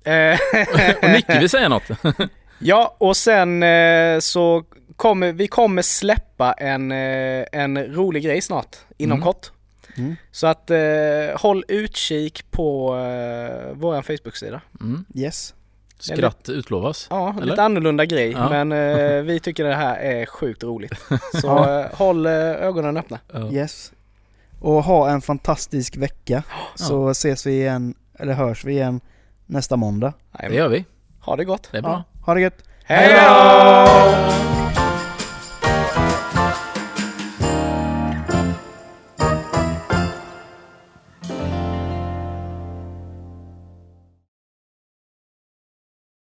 Eh, 0.03 0.39
Och 1.03 1.09
Nicke 1.09 1.39
vill 1.39 1.49
säga 1.49 1.69
något. 1.69 1.83
ja, 2.59 2.95
och 2.97 3.17
sen 3.17 3.63
eh, 3.63 4.19
så 4.19 4.63
kommer 4.95 5.33
vi 5.33 5.47
kommer 5.47 5.81
släppa 5.81 6.53
en, 6.53 6.91
en 6.91 7.77
rolig 7.85 8.23
grej 8.23 8.41
snart, 8.41 8.75
inom 8.97 9.15
Mm. 9.17 9.23
kort. 9.25 9.51
Mm. 9.97 10.15
Så 10.31 10.47
att 10.47 10.71
eh, 10.71 10.77
håll 11.37 11.63
utkik 11.67 12.51
på 12.51 12.95
eh, 12.95 13.73
vår 13.73 14.01
Facebook-sida. 14.01 14.61
Mm. 14.81 15.05
yes. 15.15 15.53
Skratt 15.99 16.49
utlovas. 16.49 17.07
Ja, 17.09 17.33
Eller? 17.37 17.45
lite 17.45 17.63
annorlunda 17.63 18.05
grej, 18.05 18.31
Ja. 18.31 18.49
men 18.49 18.71
eh, 18.71 19.21
vi 19.23 19.39
tycker 19.39 19.63
det 19.63 19.75
här 19.75 19.95
är 19.97 20.25
sjukt 20.25 20.63
roligt. 20.63 20.93
Så 21.41 21.47
Ja. 21.47 21.79
eh, 21.79 21.85
håll 21.93 22.25
eh, 22.25 22.31
ögonen 22.33 22.97
öppna. 22.97 23.19
Ja. 23.33 23.51
Yes. 23.51 23.91
Och 24.59 24.83
ha 24.83 25.09
en 25.09 25.21
fantastisk 25.21 25.97
vecka. 25.97 26.43
Så 26.75 27.09
ses 27.09 27.45
vi 27.45 27.51
igen, 27.51 27.95
eller 28.19 28.33
hörs 28.33 28.65
vi 28.65 28.71
igen 28.71 29.01
nästa 29.45 29.75
måndag. 29.75 30.13
Det 30.39 30.55
gör 30.55 30.67
vi. 30.69 30.85
Ha 31.21 31.35
det 31.35 31.45
gott. 31.45 31.69
Det 31.71 31.77
är 31.77 31.81
bra. 31.81 32.03
Ja, 32.13 32.21
ha 32.25 32.33
det 32.33 32.41
gött. 32.41 32.63
Hej 32.83 33.13
då! 33.13 34.66